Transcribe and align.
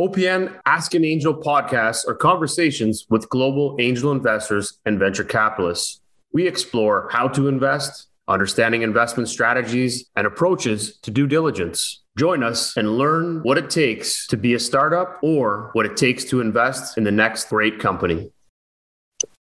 OPN 0.00 0.58
Ask 0.64 0.94
an 0.94 1.04
Angel 1.04 1.34
podcasts 1.34 2.08
are 2.08 2.14
conversations 2.14 3.04
with 3.10 3.28
global 3.28 3.76
angel 3.78 4.10
investors 4.10 4.78
and 4.86 4.98
venture 4.98 5.22
capitalists. 5.22 6.00
We 6.32 6.46
explore 6.46 7.10
how 7.12 7.28
to 7.28 7.46
invest, 7.46 8.08
understanding 8.26 8.80
investment 8.80 9.28
strategies, 9.28 10.06
and 10.16 10.26
approaches 10.26 10.96
to 11.00 11.10
due 11.10 11.26
diligence. 11.26 12.00
Join 12.16 12.42
us 12.42 12.74
and 12.78 12.96
learn 12.96 13.40
what 13.42 13.58
it 13.58 13.68
takes 13.68 14.26
to 14.28 14.38
be 14.38 14.54
a 14.54 14.58
startup 14.58 15.18
or 15.22 15.68
what 15.74 15.84
it 15.84 15.98
takes 15.98 16.24
to 16.24 16.40
invest 16.40 16.96
in 16.96 17.04
the 17.04 17.12
next 17.12 17.50
great 17.50 17.78
company. 17.78 18.32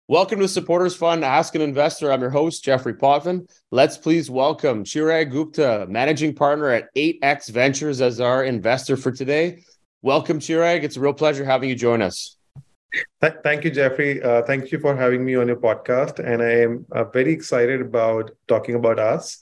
Welcome 0.09 0.41
to 0.41 0.49
Supporters 0.49 0.97
Fund 0.97 1.25
Ask 1.25 1.55
an 1.55 1.61
Investor. 1.61 2.13
I'm 2.13 2.21
your 2.21 2.31
host, 2.31 2.65
Jeffrey 2.65 2.95
Potvin. 2.95 3.49
Let's 3.71 3.97
please 3.97 4.29
welcome 4.29 4.83
Chirag 4.83 5.31
Gupta, 5.31 5.87
managing 5.89 6.35
partner 6.35 6.71
at 6.71 6.93
8X 6.97 7.51
Ventures, 7.51 8.01
as 8.01 8.21
our 8.21 8.43
investor 8.43 8.97
for 8.97 9.13
today. 9.13 9.63
Welcome, 10.05 10.41
Chirag. 10.41 10.82
It's 10.82 10.96
a 10.96 11.00
real 11.00 11.12
pleasure 11.12 11.45
having 11.45 11.68
you 11.68 11.77
join 11.77 12.03
us. 12.03 12.36
Th- 13.21 13.35
thank 13.45 13.63
you, 13.63 13.71
Jeffrey. 13.71 14.21
Uh, 14.21 14.43
thank 14.43 14.72
you 14.72 14.81
for 14.81 14.96
having 14.96 15.25
me 15.25 15.36
on 15.36 15.46
your 15.46 15.57
podcast. 15.57 16.18
And 16.18 16.43
I 16.43 16.50
am 16.63 16.85
uh, 16.90 17.04
very 17.04 17.32
excited 17.32 17.81
about 17.81 18.32
talking 18.49 18.75
about 18.75 18.99
us. 18.99 19.39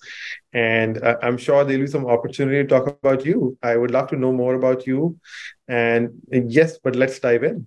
And 0.53 1.03
uh, 1.03 1.17
I'm 1.23 1.39
sure 1.39 1.65
there'll 1.65 1.81
be 1.81 1.87
some 1.87 2.05
opportunity 2.05 2.63
to 2.63 2.69
talk 2.69 2.87
about 3.03 3.25
you. 3.25 3.57
I 3.63 3.79
would 3.79 3.91
love 3.91 4.09
to 4.11 4.17
know 4.17 4.33
more 4.33 4.55
about 4.55 4.87
you. 4.87 5.19
And 5.67 6.21
yes, 6.31 6.79
but 6.79 6.95
let's 6.95 7.19
dive 7.19 7.43
in. 7.43 7.67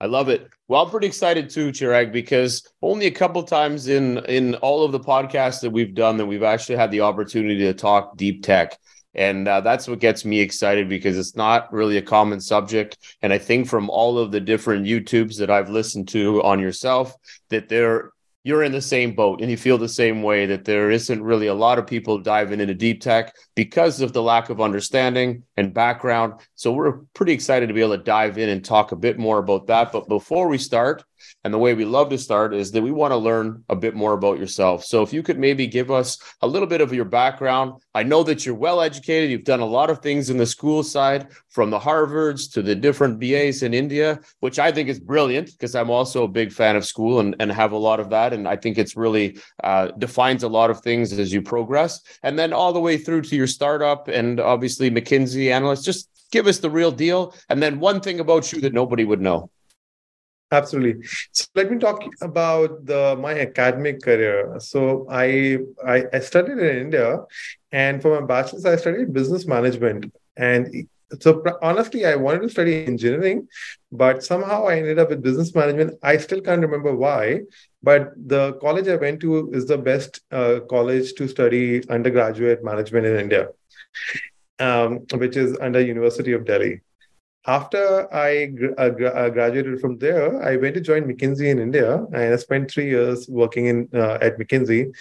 I 0.00 0.06
love 0.06 0.28
it. 0.28 0.48
Well, 0.68 0.84
I'm 0.84 0.90
pretty 0.90 1.08
excited 1.08 1.50
too, 1.50 1.72
Chirag, 1.72 2.12
because 2.12 2.66
only 2.82 3.06
a 3.06 3.10
couple 3.10 3.42
times 3.42 3.88
in 3.88 4.18
in 4.26 4.54
all 4.56 4.84
of 4.84 4.92
the 4.92 5.00
podcasts 5.00 5.60
that 5.62 5.70
we've 5.70 5.94
done 5.94 6.18
that 6.18 6.26
we've 6.26 6.44
actually 6.44 6.76
had 6.76 6.92
the 6.92 7.00
opportunity 7.00 7.58
to 7.58 7.74
talk 7.74 8.16
deep 8.16 8.44
tech. 8.44 8.78
And 9.14 9.48
uh, 9.48 9.60
that's 9.60 9.88
what 9.88 9.98
gets 9.98 10.24
me 10.24 10.40
excited 10.40 10.88
because 10.88 11.18
it's 11.18 11.34
not 11.34 11.72
really 11.72 11.96
a 11.96 12.02
common 12.02 12.40
subject. 12.40 12.98
And 13.22 13.32
I 13.32 13.38
think 13.38 13.68
from 13.68 13.90
all 13.90 14.18
of 14.18 14.30
the 14.30 14.40
different 14.40 14.86
YouTubes 14.86 15.38
that 15.38 15.50
I've 15.50 15.68
listened 15.68 16.08
to 16.08 16.42
on 16.42 16.60
yourself, 16.60 17.14
that 17.48 17.68
there 17.68 18.12
you're 18.42 18.62
in 18.62 18.72
the 18.72 18.80
same 18.80 19.14
boat 19.14 19.40
and 19.40 19.50
you 19.50 19.56
feel 19.56 19.76
the 19.76 19.88
same 19.88 20.22
way 20.22 20.46
that 20.46 20.64
there 20.64 20.90
isn't 20.90 21.22
really 21.22 21.48
a 21.48 21.54
lot 21.54 21.78
of 21.78 21.86
people 21.86 22.18
diving 22.18 22.60
into 22.60 22.74
deep 22.74 23.00
tech 23.00 23.34
because 23.60 24.00
of 24.00 24.14
the 24.14 24.22
lack 24.22 24.48
of 24.48 24.58
understanding 24.58 25.42
and 25.58 25.74
background. 25.74 26.32
So 26.54 26.72
we're 26.72 27.00
pretty 27.12 27.34
excited 27.34 27.66
to 27.66 27.74
be 27.74 27.82
able 27.82 27.98
to 27.98 28.02
dive 28.02 28.38
in 28.38 28.48
and 28.48 28.64
talk 28.64 28.90
a 28.90 28.96
bit 28.96 29.18
more 29.18 29.36
about 29.36 29.66
that. 29.66 29.92
But 29.92 30.08
before 30.08 30.48
we 30.48 30.56
start, 30.56 31.04
and 31.44 31.52
the 31.52 31.58
way 31.58 31.74
we 31.74 31.84
love 31.84 32.08
to 32.10 32.18
start 32.18 32.54
is 32.54 32.72
that 32.72 32.82
we 32.82 32.90
want 32.90 33.12
to 33.12 33.16
learn 33.16 33.64
a 33.68 33.76
bit 33.76 33.94
more 33.94 34.12
about 34.12 34.38
yourself. 34.38 34.84
So 34.84 35.02
if 35.02 35.12
you 35.12 35.22
could 35.22 35.38
maybe 35.38 35.66
give 35.66 35.90
us 35.90 36.18
a 36.42 36.46
little 36.46 36.68
bit 36.68 36.80
of 36.80 36.92
your 36.92 37.04
background. 37.04 37.80
I 37.94 38.02
know 38.02 38.22
that 38.24 38.44
you're 38.44 38.54
well 38.54 38.80
educated. 38.80 39.30
You've 39.30 39.44
done 39.44 39.60
a 39.60 39.66
lot 39.66 39.90
of 39.90 40.00
things 40.00 40.30
in 40.30 40.36
the 40.36 40.46
school 40.46 40.82
side, 40.82 41.28
from 41.48 41.70
the 41.70 41.78
Harvards 41.78 42.50
to 42.52 42.62
the 42.62 42.74
different 42.74 43.18
BAs 43.18 43.62
in 43.62 43.74
India, 43.74 44.20
which 44.40 44.58
I 44.58 44.70
think 44.70 44.88
is 44.88 45.00
brilliant 45.00 45.50
because 45.52 45.74
I'm 45.74 45.90
also 45.90 46.24
a 46.24 46.28
big 46.28 46.52
fan 46.52 46.76
of 46.76 46.86
school 46.86 47.20
and, 47.20 47.34
and 47.40 47.50
have 47.50 47.72
a 47.72 47.76
lot 47.76 48.00
of 48.00 48.10
that. 48.10 48.32
And 48.32 48.46
I 48.46 48.56
think 48.56 48.78
it's 48.78 48.96
really 48.96 49.38
uh, 49.64 49.88
defines 49.98 50.42
a 50.42 50.48
lot 50.48 50.70
of 50.70 50.80
things 50.80 51.12
as 51.12 51.32
you 51.32 51.42
progress. 51.42 52.00
And 52.22 52.38
then 52.38 52.52
all 52.52 52.72
the 52.72 52.80
way 52.80 52.96
through 52.96 53.22
to 53.22 53.36
your 53.36 53.48
startup 53.50 54.08
and 54.08 54.40
obviously 54.40 54.90
McKinsey 54.90 55.50
analyst. 55.50 55.84
Just 55.84 56.08
give 56.30 56.46
us 56.46 56.58
the 56.58 56.70
real 56.70 56.90
deal. 56.90 57.34
And 57.48 57.62
then 57.62 57.80
one 57.80 58.00
thing 58.00 58.20
about 58.20 58.52
you 58.52 58.60
that 58.62 58.72
nobody 58.72 59.04
would 59.04 59.20
know. 59.20 59.50
Absolutely. 60.52 61.06
So 61.32 61.44
let 61.54 61.70
me 61.70 61.78
talk 61.78 62.02
about 62.22 62.84
the 62.84 63.16
my 63.20 63.38
academic 63.38 64.02
career. 64.02 64.56
So 64.58 65.06
I, 65.08 65.58
I 65.86 66.06
I 66.12 66.18
studied 66.20 66.58
in 66.58 66.76
India, 66.86 67.18
and 67.70 68.02
for 68.02 68.20
my 68.20 68.26
bachelor's 68.26 68.66
I 68.66 68.74
studied 68.76 69.12
business 69.12 69.46
management. 69.46 70.12
And 70.36 70.88
so 71.20 71.42
honestly, 71.62 72.06
I 72.06 72.14
wanted 72.16 72.42
to 72.42 72.48
study 72.48 72.84
engineering, 72.86 73.48
but 73.90 74.22
somehow 74.22 74.66
I 74.66 74.78
ended 74.78 74.98
up 74.98 75.10
with 75.10 75.22
business 75.22 75.54
management. 75.54 75.98
I 76.02 76.16
still 76.18 76.40
can't 76.40 76.60
remember 76.60 76.94
why, 76.94 77.40
but 77.82 78.12
the 78.16 78.54
college 78.54 78.88
I 78.88 78.96
went 78.96 79.20
to 79.20 79.50
is 79.52 79.66
the 79.66 79.78
best 79.78 80.20
uh, 80.30 80.60
college 80.68 81.14
to 81.14 81.28
study 81.28 81.82
undergraduate 81.88 82.62
management 82.62 83.06
in 83.06 83.16
India, 83.18 83.48
um, 84.58 85.00
which 85.14 85.36
is 85.36 85.56
under 85.60 85.80
University 85.80 86.32
of 86.32 86.44
Delhi 86.44 86.80
after 87.46 88.12
I 88.14 88.52
uh, 88.76 88.82
uh, 88.82 89.30
graduated 89.30 89.80
from 89.80 89.98
there, 89.98 90.42
I 90.42 90.56
went 90.56 90.74
to 90.74 90.80
join 90.80 91.04
McKinsey 91.04 91.48
in 91.48 91.58
India, 91.58 91.96
and 92.12 92.34
I 92.34 92.36
spent 92.36 92.70
three 92.70 92.88
years 92.88 93.28
working 93.28 93.66
in 93.66 93.88
uh, 93.94 94.18
at 94.20 94.38
McKinsey. 94.38 94.94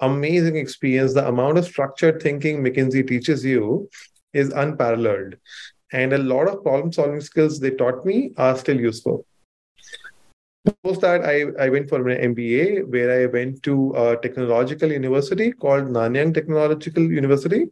Amazing 0.00 0.56
experience. 0.56 1.14
The 1.14 1.26
amount 1.26 1.58
of 1.58 1.64
structured 1.64 2.22
thinking 2.22 2.62
McKinsey 2.62 3.06
teaches 3.06 3.44
you 3.44 3.88
is 4.38 4.50
unparalleled, 4.50 5.36
and 5.92 6.12
a 6.12 6.18
lot 6.18 6.48
of 6.48 6.62
problem-solving 6.62 7.20
skills 7.20 7.60
they 7.60 7.70
taught 7.70 8.04
me 8.04 8.32
are 8.36 8.56
still 8.56 8.80
useful. 8.80 9.24
Post 10.84 11.00
that, 11.00 11.24
I, 11.24 11.64
I 11.64 11.68
went 11.70 11.88
for 11.88 12.06
an 12.08 12.34
MBA 12.34 12.88
where 12.88 13.22
I 13.22 13.26
went 13.26 13.62
to 13.62 13.92
a 13.96 14.16
technological 14.16 14.92
university 14.92 15.52
called 15.52 15.84
Nanyang 15.84 16.34
Technological 16.34 17.02
University 17.02 17.66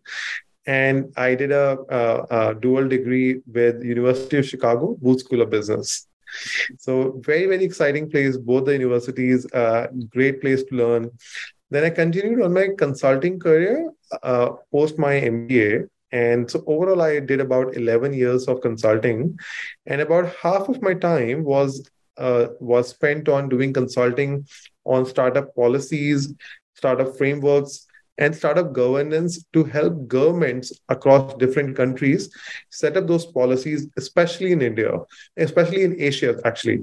and 0.67 1.13
I 1.17 1.35
did 1.35 1.53
a, 1.53 1.79
a, 1.91 2.49
a, 2.51 2.55
dual 2.55 2.89
degree 2.89 3.41
with 3.47 3.83
University 3.85 4.39
of 4.39 4.47
Chicago 4.47 4.97
Booth 5.01 5.21
School 5.21 5.43
of 5.43 5.51
Business. 5.51 6.09
So 6.79 7.21
very 7.25 7.47
very 7.47 7.65
exciting 7.65 8.11
place. 8.11 8.37
Both 8.37 8.65
the 8.65 8.73
universities, 8.73 9.47
uh, 9.53 9.87
great 10.09 10.41
place 10.41 10.65
to 10.65 10.75
learn. 10.75 11.11
Then 11.71 11.85
I 11.85 11.91
continued 11.91 12.43
on 12.43 12.53
my 12.53 12.69
consulting 12.77 13.39
career 13.39 13.91
uh, 14.23 14.51
post 14.73 14.99
my 14.99 15.15
MBA. 15.15 15.89
And 16.17 16.51
so 16.51 16.63
overall, 16.67 17.03
I 17.03 17.21
did 17.21 17.41
about 17.41 17.77
11 17.77 18.15
years 18.15 18.49
of 18.49 18.61
consulting, 18.63 19.39
and 19.87 20.01
about 20.01 20.35
half 20.43 20.69
of 20.69 20.81
my 20.81 20.95
time 20.95 21.45
was 21.45 21.91
uh, 22.17 22.47
was 22.61 22.89
spent 22.89 23.29
on 23.29 23.49
doing 23.51 23.73
consulting 23.79 24.47
on 24.85 25.05
startup 25.05 25.55
policies, 25.55 26.33
startup 26.75 27.19
frameworks, 27.19 27.87
and 28.19 28.35
startup 28.35 28.73
governance 28.73 29.45
to 29.53 29.65
help 29.65 30.09
governments 30.09 30.73
across 30.89 31.35
different 31.35 31.77
countries 31.77 32.31
set 32.71 32.97
up 32.97 33.07
those 33.07 33.27
policies, 33.27 33.87
especially 33.97 34.53
in 34.53 34.63
India, 34.63 34.93
especially 35.37 35.83
in 35.83 36.01
Asia, 36.01 36.41
actually. 36.45 36.79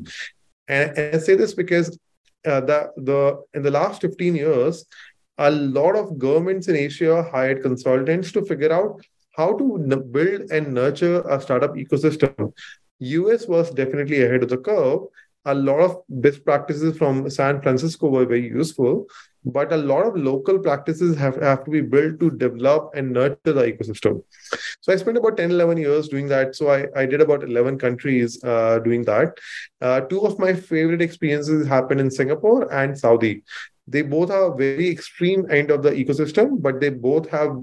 And, 0.67 0.97
and 0.97 1.15
I 1.15 1.19
say 1.19 1.35
this 1.35 1.55
because 1.55 1.97
uh, 2.45 2.61
the, 2.61 2.91
the 2.97 3.43
in 3.53 3.63
the 3.63 3.71
last 3.71 4.01
15 4.01 4.35
years, 4.35 4.85
a 5.37 5.49
lot 5.49 5.95
of 5.95 6.19
governments 6.19 6.67
in 6.67 6.75
Asia 6.75 7.23
hired 7.31 7.63
consultants 7.63 8.31
to 8.33 8.45
figure 8.45 8.71
out 8.71 9.01
how 9.35 9.57
to 9.57 9.77
n- 9.77 10.11
build 10.11 10.51
and 10.51 10.73
nurture 10.73 11.21
a 11.29 11.39
startup 11.41 11.75
ecosystem. 11.75 12.51
US 12.99 13.47
was 13.47 13.71
definitely 13.71 14.23
ahead 14.23 14.43
of 14.43 14.49
the 14.49 14.57
curve. 14.57 15.01
A 15.45 15.53
lot 15.53 15.79
of 15.79 16.03
best 16.07 16.45
practices 16.45 16.97
from 16.97 17.29
San 17.29 17.61
Francisco 17.61 18.07
were 18.09 18.25
very 18.25 18.47
useful, 18.47 19.07
but 19.45 19.73
a 19.73 19.77
lot 19.77 20.05
of 20.05 20.15
local 20.15 20.59
practices 20.59 21.17
have, 21.17 21.35
have 21.41 21.65
to 21.65 21.71
be 21.71 21.81
built 21.81 22.19
to 22.19 22.31
develop 22.31 22.91
and 22.95 23.11
nurture 23.11 23.53
the 23.53 23.71
ecosystem. 23.71 24.23
So 24.81 24.93
i 24.93 24.95
spent 24.95 25.17
about 25.17 25.37
10 25.37 25.51
11 25.51 25.77
years 25.77 26.07
doing 26.07 26.27
that. 26.27 26.55
So 26.55 26.69
i, 26.69 26.85
I 26.95 27.05
did 27.05 27.21
about 27.21 27.43
11 27.43 27.77
countries 27.77 28.41
uh, 28.43 28.79
doing 28.79 29.03
that. 29.03 29.37
Uh, 29.81 30.01
two 30.01 30.21
of 30.21 30.39
my 30.39 30.53
favorite 30.53 31.01
experiences 31.01 31.67
happened 31.67 31.99
in 31.99 32.09
singapore 32.09 32.71
and 32.73 32.97
saudi. 32.97 33.43
They 33.87 34.01
both 34.01 34.31
are 34.31 34.55
very 34.55 34.89
extreme 34.89 35.45
end 35.51 35.71
of 35.71 35.83
the 35.83 35.91
ecosystem 35.91 36.61
but 36.61 36.79
they 36.79 36.89
both 36.89 37.29
have 37.29 37.57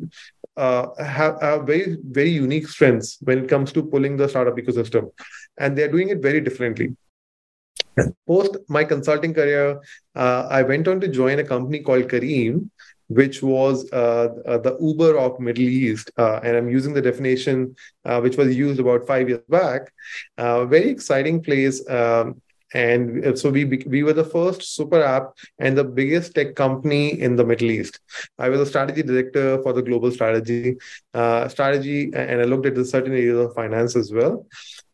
uh, 0.57 0.89
have, 1.03 1.41
have 1.41 1.67
very 1.67 1.97
very 2.03 2.31
unique 2.31 2.69
strengths 2.69 3.19
when 3.23 3.39
it 3.39 3.49
comes 3.49 3.73
to 3.73 3.83
pulling 3.83 4.17
the 4.17 4.29
startup 4.29 4.57
ecosystem. 4.57 5.11
And 5.59 5.77
they're 5.77 5.91
doing 5.91 6.11
it 6.11 6.21
very 6.21 6.41
differently 6.41 6.97
Post 8.27 8.57
my 8.69 8.85
consulting 8.85 9.35
career, 9.35 9.81
uh, 10.15 10.47
I 10.51 10.63
went 10.63 10.89
on 10.89 11.01
to 11.01 11.09
join 11.09 11.39
a 11.39 11.45
company 11.45 11.81
called 11.81 12.09
Careem, 12.09 12.71
which 13.11 13.43
was 13.43 13.91
uh, 13.93 14.29
uh, 14.47 14.59
the 14.59 14.77
Uber 14.81 15.19
of 15.19 15.41
Middle 15.41 15.65
East, 15.65 16.13
uh, 16.17 16.39
and 16.45 16.57
I'm 16.57 16.69
using 16.69 16.95
the 16.95 17.03
definition 17.03 17.75
uh, 18.05 18.21
which 18.21 18.37
was 18.37 18.57
used 18.57 18.79
about 18.79 19.07
five 19.07 19.29
years 19.29 19.43
back. 19.49 19.93
Uh, 20.39 20.65
very 20.65 20.89
exciting 20.89 21.43
place. 21.43 21.87
Um, 21.91 22.41
and 22.73 23.37
so 23.37 23.51
we 23.51 23.65
we 23.65 24.05
were 24.05 24.13
the 24.13 24.25
first 24.25 24.63
super 24.63 25.03
app 25.03 25.33
and 25.59 25.77
the 25.77 25.83
biggest 25.83 26.37
tech 26.37 26.55
company 26.55 27.21
in 27.21 27.35
the 27.35 27.45
Middle 27.45 27.69
East. 27.69 27.99
I 28.39 28.49
was 28.49 28.61
a 28.61 28.67
strategy 28.67 29.03
director 29.03 29.61
for 29.65 29.73
the 29.73 29.83
global 29.83 30.13
strategy 30.13 30.77
strategy, 31.13 32.13
and 32.15 32.41
I 32.41 32.45
looked 32.45 32.67
at 32.67 32.77
the 32.77 32.85
certain 32.85 33.13
areas 33.13 33.39
of 33.39 33.55
finance 33.55 33.97
as 33.97 34.13
well. 34.13 34.47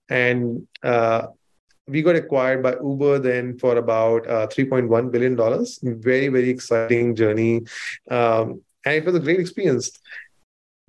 And 0.08 0.66
we 1.88 2.02
got 2.02 2.16
acquired 2.16 2.62
by 2.62 2.74
Uber 2.82 3.18
then 3.20 3.58
for 3.58 3.76
about 3.76 4.26
uh, 4.28 4.46
$3.1 4.48 5.10
billion. 5.10 5.36
Very, 6.00 6.28
very 6.28 6.50
exciting 6.50 7.14
journey. 7.14 7.62
Um, 8.10 8.62
and 8.84 8.94
it 8.94 9.04
was 9.04 9.14
a 9.14 9.20
great 9.20 9.40
experience. 9.40 9.90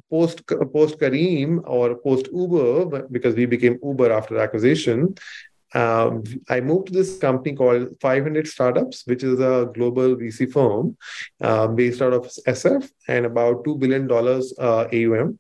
Post 0.10 0.48
post 0.48 1.00
Careem 1.00 1.62
or 1.66 1.96
post 1.96 2.30
Uber, 2.34 3.08
because 3.12 3.36
we 3.36 3.46
became 3.46 3.78
Uber 3.84 4.12
after 4.12 4.38
acquisition, 4.40 5.16
um, 5.74 6.24
I 6.50 6.62
moved 6.62 6.88
to 6.88 6.94
this 6.94 7.18
company 7.18 7.56
called 7.56 7.90
500 8.00 8.48
Startups, 8.48 9.04
which 9.06 9.24
is 9.24 9.40
a 9.40 9.70
global 9.74 10.16
VC 10.16 10.52
firm 10.52 10.98
uh, 11.42 11.68
based 11.68 12.02
out 12.02 12.14
of 12.14 12.26
SF 12.48 12.90
and 13.08 13.26
about 13.26 13.66
$2 13.66 13.78
billion 13.80 14.10
uh, 14.10 14.88
AUM. 14.94 15.40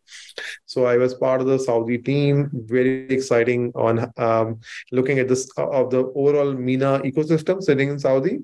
So 0.65 0.85
I 0.85 0.97
was 0.97 1.13
part 1.13 1.39
of 1.41 1.47
the 1.47 1.57
Saudi 1.57 1.97
team, 1.97 2.50
very 2.53 3.07
exciting 3.07 3.71
on 3.75 4.12
um, 4.18 4.59
looking 4.91 5.19
at 5.19 5.29
this 5.29 5.50
uh, 5.57 5.69
of 5.69 5.91
the 5.91 6.12
overall 6.15 6.53
MENA 6.53 7.00
ecosystem 7.00 7.62
sitting 7.62 7.89
in 7.89 8.00
Saudi. 8.00 8.39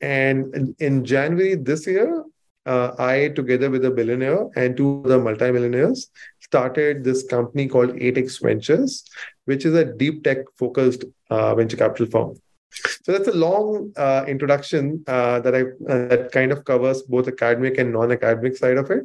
And 0.00 0.54
in, 0.54 0.74
in 0.78 1.04
January 1.04 1.56
this 1.56 1.86
year, 1.86 2.24
uh, 2.66 2.92
I, 2.98 3.28
together 3.28 3.70
with 3.70 3.84
a 3.84 3.90
billionaire 3.90 4.48
and 4.56 4.76
two 4.76 5.02
other 5.04 5.20
multimillionaires, 5.20 6.10
started 6.40 7.04
this 7.04 7.22
company 7.22 7.68
called 7.68 7.90
8x 7.90 8.42
Ventures, 8.42 9.04
which 9.46 9.64
is 9.64 9.74
a 9.74 9.84
deep 9.84 10.22
tech 10.22 10.38
focused 10.58 11.04
uh, 11.30 11.54
venture 11.54 11.76
capital 11.76 12.06
firm. 12.06 12.34
So 13.02 13.12
that's 13.12 13.28
a 13.28 13.32
long 13.32 13.92
uh, 13.96 14.24
introduction 14.28 15.02
uh, 15.06 15.40
that 15.40 15.54
I 15.54 15.62
uh, 15.62 16.08
that 16.08 16.32
kind 16.32 16.52
of 16.52 16.64
covers 16.64 17.02
both 17.02 17.28
academic 17.28 17.78
and 17.78 17.92
non-academic 17.92 18.56
side 18.56 18.76
of 18.76 18.90
it. 18.90 19.04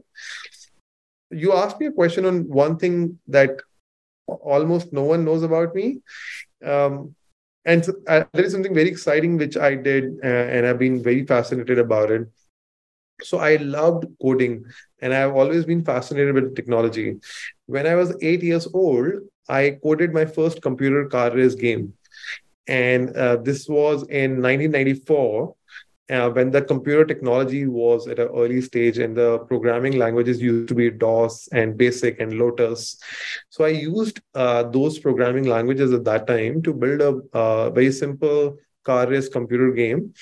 You 1.30 1.54
asked 1.54 1.80
me 1.80 1.86
a 1.86 1.92
question 1.92 2.26
on 2.26 2.50
one 2.50 2.78
thing 2.78 3.20
that 3.28 3.62
almost 4.28 4.92
no 4.92 5.04
one 5.04 5.24
knows 5.24 5.44
about 5.44 5.74
me. 5.74 6.00
Um, 6.64 7.16
and 7.64 7.88
uh, 8.08 8.24
there 8.34 8.46
is 8.46 8.52
something 8.52 8.74
very 8.74 8.90
exciting 8.90 9.38
which 9.38 9.56
I 9.56 9.76
did, 9.76 10.20
uh, 10.24 10.28
and 10.28 10.66
I've 10.66 10.80
been 10.80 11.02
very 11.02 11.26
fascinated 11.26 11.80
about 11.80 12.12
it 12.12 12.28
so 13.24 13.38
i 13.38 13.56
loved 13.58 14.06
coding 14.22 14.66
and 15.02 15.14
i've 15.14 15.36
always 15.36 15.66
been 15.66 15.84
fascinated 15.84 16.34
with 16.34 16.56
technology 16.56 17.18
when 17.66 17.88
i 17.88 17.96
was 17.96 18.16
8 18.22 18.44
years 18.44 18.68
old 18.74 19.14
i 19.50 19.78
coded 19.84 20.14
my 20.14 20.26
first 20.26 20.62
computer 20.62 21.06
car 21.08 21.32
race 21.32 21.56
game 21.56 21.94
and 22.68 23.16
uh, 23.16 23.36
this 23.38 23.68
was 23.68 24.04
in 24.04 24.42
1994 24.42 25.56
uh, 26.12 26.30
when 26.30 26.52
the 26.52 26.62
computer 26.62 27.06
technology 27.06 27.66
was 27.66 28.08
at 28.08 28.20
an 28.20 28.28
early 28.28 28.62
stage 28.62 28.98
and 28.98 29.16
the 29.16 29.40
programming 29.40 29.98
languages 29.98 30.42
used 30.42 30.68
to 30.68 30.76
be 30.76 30.90
DOS 30.90 31.48
and 31.54 31.78
BASIC 31.78 32.20
and 32.20 32.34
Lotus. 32.34 33.00
So 33.50 33.64
I 33.64 33.70
used 33.70 34.20
uh, 34.36 34.64
those 34.64 35.00
programming 35.00 35.46
languages 35.46 35.94
at 35.94 36.04
that 36.04 36.28
time 36.28 36.62
to 36.64 36.74
build 36.74 37.02
a 37.02 37.38
uh, 37.38 37.70
very 37.70 37.94
simple 37.94 38.58
car 38.84 39.08
race 39.08 39.30
computer 39.30 39.72
game 39.72 40.14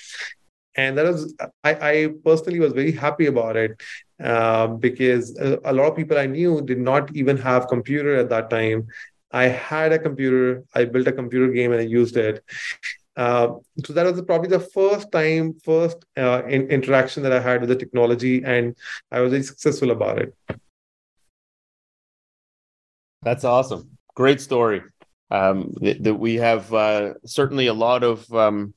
and 0.76 0.96
that 0.96 1.06
was 1.06 1.34
I, 1.64 1.74
I 1.90 2.08
personally 2.24 2.60
was 2.60 2.72
very 2.72 2.92
happy 2.92 3.26
about 3.26 3.56
it 3.56 3.80
uh, 4.22 4.68
because 4.68 5.36
a, 5.38 5.58
a, 5.64 5.72
lot 5.72 5.90
of 5.90 5.96
people 5.96 6.18
I 6.18 6.26
knew 6.26 6.62
did 6.62 6.78
not 6.78 7.14
even 7.16 7.36
have 7.38 7.68
computer 7.68 8.16
at 8.16 8.28
that 8.28 8.50
time. 8.50 8.86
I 9.32 9.44
had 9.44 9.92
a 9.92 9.98
computer, 9.98 10.64
I 10.74 10.84
built 10.84 11.06
a 11.06 11.12
computer 11.12 11.48
game 11.52 11.72
and 11.72 11.80
I 11.80 11.84
used 11.84 12.16
it. 12.16 12.44
Uh, 13.16 13.54
so 13.84 13.92
that 13.92 14.06
was 14.06 14.22
probably 14.22 14.48
the 14.48 14.60
first 14.60 15.12
time, 15.12 15.54
first 15.62 15.98
uh, 16.16 16.42
in, 16.46 16.68
interaction 16.68 17.22
that 17.22 17.32
I 17.32 17.40
had 17.40 17.60
with 17.60 17.68
the 17.68 17.76
technology, 17.76 18.42
and 18.44 18.76
I 19.10 19.20
was 19.20 19.30
very 19.30 19.42
successful 19.42 19.90
about 19.90 20.18
it. 20.18 20.34
That's 23.22 23.44
awesome. 23.44 23.98
Great 24.14 24.40
story. 24.40 24.82
Um, 25.30 25.74
that, 25.82 26.18
we 26.18 26.36
have 26.36 26.72
uh, 26.72 27.14
certainly 27.26 27.66
a 27.66 27.74
lot 27.74 28.02
of 28.02 28.32
um, 28.32 28.74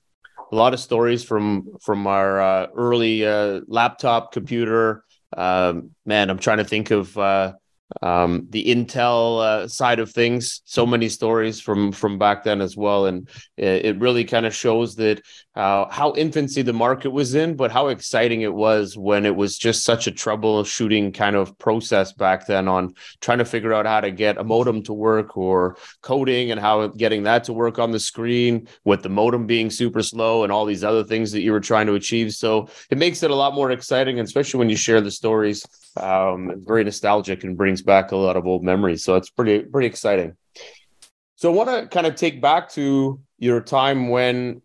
a 0.51 0.55
lot 0.55 0.73
of 0.73 0.79
stories 0.79 1.23
from 1.23 1.77
from 1.81 2.05
our 2.05 2.41
uh, 2.41 2.67
early 2.75 3.25
uh, 3.25 3.61
laptop 3.67 4.31
computer. 4.31 5.03
Um, 5.35 5.91
man, 6.05 6.29
I'm 6.29 6.37
trying 6.37 6.59
to 6.59 6.65
think 6.65 6.91
of 6.91 7.17
uh, 7.17 7.53
um, 8.01 8.47
the 8.49 8.65
Intel 8.65 9.41
uh, 9.41 9.67
side 9.67 9.99
of 9.99 10.11
things. 10.11 10.61
So 10.65 10.85
many 10.85 11.09
stories 11.09 11.59
from 11.59 11.91
from 11.91 12.17
back 12.17 12.43
then 12.43 12.61
as 12.61 12.75
well, 12.75 13.05
and 13.05 13.29
it, 13.57 13.85
it 13.85 13.99
really 13.99 14.25
kind 14.25 14.45
of 14.45 14.55
shows 14.55 14.95
that 14.95 15.21
uh, 15.55 15.85
how 15.91 16.13
infancy 16.15 16.63
the 16.63 16.73
market 16.73 17.11
was 17.11 17.35
in, 17.35 17.55
but 17.55 17.71
how 17.71 17.89
exciting 17.89 18.41
it 18.41 18.53
was 18.53 18.97
when 18.97 19.25
it 19.25 19.35
was 19.35 19.57
just 19.57 19.83
such 19.83 20.07
a 20.07 20.11
troubleshooting 20.11 21.13
kind 21.13 21.35
of 21.35 21.55
process 21.59 22.11
back 22.11 22.47
then 22.47 22.67
on 22.67 22.93
trying 23.21 23.37
to 23.37 23.45
figure 23.45 23.73
out 23.73 23.85
how 23.85 24.01
to 24.01 24.09
get 24.09 24.37
a 24.37 24.43
modem 24.43 24.81
to 24.81 24.93
work 24.93 25.37
or 25.37 25.77
coding 26.01 26.49
and 26.49 26.59
how 26.59 26.87
getting 26.87 27.23
that 27.23 27.43
to 27.43 27.53
work 27.53 27.77
on 27.77 27.91
the 27.91 27.99
screen 27.99 28.67
with 28.83 29.03
the 29.03 29.09
modem 29.09 29.45
being 29.45 29.69
super 29.69 30.01
slow 30.01 30.43
and 30.43 30.51
all 30.51 30.65
these 30.65 30.83
other 30.83 31.03
things 31.03 31.31
that 31.31 31.41
you 31.41 31.51
were 31.51 31.59
trying 31.59 31.85
to 31.85 31.93
achieve. 31.93 32.33
So 32.33 32.67
it 32.89 32.97
makes 32.97 33.21
it 33.21 33.29
a 33.29 33.35
lot 33.35 33.53
more 33.53 33.69
exciting, 33.69 34.19
especially 34.19 34.57
when 34.57 34.69
you 34.69 34.75
share 34.75 35.01
the 35.01 35.11
stories. 35.11 35.63
Um, 35.95 36.63
very 36.65 36.83
nostalgic 36.83 37.43
and 37.43 37.55
brings 37.55 37.82
back 37.85 38.11
a 38.11 38.15
lot 38.15 38.37
of 38.37 38.47
old 38.47 38.63
memories. 38.63 39.03
So 39.03 39.15
it's 39.15 39.29
pretty 39.29 39.59
pretty 39.59 39.87
exciting. 39.87 40.35
So 41.35 41.51
I 41.51 41.55
want 41.55 41.69
to 41.69 41.87
kind 41.87 42.07
of 42.07 42.15
take 42.15 42.41
back 42.41 42.69
to 42.71 43.19
your 43.37 43.61
time 43.61 44.09
when 44.09 44.61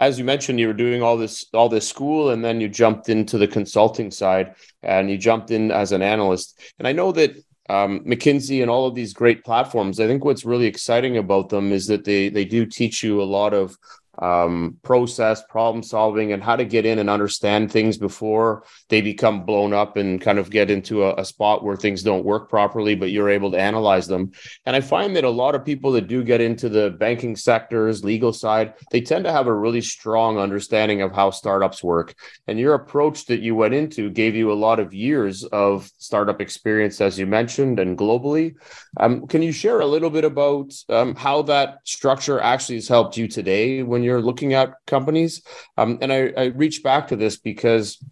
as 0.00 0.18
you 0.18 0.24
mentioned, 0.24 0.58
you 0.58 0.66
were 0.66 0.72
doing 0.72 1.02
all 1.02 1.18
this 1.18 1.46
all 1.52 1.68
this 1.68 1.86
school, 1.86 2.30
and 2.30 2.42
then 2.42 2.60
you 2.60 2.68
jumped 2.68 3.10
into 3.10 3.36
the 3.36 3.46
consulting 3.46 4.10
side, 4.10 4.54
and 4.82 5.10
you 5.10 5.18
jumped 5.18 5.50
in 5.50 5.70
as 5.70 5.92
an 5.92 6.00
analyst. 6.00 6.58
And 6.78 6.88
I 6.88 6.92
know 6.92 7.12
that 7.12 7.36
um, 7.68 8.00
McKinsey 8.00 8.62
and 8.62 8.70
all 8.70 8.86
of 8.86 8.94
these 8.94 9.12
great 9.12 9.44
platforms. 9.44 10.00
I 10.00 10.06
think 10.06 10.24
what's 10.24 10.44
really 10.44 10.66
exciting 10.66 11.18
about 11.18 11.50
them 11.50 11.70
is 11.70 11.86
that 11.88 12.04
they 12.04 12.30
they 12.30 12.46
do 12.46 12.64
teach 12.64 13.02
you 13.02 13.22
a 13.22 13.24
lot 13.24 13.52
of 13.52 13.76
um, 14.20 14.76
process, 14.82 15.42
problem 15.48 15.82
solving, 15.82 16.32
and 16.32 16.42
how 16.42 16.54
to 16.54 16.64
get 16.64 16.84
in 16.84 16.98
and 16.98 17.08
understand 17.08 17.72
things 17.72 17.96
before 17.96 18.64
they 18.88 19.00
become 19.00 19.44
blown 19.44 19.72
up 19.72 19.96
and 19.96 20.20
kind 20.20 20.38
of 20.38 20.50
get 20.50 20.70
into 20.70 21.04
a, 21.04 21.14
a, 21.14 21.24
spot 21.24 21.64
where 21.64 21.76
things 21.76 22.02
don't 22.02 22.24
work 22.24 22.50
properly, 22.50 22.94
but 22.94 23.10
you're 23.10 23.30
able 23.30 23.50
to 23.50 23.58
analyze 23.58 24.06
them. 24.06 24.32
And 24.66 24.76
I 24.76 24.80
find 24.80 25.16
that 25.16 25.24
a 25.24 25.30
lot 25.30 25.54
of 25.54 25.64
people 25.64 25.92
that 25.92 26.06
do 26.06 26.22
get 26.22 26.40
into 26.40 26.68
the 26.68 26.90
banking 26.90 27.34
sectors, 27.34 28.04
legal 28.04 28.32
side, 28.32 28.74
they 28.90 29.00
tend 29.00 29.24
to 29.24 29.32
have 29.32 29.46
a 29.46 29.54
really 29.54 29.80
strong 29.80 30.38
understanding 30.38 31.00
of 31.00 31.12
how 31.12 31.30
startups 31.30 31.82
work. 31.82 32.14
And 32.46 32.58
your 32.58 32.74
approach 32.74 33.26
that 33.26 33.40
you 33.40 33.54
went 33.54 33.74
into 33.74 34.10
gave 34.10 34.34
you 34.34 34.52
a 34.52 34.54
lot 34.54 34.80
of 34.80 34.92
years 34.92 35.44
of 35.44 35.90
startup 35.98 36.40
experience, 36.40 37.00
as 37.00 37.18
you 37.18 37.26
mentioned, 37.26 37.78
and 37.80 37.96
globally. 37.96 38.56
Um, 38.98 39.26
can 39.28 39.40
you 39.40 39.52
share 39.52 39.80
a 39.80 39.86
little 39.86 40.10
bit 40.10 40.24
about 40.24 40.74
um, 40.90 41.14
how 41.14 41.42
that 41.42 41.78
structure 41.84 42.40
actually 42.40 42.76
has 42.76 42.88
helped 42.88 43.16
you 43.16 43.26
today 43.26 43.82
when 43.82 44.02
you're 44.02 44.09
looking 44.18 44.54
at 44.54 44.74
companies? 44.86 45.42
Um, 45.76 45.98
and 46.00 46.12
I, 46.12 46.32
I 46.36 46.44
reach 46.46 46.82
back 46.82 47.08
to 47.08 47.16
this 47.16 47.36
because 47.36 48.02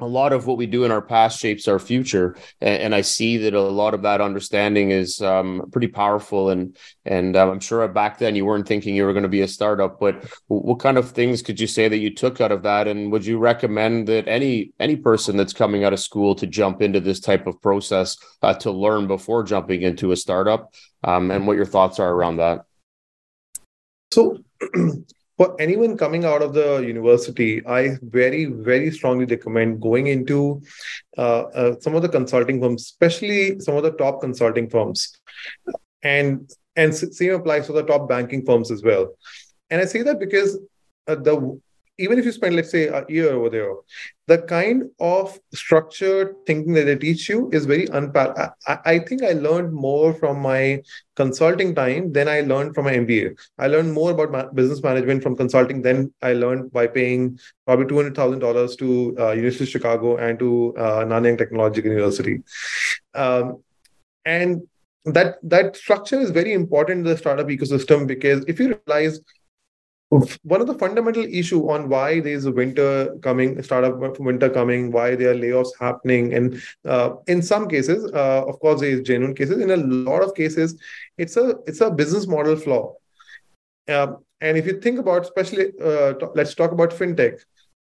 a 0.00 0.06
lot 0.06 0.32
of 0.32 0.46
what 0.46 0.58
we 0.58 0.66
do 0.66 0.84
in 0.84 0.90
our 0.90 1.02
past 1.02 1.38
shapes 1.38 1.68
our 1.68 1.78
future. 1.78 2.36
And, 2.60 2.82
and 2.82 2.94
i 2.94 3.00
see 3.00 3.36
that 3.38 3.54
a 3.54 3.60
lot 3.60 3.94
of 3.94 4.02
that 4.02 4.20
understanding 4.20 4.90
is 4.90 5.20
um, 5.20 5.68
pretty 5.72 5.86
powerful. 5.86 6.50
And 6.50 6.76
and 7.04 7.36
um, 7.36 7.50
i'm 7.50 7.60
sure 7.60 7.86
back 7.88 8.18
then 8.18 8.34
you 8.34 8.44
weren't 8.44 8.66
thinking 8.66 8.94
you 8.94 9.04
were 9.04 9.12
going 9.12 9.24
to 9.24 9.28
be 9.28 9.42
a 9.42 9.48
startup 9.48 10.00
but 10.00 10.24
what 10.48 10.80
kind 10.80 10.98
of 10.98 11.10
things 11.10 11.42
could 11.42 11.60
you 11.60 11.66
say 11.66 11.88
that 11.88 11.98
you 11.98 12.12
took 12.12 12.40
out 12.40 12.52
of 12.52 12.62
that? 12.62 12.88
And 12.88 13.12
would 13.12 13.24
you 13.24 13.38
recommend 13.38 14.08
that 14.08 14.26
any 14.26 14.72
any 14.80 14.96
person 14.96 15.36
that's 15.36 15.52
coming 15.52 15.84
out 15.84 15.92
of 15.92 16.00
school 16.00 16.34
to 16.36 16.46
jump 16.46 16.82
into 16.82 17.00
this 17.00 17.20
type 17.20 17.46
of 17.46 17.60
process 17.62 18.16
uh, 18.42 18.54
to 18.54 18.70
learn 18.70 19.06
before 19.06 19.44
jumping 19.44 19.82
into 19.82 20.12
a 20.12 20.16
startup? 20.16 20.74
Um, 21.04 21.30
and 21.30 21.46
what 21.46 21.56
your 21.56 21.66
thoughts 21.66 22.00
are 22.00 22.10
around 22.10 22.38
that. 22.38 22.64
So 24.12 24.38
for 25.36 25.60
anyone 25.60 25.96
coming 25.96 26.24
out 26.24 26.42
of 26.42 26.54
the 26.54 26.78
university, 26.78 27.64
I 27.66 27.98
very, 28.02 28.44
very 28.46 28.90
strongly 28.90 29.26
recommend 29.26 29.80
going 29.80 30.06
into 30.06 30.62
uh, 31.18 31.42
uh, 31.42 31.80
some 31.80 31.94
of 31.94 32.02
the 32.02 32.08
consulting 32.08 32.60
firms, 32.60 32.82
especially 32.82 33.58
some 33.60 33.76
of 33.76 33.82
the 33.82 33.92
top 33.92 34.20
consulting 34.20 34.70
firms. 34.70 35.18
And 36.02 36.50
and 36.76 36.94
same 36.94 37.34
applies 37.34 37.66
to 37.66 37.72
the 37.72 37.84
top 37.84 38.08
banking 38.08 38.44
firms 38.44 38.70
as 38.70 38.82
well. 38.82 39.14
And 39.70 39.80
I 39.80 39.84
say 39.84 40.02
that 40.02 40.18
because 40.18 40.58
uh, 41.06 41.14
the 41.14 41.60
even 41.98 42.18
if 42.18 42.24
you 42.24 42.32
spend, 42.32 42.56
let's 42.56 42.70
say, 42.70 42.88
a 42.88 43.04
year 43.08 43.32
over 43.32 43.48
there, 43.50 43.72
the 44.26 44.38
kind 44.38 44.84
of 44.98 45.38
structured 45.52 46.34
thinking 46.46 46.72
that 46.72 46.84
they 46.84 46.96
teach 46.96 47.28
you 47.28 47.50
is 47.52 47.66
very 47.66 47.86
unparalleled. 47.86 48.50
I, 48.66 48.78
I, 48.84 48.98
think 48.98 49.22
I 49.22 49.32
learned 49.32 49.72
more 49.72 50.12
from 50.14 50.40
my 50.40 50.82
consulting 51.14 51.74
time 51.74 52.12
than 52.12 52.28
I 52.28 52.40
learned 52.40 52.74
from 52.74 52.86
my 52.86 52.94
MBA. 52.94 53.38
I 53.58 53.68
learned 53.68 53.92
more 53.92 54.10
about 54.10 54.32
ma- 54.32 54.50
business 54.50 54.82
management 54.82 55.22
from 55.22 55.36
consulting 55.36 55.82
than 55.82 56.12
I 56.22 56.32
learned 56.32 56.72
by 56.72 56.86
paying 56.86 57.38
probably 57.66 57.86
two 57.86 57.96
hundred 57.96 58.16
thousand 58.16 58.40
dollars 58.40 58.74
to 58.76 59.16
uh, 59.18 59.32
University 59.32 59.64
of 59.64 59.70
Chicago 59.70 60.16
and 60.16 60.38
to 60.38 60.74
uh, 60.76 61.04
Nanyang 61.04 61.38
Technological 61.38 61.90
University, 61.90 62.42
um, 63.14 63.62
and 64.24 64.62
that 65.04 65.36
that 65.42 65.76
structure 65.76 66.18
is 66.18 66.30
very 66.30 66.54
important 66.54 67.00
in 67.00 67.04
the 67.04 67.16
startup 67.16 67.46
ecosystem 67.48 68.06
because 68.06 68.44
if 68.48 68.58
you 68.58 68.78
realize 68.86 69.20
one 70.42 70.60
of 70.60 70.66
the 70.66 70.74
fundamental 70.74 71.24
issue 71.24 71.68
on 71.70 71.88
why 71.88 72.20
there's 72.20 72.44
a 72.44 72.52
winter 72.52 73.16
coming 73.22 73.62
startup 73.62 74.18
winter 74.20 74.48
coming 74.48 74.92
why 74.92 75.14
there 75.14 75.30
are 75.30 75.34
layoffs 75.34 75.72
happening 75.80 76.34
and 76.34 76.60
uh, 76.84 77.10
in 77.26 77.42
some 77.42 77.68
cases 77.68 78.10
uh, 78.12 78.44
of 78.46 78.58
course 78.60 78.80
there 78.80 78.90
is 78.90 79.00
genuine 79.00 79.34
cases. 79.34 79.60
In 79.60 79.70
a 79.70 79.76
lot 79.76 80.22
of 80.22 80.34
cases 80.34 80.80
it's 81.18 81.36
a 81.36 81.56
it's 81.66 81.80
a 81.80 81.90
business 81.90 82.26
model 82.26 82.56
flaw. 82.56 82.94
Um, 83.88 84.18
and 84.40 84.56
if 84.56 84.66
you 84.66 84.80
think 84.80 84.98
about 84.98 85.22
especially 85.22 85.72
uh, 85.82 86.14
t- 86.14 86.26
let's 86.34 86.54
talk 86.54 86.72
about 86.72 86.90
fintech. 86.90 87.40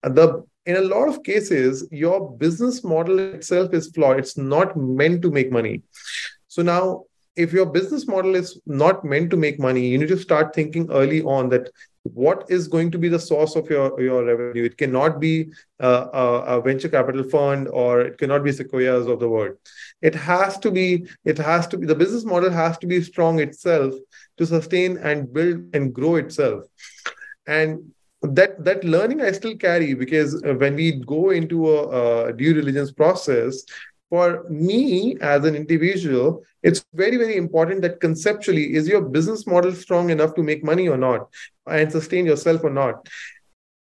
The 0.02 0.44
in 0.66 0.76
a 0.76 0.80
lot 0.82 1.08
of 1.08 1.22
cases 1.22 1.86
your 1.90 2.36
business 2.36 2.84
model 2.84 3.18
itself 3.18 3.72
is 3.72 3.88
flawed. 3.88 4.18
It's 4.18 4.36
not 4.36 4.76
meant 4.76 5.22
to 5.22 5.30
make 5.30 5.50
money. 5.50 5.82
So 6.48 6.62
now 6.62 7.04
if 7.36 7.52
your 7.52 7.66
business 7.66 8.06
model 8.06 8.34
is 8.34 8.60
not 8.66 9.04
meant 9.04 9.30
to 9.30 9.36
make 9.36 9.58
money, 9.58 9.86
you 9.86 9.98
need 9.98 10.08
to 10.08 10.18
start 10.18 10.54
thinking 10.54 10.90
early 10.90 11.22
on 11.22 11.48
that 11.50 11.70
what 12.02 12.44
is 12.48 12.66
going 12.66 12.90
to 12.90 12.98
be 12.98 13.08
the 13.08 13.18
source 13.18 13.56
of 13.56 13.68
your, 13.68 14.00
your 14.00 14.24
revenue. 14.24 14.64
It 14.64 14.78
cannot 14.78 15.20
be 15.20 15.50
uh, 15.80 16.06
a, 16.12 16.58
a, 16.58 16.62
venture 16.62 16.88
capital 16.88 17.22
fund 17.24 17.68
or 17.68 18.00
it 18.00 18.18
cannot 18.18 18.42
be 18.42 18.52
sequoias 18.52 19.06
of 19.06 19.20
the 19.20 19.28
world. 19.28 19.56
It 20.00 20.14
has 20.14 20.58
to 20.60 20.70
be, 20.70 21.06
it 21.24 21.36
has 21.38 21.66
to 21.68 21.78
be, 21.78 21.86
the 21.86 21.94
business 21.94 22.24
model 22.24 22.50
has 22.50 22.78
to 22.78 22.86
be 22.86 23.02
strong 23.02 23.38
itself 23.40 23.94
to 24.38 24.46
sustain 24.46 24.96
and 24.96 25.32
build 25.32 25.74
and 25.74 25.92
grow 25.92 26.16
itself. 26.16 26.64
And 27.46 27.92
that 28.22 28.62
that 28.64 28.84
learning 28.84 29.22
I 29.22 29.32
still 29.32 29.56
carry 29.56 29.94
because 29.94 30.42
when 30.42 30.74
we 30.74 30.92
go 30.92 31.30
into 31.30 31.70
a, 31.70 32.26
a 32.26 32.32
due 32.34 32.52
diligence 32.52 32.92
process, 32.92 33.64
for 34.10 34.44
me 34.50 35.16
as 35.20 35.44
an 35.44 35.54
individual, 35.54 36.42
it's 36.62 36.84
very, 36.92 37.16
very 37.16 37.36
important 37.36 37.80
that 37.82 38.00
conceptually, 38.00 38.74
is 38.74 38.88
your 38.88 39.00
business 39.00 39.46
model 39.46 39.72
strong 39.72 40.10
enough 40.10 40.34
to 40.34 40.42
make 40.42 40.64
money 40.64 40.88
or 40.88 40.98
not 40.98 41.28
and 41.66 41.90
sustain 41.90 42.26
yourself 42.26 42.64
or 42.64 42.70
not? 42.70 43.08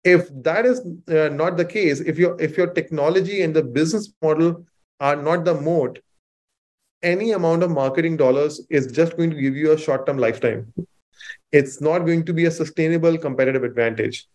If 0.05 0.29
that 0.43 0.67
is 0.67 0.81
uh, 1.09 1.31
not 1.31 1.57
the 1.57 1.65
case, 1.65 2.01
if 2.01 2.19
your 2.19 2.41
if 2.41 2.57
your 2.57 2.69
technology 2.69 3.43
and 3.43 3.55
the 3.55 3.63
business 3.63 4.13
model 4.23 4.65
are 4.99 5.17
not 5.17 5.45
the 5.45 5.55
moat, 5.55 5.99
any 7.03 7.33
amount 7.33 7.63
of 7.63 7.71
marketing 7.71 8.17
dollars 8.17 8.61
is 8.71 8.93
just 8.93 9.17
going 9.17 9.31
to 9.31 9.37
give 9.37 9.57
you 9.57 9.73
a 9.73 9.79
short-term 9.79 10.19
lifetime. 10.19 10.73
It's 11.53 11.81
not 11.81 12.01
going 12.01 12.25
to 12.27 12.33
be 12.33 12.45
a 12.47 12.51
sustainable 12.51 13.19
competitive 13.19 13.65
advantage. 13.65 14.27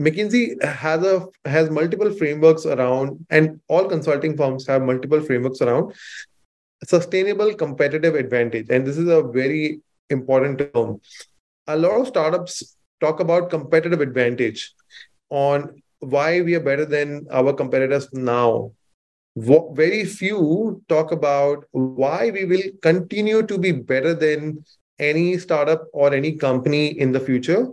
McKinsey 0.00 0.62
has 0.62 1.04
a 1.04 1.26
has 1.44 1.70
multiple 1.70 2.10
frameworks 2.12 2.64
around, 2.64 3.26
and 3.30 3.60
all 3.68 3.88
consulting 3.88 4.36
firms 4.36 4.66
have 4.66 4.82
multiple 4.82 5.20
frameworks 5.20 5.60
around 5.60 5.92
sustainable 6.84 7.54
competitive 7.54 8.14
advantage. 8.14 8.66
And 8.70 8.86
this 8.86 8.98
is 8.98 9.08
a 9.08 9.22
very 9.22 9.80
important 10.10 10.58
term. 10.74 11.00
A 11.66 11.76
lot 11.76 12.00
of 12.00 12.08
startups 12.08 12.76
talk 13.00 13.20
about 13.20 13.50
competitive 13.50 14.00
advantage 14.00 14.74
on 15.30 15.82
why 16.00 16.40
we 16.40 16.54
are 16.54 16.60
better 16.60 16.84
than 16.84 17.26
our 17.30 17.52
competitors 17.52 18.08
now. 18.12 18.72
Very 19.36 20.04
few 20.04 20.82
talk 20.88 21.12
about 21.12 21.64
why 21.70 22.30
we 22.30 22.44
will 22.44 22.62
continue 22.82 23.42
to 23.46 23.58
be 23.58 23.72
better 23.72 24.14
than 24.14 24.64
any 24.98 25.38
startup 25.38 25.84
or 25.92 26.12
any 26.12 26.32
company 26.32 26.98
in 26.98 27.12
the 27.12 27.20
future 27.20 27.68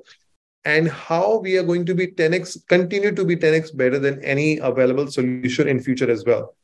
and 0.66 0.89
how 0.89 1.38
we 1.38 1.58
are 1.58 1.63
going 1.63 1.86
to 1.86 1.96
be 1.96 2.08
10x 2.08 2.68
continue 2.68 3.13
to 3.13 3.24
be 3.25 3.36
10x 3.36 3.75
better 3.75 4.00
than 4.00 4.24
any 4.24 4.58
available 4.58 5.08
solution 5.08 5.68
in 5.68 5.82
future 5.82 6.10
as 6.10 6.25
well. 6.25 6.56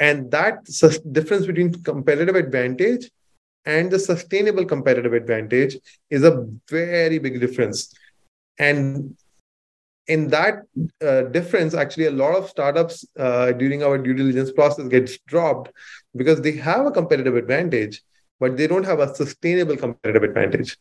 And 0.00 0.30
that 0.30 0.64
difference 1.12 1.46
between 1.46 1.72
competitive 1.82 2.36
advantage 2.36 3.10
and 3.64 3.90
the 3.90 3.98
sustainable 3.98 4.64
competitive 4.64 5.12
advantage 5.12 5.76
is 6.10 6.24
a 6.24 6.46
very 6.68 7.18
big 7.18 7.40
difference. 7.40 7.94
And 8.58 9.16
in 10.08 10.28
that 10.28 10.62
uh, 11.00 11.22
difference 11.22 11.74
actually 11.74 12.06
a 12.06 12.10
lot 12.10 12.34
of 12.34 12.48
startups 12.48 13.04
uh, 13.18 13.52
during 13.52 13.82
our 13.82 13.96
due 13.98 14.14
diligence 14.14 14.50
process 14.50 14.88
gets 14.88 15.18
dropped 15.28 15.70
because 16.16 16.40
they 16.40 16.52
have 16.52 16.86
a 16.86 16.90
competitive 16.90 17.36
advantage 17.36 18.02
but 18.40 18.56
they 18.56 18.66
don't 18.66 18.84
have 18.84 18.98
a 18.98 19.14
sustainable 19.14 19.76
competitive 19.76 20.24
advantage 20.24 20.76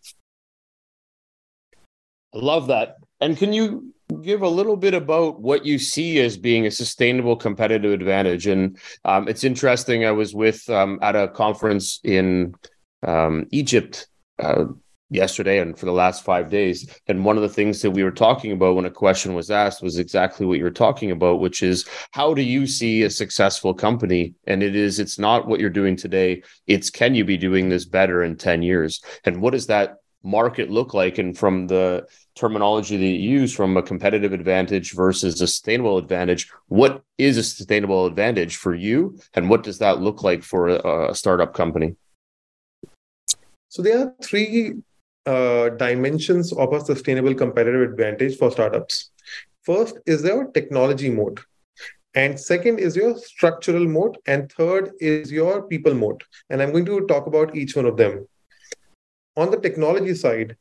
I 2.33 2.37
love 2.37 2.67
that. 2.67 2.97
And 3.19 3.37
can 3.37 3.53
you 3.53 3.93
give 4.21 4.41
a 4.41 4.47
little 4.47 4.77
bit 4.77 4.93
about 4.93 5.39
what 5.41 5.65
you 5.65 5.77
see 5.77 6.19
as 6.19 6.37
being 6.37 6.65
a 6.65 6.71
sustainable 6.71 7.35
competitive 7.35 7.91
advantage? 7.91 8.47
And 8.47 8.77
um, 9.05 9.27
it's 9.27 9.43
interesting. 9.43 10.05
I 10.05 10.11
was 10.11 10.33
with 10.33 10.67
um, 10.69 10.99
at 11.01 11.15
a 11.15 11.27
conference 11.27 11.99
in 12.03 12.53
um, 13.03 13.47
Egypt 13.51 14.07
uh, 14.39 14.65
yesterday 15.11 15.59
and 15.59 15.77
for 15.77 15.85
the 15.85 15.91
last 15.91 16.23
five 16.23 16.49
days. 16.49 16.89
And 17.07 17.25
one 17.25 17.35
of 17.35 17.43
the 17.43 17.49
things 17.49 17.81
that 17.81 17.91
we 17.91 18.03
were 18.03 18.11
talking 18.11 18.53
about 18.53 18.75
when 18.75 18.85
a 18.85 18.91
question 18.91 19.33
was 19.33 19.51
asked 19.51 19.83
was 19.83 19.97
exactly 19.97 20.45
what 20.45 20.57
you're 20.57 20.71
talking 20.71 21.11
about, 21.11 21.41
which 21.41 21.61
is 21.61 21.85
how 22.11 22.33
do 22.33 22.41
you 22.41 22.65
see 22.65 23.03
a 23.03 23.09
successful 23.09 23.73
company? 23.73 24.33
And 24.47 24.63
it 24.63 24.75
is, 24.75 24.99
it's 24.99 25.19
not 25.19 25.47
what 25.47 25.59
you're 25.59 25.69
doing 25.69 25.97
today. 25.97 26.43
It's 26.65 26.89
can 26.89 27.13
you 27.13 27.25
be 27.25 27.37
doing 27.37 27.69
this 27.69 27.85
better 27.85 28.23
in 28.23 28.37
10 28.37 28.63
years? 28.63 29.03
And 29.25 29.41
what 29.41 29.51
does 29.51 29.67
that 29.67 29.97
market 30.23 30.71
look 30.71 30.93
like? 30.93 31.17
And 31.17 31.37
from 31.37 31.67
the 31.67 32.07
terminology 32.35 32.97
that 32.97 33.05
you 33.05 33.39
use 33.39 33.53
from 33.53 33.77
a 33.77 33.83
competitive 33.83 34.33
advantage 34.33 34.93
versus 34.93 35.35
a 35.35 35.47
sustainable 35.47 35.97
advantage, 35.97 36.49
what 36.67 37.03
is 37.17 37.37
a 37.37 37.43
sustainable 37.43 38.05
advantage 38.05 38.55
for 38.55 38.73
you? 38.73 39.17
And 39.33 39.49
what 39.49 39.63
does 39.63 39.79
that 39.79 40.01
look 40.01 40.23
like 40.23 40.43
for 40.43 40.69
a, 40.69 41.11
a 41.11 41.15
startup 41.15 41.53
company? 41.53 41.95
So 43.69 43.81
there 43.81 43.99
are 43.99 44.13
three 44.23 44.75
uh, 45.25 45.69
dimensions 45.69 46.51
of 46.53 46.73
a 46.73 46.83
sustainable 46.83 47.35
competitive 47.35 47.81
advantage 47.81 48.37
for 48.37 48.51
startups. 48.51 49.11
First 49.63 49.97
is 50.05 50.23
your 50.23 50.45
technology 50.51 51.09
moat. 51.09 51.41
And 52.13 52.37
second 52.37 52.79
is 52.79 52.95
your 52.95 53.17
structural 53.17 53.85
moat. 53.87 54.17
And 54.25 54.51
third 54.51 54.91
is 54.99 55.31
your 55.31 55.63
people 55.63 55.93
moat. 55.93 56.23
And 56.49 56.61
I'm 56.61 56.71
going 56.71 56.85
to 56.85 57.05
talk 57.07 57.27
about 57.27 57.55
each 57.55 57.75
one 57.75 57.85
of 57.85 57.95
them 57.95 58.27
on 59.37 59.51
the 59.51 59.57
technology 59.57 60.13
side, 60.13 60.57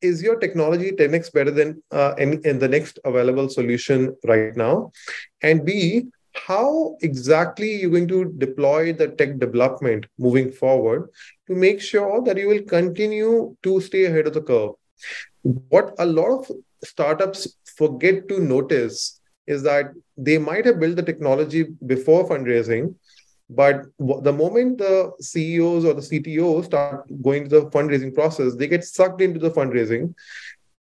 is 0.00 0.22
your 0.22 0.36
technology 0.36 0.92
10x 0.92 1.32
better 1.32 1.50
than 1.50 1.82
uh, 1.90 2.14
in 2.18 2.58
the 2.58 2.68
next 2.68 2.98
available 3.04 3.48
solution 3.48 4.16
right 4.24 4.56
now? 4.56 4.92
And 5.42 5.64
B, 5.64 6.06
how 6.46 6.96
exactly 7.02 7.80
you're 7.80 7.90
going 7.90 8.08
to 8.08 8.32
deploy 8.38 8.92
the 8.92 9.08
tech 9.08 9.38
development 9.38 10.06
moving 10.18 10.52
forward 10.52 11.08
to 11.46 11.54
make 11.54 11.80
sure 11.80 12.22
that 12.22 12.36
you 12.36 12.48
will 12.48 12.62
continue 12.62 13.56
to 13.62 13.80
stay 13.80 14.04
ahead 14.04 14.26
of 14.26 14.34
the 14.34 14.42
curve. 14.42 14.72
What 15.42 15.94
a 15.98 16.06
lot 16.06 16.40
of 16.40 16.50
startups 16.84 17.56
forget 17.76 18.28
to 18.28 18.40
notice 18.40 19.20
is 19.46 19.62
that 19.62 19.92
they 20.16 20.38
might 20.38 20.66
have 20.66 20.78
built 20.78 20.96
the 20.96 21.02
technology 21.02 21.66
before 21.86 22.28
fundraising, 22.28 22.94
but 23.50 23.86
the 23.98 24.32
moment 24.32 24.78
the 24.78 25.12
CEOs 25.20 25.84
or 25.86 25.94
the 25.94 26.02
CTOs 26.02 26.66
start 26.66 27.06
going 27.22 27.48
to 27.48 27.60
the 27.60 27.70
fundraising 27.70 28.14
process, 28.14 28.54
they 28.54 28.66
get 28.66 28.84
sucked 28.84 29.22
into 29.22 29.40
the 29.40 29.50
fundraising 29.50 30.14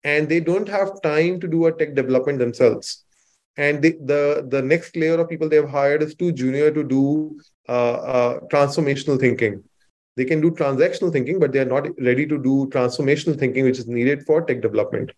and 0.03 0.27
they 0.27 0.41
don't 0.41 0.67
have 0.67 1.01
time 1.01 1.39
to 1.39 1.47
do 1.47 1.67
a 1.67 1.71
tech 1.71 1.95
development 1.95 2.39
themselves. 2.39 3.05
And 3.55 3.81
they, 3.81 3.91
the, 3.91 4.45
the 4.49 4.61
next 4.61 4.95
layer 4.97 5.19
of 5.19 5.29
people 5.29 5.47
they 5.47 5.55
have 5.55 5.69
hired 5.69 6.03
is 6.03 6.13
too 6.13 6.31
junior 6.33 6.69
to 6.71 6.83
do 6.83 7.39
uh, 7.69 7.93
uh, 7.93 8.39
transformational 8.51 9.19
thinking. 9.19 9.63
They 10.17 10.25
can 10.25 10.41
do 10.41 10.51
transactional 10.51 11.11
thinking, 11.11 11.39
but 11.39 11.53
they 11.53 11.59
are 11.59 11.65
not 11.65 11.87
ready 12.01 12.25
to 12.27 12.37
do 12.37 12.67
transformational 12.67 13.39
thinking, 13.39 13.63
which 13.63 13.79
is 13.79 13.87
needed 13.87 14.25
for 14.25 14.41
tech 14.41 14.61
development. 14.61 15.11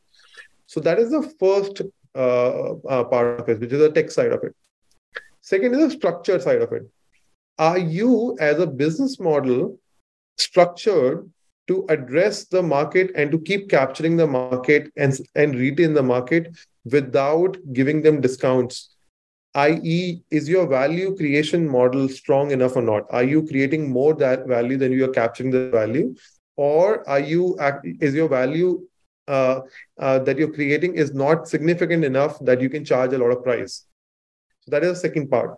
So 0.68 0.80
that 0.82 1.00
is 1.00 1.10
the 1.10 1.24
first 1.40 1.82
uh, 2.16 2.74
uh 2.74 3.04
part 3.06 3.40
of 3.40 3.50
it, 3.50 3.60
which 3.60 3.72
is 3.72 3.80
the 3.80 3.92
tech 3.92 4.12
side 4.12 4.32
of 4.32 4.44
it. 4.44 4.56
Second 5.42 5.74
is 5.74 5.80
the 5.80 5.98
structure 5.98 6.40
side 6.40 6.62
of 6.62 6.72
it 6.74 6.90
are 7.60 7.78
you 7.78 8.38
as 8.40 8.60
a 8.60 8.66
business 8.66 9.20
model 9.20 9.78
structured 10.38 11.30
to 11.68 11.86
address 11.90 12.46
the 12.46 12.64
market 12.64 13.12
and 13.16 13.32
to 13.32 13.40
keep 13.40 13.70
capturing 13.70 14.16
the 14.16 14.26
market 14.26 14.92
and, 14.96 15.16
and 15.36 15.56
retain 15.56 15.94
the 15.94 16.02
market 16.02 16.58
without 16.86 17.58
giving 17.74 18.02
them 18.02 18.22
discounts? 18.22 18.96
I.e 19.54 20.22
is 20.32 20.48
your 20.48 20.68
value 20.68 21.16
creation 21.18 21.68
model 21.68 22.08
strong 22.08 22.52
enough 22.52 22.76
or 22.76 22.82
not? 22.82 23.06
Are 23.10 23.24
you 23.24 23.46
creating 23.46 23.92
more 23.92 24.14
that 24.16 24.48
value 24.48 24.78
than 24.78 24.92
you 24.92 25.06
are 25.06 25.14
capturing 25.14 25.52
the 25.52 25.70
value? 25.70 26.16
Or 26.56 27.08
are 27.10 27.20
you 27.20 27.58
is 28.00 28.14
your 28.14 28.30
value 28.30 28.88
uh, 29.28 29.62
uh, 30.00 30.20
that 30.20 30.38
you're 30.38 30.54
creating 30.54 30.96
is 30.96 31.14
not 31.14 31.48
significant 31.48 32.06
enough 32.06 32.38
that 32.42 32.62
you 32.62 32.70
can 32.70 32.86
charge 32.86 33.12
a 33.14 33.18
lot 33.18 33.32
of 33.32 33.44
price? 33.44 33.86
So 34.62 34.72
that 34.72 34.84
is 34.84 34.94
the 34.94 35.08
second 35.08 35.30
part 35.30 35.58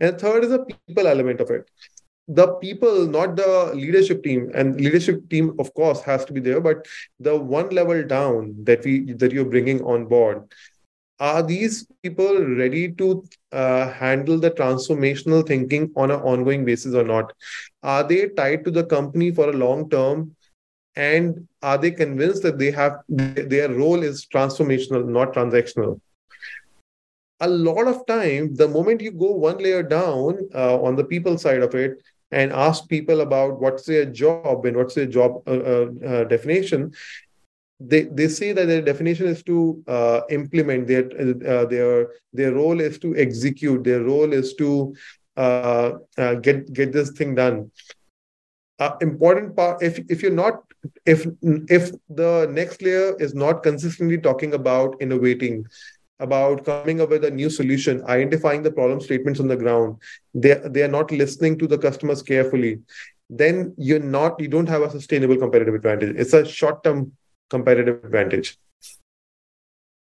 and 0.00 0.18
third 0.18 0.44
is 0.44 0.50
the 0.50 0.64
people 0.64 1.06
element 1.06 1.40
of 1.40 1.50
it. 1.50 1.70
The 2.28 2.48
people, 2.54 3.06
not 3.06 3.36
the 3.36 3.72
leadership 3.74 4.22
team, 4.22 4.50
and 4.54 4.80
leadership 4.80 5.28
team, 5.28 5.54
of 5.58 5.74
course, 5.74 6.00
has 6.02 6.24
to 6.26 6.32
be 6.32 6.40
there. 6.40 6.60
But 6.60 6.86
the 7.18 7.36
one 7.36 7.70
level 7.70 8.02
down 8.04 8.54
that 8.64 8.84
we 8.84 9.12
that 9.14 9.32
you're 9.32 9.44
bringing 9.44 9.82
on 9.82 10.06
board, 10.06 10.44
are 11.18 11.42
these 11.42 11.86
people 12.02 12.44
ready 12.44 12.92
to 12.92 13.24
uh, 13.52 13.90
handle 13.90 14.38
the 14.38 14.50
transformational 14.50 15.46
thinking 15.46 15.92
on 15.96 16.10
an 16.10 16.20
ongoing 16.20 16.64
basis 16.64 16.94
or 16.94 17.04
not? 17.04 17.32
Are 17.82 18.02
they 18.02 18.28
tied 18.28 18.64
to 18.64 18.70
the 18.70 18.84
company 18.84 19.30
for 19.30 19.48
a 19.48 19.52
long 19.52 19.88
term? 19.90 20.34
And 20.94 21.48
are 21.62 21.78
they 21.78 21.90
convinced 21.90 22.42
that 22.42 22.58
they 22.58 22.70
have 22.70 23.00
their 23.08 23.70
role 23.72 24.02
is 24.02 24.26
transformational, 24.26 25.06
not 25.06 25.32
transactional? 25.32 26.00
A 27.42 27.48
lot 27.48 27.88
of 27.88 28.06
time, 28.06 28.54
the 28.54 28.68
moment 28.68 29.00
you 29.00 29.10
go 29.10 29.32
one 29.32 29.58
layer 29.58 29.82
down 29.82 30.38
uh, 30.54 30.80
on 30.80 30.94
the 30.94 31.04
people 31.04 31.36
side 31.36 31.60
of 31.60 31.74
it 31.74 32.00
and 32.30 32.52
ask 32.52 32.88
people 32.88 33.20
about 33.20 33.60
what's 33.60 33.84
their 33.84 34.06
job 34.06 34.64
and 34.64 34.76
what's 34.76 34.94
their 34.94 35.06
job 35.06 35.42
uh, 35.46 35.50
uh, 35.50 35.86
uh 36.06 36.24
definition, 36.24 36.92
they, 37.80 38.02
they 38.04 38.28
say 38.28 38.52
that 38.52 38.66
their 38.66 38.80
definition 38.80 39.26
is 39.26 39.42
to 39.42 39.82
uh, 39.88 40.20
implement 40.30 40.86
their 40.86 41.04
uh, 41.20 41.66
their 41.66 42.12
their 42.32 42.54
role 42.54 42.80
is 42.80 42.98
to 43.00 43.16
execute 43.16 43.82
their 43.82 44.02
role 44.02 44.32
is 44.32 44.54
to 44.54 44.94
get 46.42 46.72
get 46.72 46.92
this 46.92 47.10
thing 47.10 47.34
done. 47.34 47.72
Important 49.00 49.56
part 49.56 49.82
if 49.82 49.98
if 50.08 50.22
you're 50.22 50.40
not 50.44 50.62
if 51.06 51.26
if 51.68 51.90
the 52.08 52.48
next 52.52 52.82
layer 52.82 53.16
is 53.18 53.34
not 53.34 53.64
consistently 53.64 54.18
talking 54.18 54.54
about 54.54 54.94
innovating 55.00 55.66
about 56.20 56.64
coming 56.64 57.00
up 57.00 57.10
with 57.10 57.24
a 57.24 57.30
new 57.30 57.50
solution 57.50 58.04
identifying 58.04 58.62
the 58.62 58.70
problem 58.70 59.00
statements 59.00 59.40
on 59.40 59.48
the 59.48 59.56
ground. 59.56 59.96
They 60.34 60.60
they 60.64 60.82
are 60.82 60.88
not 60.88 61.10
listening 61.10 61.58
to 61.58 61.66
the 61.66 61.78
customers 61.78 62.22
carefully. 62.22 62.80
Then 63.28 63.74
you're 63.76 63.98
not 63.98 64.38
you 64.40 64.48
don't 64.48 64.68
have 64.68 64.82
a 64.82 64.90
sustainable 64.90 65.36
competitive 65.36 65.74
advantage. 65.74 66.16
It's 66.16 66.32
a 66.32 66.44
short 66.44 66.84
term 66.84 67.12
competitive 67.50 68.04
advantage. 68.04 68.58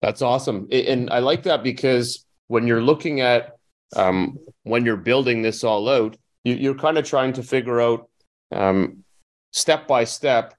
That's 0.02 0.22
awesome. 0.22 0.68
And 0.72 1.10
i 1.10 1.18
like 1.18 1.42
that 1.44 1.62
because 1.62 2.24
when 2.48 2.66
you're 2.66 2.82
looking 2.82 3.20
at 3.20 3.56
um, 3.96 4.38
when 4.64 4.84
you're 4.84 4.96
building 4.96 5.42
this 5.42 5.62
all 5.64 5.88
out 5.88 6.16
you, 6.44 6.70
are 6.70 6.74
kind 6.74 6.98
of 6.98 7.04
trying 7.04 7.32
to 7.34 7.42
figure 7.42 7.80
out 7.80 8.08
um, 8.52 9.04
step 9.52 9.86
by 9.86 10.04
step 10.04 10.54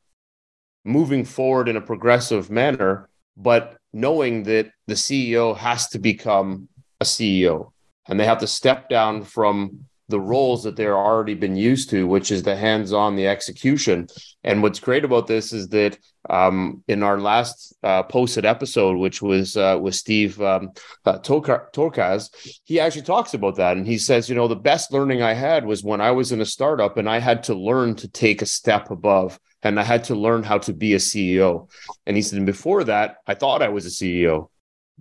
moving 0.84 1.26
forward 1.26 1.68
in 1.68 1.78
a 1.78 1.82
progressive 1.82 2.50
manner 2.50 3.10
but 3.38 3.78
knowing 3.94 4.44
that 4.44 4.72
the 4.88 4.94
ceo 4.94 5.56
has 5.56 5.90
to 5.90 6.00
become 6.00 6.68
a 7.00 7.04
ceo 7.04 7.72
and 8.08 8.20
they 8.20 8.26
have 8.26 8.40
to 8.40 8.48
step 8.48 8.90
down 8.90 9.24
from 9.24 9.86
the 10.12 10.20
roles 10.20 10.64
that 10.64 10.76
they're 10.76 10.98
already 10.98 11.34
been 11.34 11.56
used 11.56 11.90
to, 11.90 12.06
which 12.06 12.30
is 12.30 12.44
the 12.44 12.56
hands-on, 12.56 13.16
the 13.16 13.28
execution. 13.28 14.08
And 14.44 14.62
what's 14.62 14.80
great 14.80 15.04
about 15.04 15.26
this 15.26 15.52
is 15.52 15.70
that 15.70 15.98
um, 16.30 16.84
in 16.88 17.02
our 17.02 17.20
last 17.20 17.74
uh, 17.82 18.04
posted 18.04 18.46
episode, 18.46 18.98
which 18.98 19.22
was 19.22 19.58
uh, 19.58 19.80
with 19.82 19.96
Steve 19.96 20.40
um, 20.40 20.70
uh, 21.06 21.18
Torkaz, 21.18 22.30
he 22.64 22.80
actually 22.80 23.02
talks 23.02 23.34
about 23.34 23.56
that, 23.56 23.78
and 23.78 23.88
he 23.88 23.98
says, 23.98 24.30
you 24.30 24.36
know, 24.36 24.48
the 24.48 24.56
best 24.56 24.94
learning 24.94 25.24
I 25.24 25.34
had 25.34 25.66
was 25.66 25.84
when 25.84 26.02
I 26.02 26.12
was 26.12 26.32
in 26.32 26.42
a 26.42 26.46
startup, 26.46 26.98
and 26.98 27.10
I 27.10 27.20
had 27.20 27.44
to 27.44 27.56
learn 27.56 27.96
to 27.96 28.08
take 28.08 28.44
a 28.44 28.46
step 28.46 28.92
above. 28.92 29.40
And 29.64 29.80
I 29.80 29.84
had 29.84 30.06
to 30.06 30.16
learn 30.16 30.42
how 30.42 30.58
to 30.58 30.74
be 30.74 30.94
a 30.94 30.98
CEO. 30.98 31.70
And 32.08 32.16
he 32.16 32.24
said, 32.24 32.44
before 32.48 32.84
that, 32.86 33.18
I 33.28 33.36
thought 33.36 33.62
I 33.62 33.70
was 33.70 33.86
a 33.86 33.90
CEO 33.90 34.48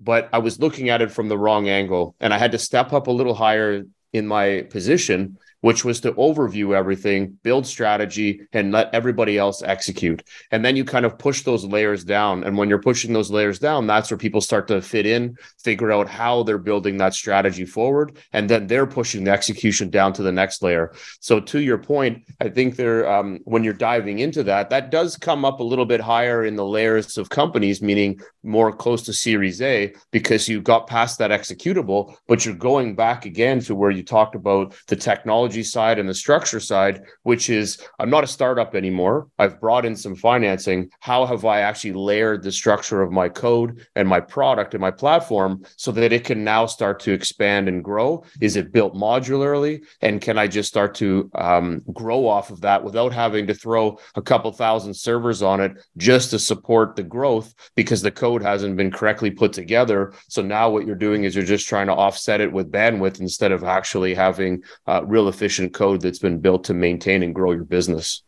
but 0.01 0.29
I 0.33 0.39
was 0.39 0.59
looking 0.59 0.89
at 0.89 1.03
it 1.03 1.13
from 1.13 1.29
the 1.29 1.39
wrong 1.39 1.69
angle 1.69 2.17
and 2.21 2.33
I 2.33 2.39
had 2.39 2.53
to 2.53 2.59
step 2.59 2.93
up 2.93 3.07
a 3.07 3.13
little 3.13 3.35
higher 3.35 3.83
in 4.13 4.27
my 4.27 4.63
position 4.71 5.39
which 5.61 5.85
was 5.85 6.01
to 6.01 6.13
overview 6.13 6.75
everything, 6.77 7.39
build 7.43 7.67
strategy, 7.67 8.43
and 8.53 8.73
let 8.73 8.93
everybody 8.95 9.39
else 9.39 9.63
execute. 9.63 10.23
And 10.51 10.65
then 10.65 10.77
you 10.77 10.85
kind 10.85 11.05
of 11.05 11.19
push 11.19 11.43
those 11.43 11.65
layers 11.65 12.05
down. 12.05 12.45
And 12.45 12.57
when 12.57 12.69
you're 12.69 12.81
pushing 12.81 13.13
those 13.13 13.31
layers 13.31 13.59
down, 13.59 13.87
that's 13.87 14.11
where 14.11 14.19
people 14.19 14.41
start 14.41 14.69
to 14.69 14.81
fit 14.81 15.07
in, 15.07 15.37
figure 15.63 15.93
out 15.93 16.09
how 16.09 16.43
they're 16.43 16.59
building 16.59 16.97
that 16.99 17.15
strategy 17.15 17.65
forward. 17.65 18.17
And 18.33 18.49
then 18.49 18.67
they're 18.67 18.87
pushing 18.87 19.25
the 19.25 19.31
execution 19.31 19.91
down 19.91 20.13
to 20.15 20.23
the 20.23 20.33
next 20.33 20.63
layer. 20.63 20.93
So, 21.21 21.41
to 21.41 21.61
your 21.61 21.79
point, 21.79 22.25
I 22.41 22.49
think 22.49 22.77
there, 22.77 23.11
um, 23.11 23.41
when 23.45 23.65
you're 23.65 23.73
diving 23.75 24.21
into 24.21 24.43
that, 24.45 24.71
that 24.71 24.91
does 24.91 25.17
come 25.17 25.45
up 25.45 25.61
a 25.61 25.65
little 25.65 25.87
bit 25.87 26.01
higher 26.01 26.45
in 26.45 26.57
the 26.57 26.65
layers 26.65 27.19
of 27.19 27.29
companies, 27.29 27.83
meaning 27.83 28.21
more 28.43 28.73
close 28.73 29.03
to 29.03 29.13
Series 29.13 29.61
A, 29.61 29.93
because 30.11 30.49
you 30.49 30.61
got 30.61 30.87
past 30.87 31.19
that 31.19 31.31
executable, 31.31 32.15
but 32.27 32.45
you're 32.45 32.55
going 32.55 32.95
back 32.95 33.27
again 33.27 33.61
to 33.61 33.75
where 33.75 33.91
you 33.91 34.03
talked 34.03 34.35
about 34.35 34.75
the 34.87 34.97
technology 34.97 35.50
technology 35.51 35.63
side 35.65 35.99
and 35.99 36.09
the 36.09 36.15
structure 36.15 36.61
side, 36.61 37.03
which 37.25 37.51
is 37.51 37.79
I'm 37.99 38.11
not 38.11 38.25
a 38.25 38.27
startup 38.27 38.75
anymore. 38.75 39.29
I've 39.39 39.61
brought 39.61 39.85
in 39.85 39.97
some 39.97 40.15
financing. 40.15 40.91
How 41.01 41.27
have 41.27 41.45
I 41.45 41.61
actually 41.61 41.95
layered 41.95 42.43
the 42.43 42.53
structure 42.53 43.03
of 43.03 43.11
my 43.11 43.29
code 43.29 43.87
and 43.97 44.09
my 44.09 44.21
product 44.21 44.75
and 44.75 44.81
my 44.81 44.91
platform 44.91 45.65
so 45.77 45.93
that 45.93 46.13
it 46.13 46.25
can 46.25 46.45
now 46.45 46.67
start 46.67 47.01
to 47.01 47.13
expand 47.13 47.69
and 47.69 47.83
grow? 47.83 48.25
Is 48.41 48.57
it 48.57 48.73
built 48.73 48.95
modularly? 48.95 49.83
And 50.01 50.21
can 50.21 50.39
I 50.39 50.47
just 50.47 50.69
start 50.69 50.95
to 50.97 51.31
um, 51.35 51.83
grow 51.93 52.27
off 52.27 52.51
of 52.51 52.61
that 52.61 52.85
without 52.85 53.13
having 53.13 53.47
to 53.47 53.55
throw 53.55 53.99
a 54.15 54.23
couple 54.23 54.53
thousand 54.53 54.95
servers 54.95 55.43
on 55.43 55.61
it 55.61 55.73
just 55.97 56.31
to 56.31 56.39
support 56.39 56.97
the 56.97 57.03
growth 57.03 57.55
because 57.75 58.03
the 58.03 58.11
code 58.11 58.43
hasn't 58.43 58.77
been 58.77 58.91
correctly 58.91 59.31
put 59.31 59.53
together? 59.53 60.13
So 60.29 60.43
now 60.43 60.71
what 60.71 60.87
you're 60.87 61.07
doing 61.07 61.25
is 61.25 61.35
you're 61.35 61.45
just 61.57 61.69
trying 61.69 61.89
to 61.89 61.95
offset 61.95 62.41
it 62.41 62.53
with 62.53 62.71
bandwidth 62.73 63.21
instead 63.21 63.53
of 63.53 63.65
actually 63.65 64.15
having 64.15 64.63
uh, 64.87 65.03
real 65.05 65.29
efficient 65.41 65.73
code 65.73 66.03
that's 66.03 66.19
been 66.19 66.39
built 66.39 66.65
to 66.65 66.75
maintain 66.75 67.23
and 67.23 67.35
grow 67.35 67.53
your 67.53 67.65
business. 67.65 68.23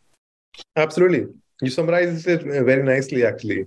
Absolutely. 0.77 1.27
You 1.61 1.71
summarized 1.71 2.27
it 2.27 2.41
uh, 2.41 2.65
very 2.65 2.83
nicely, 2.83 3.27
actually. 3.27 3.67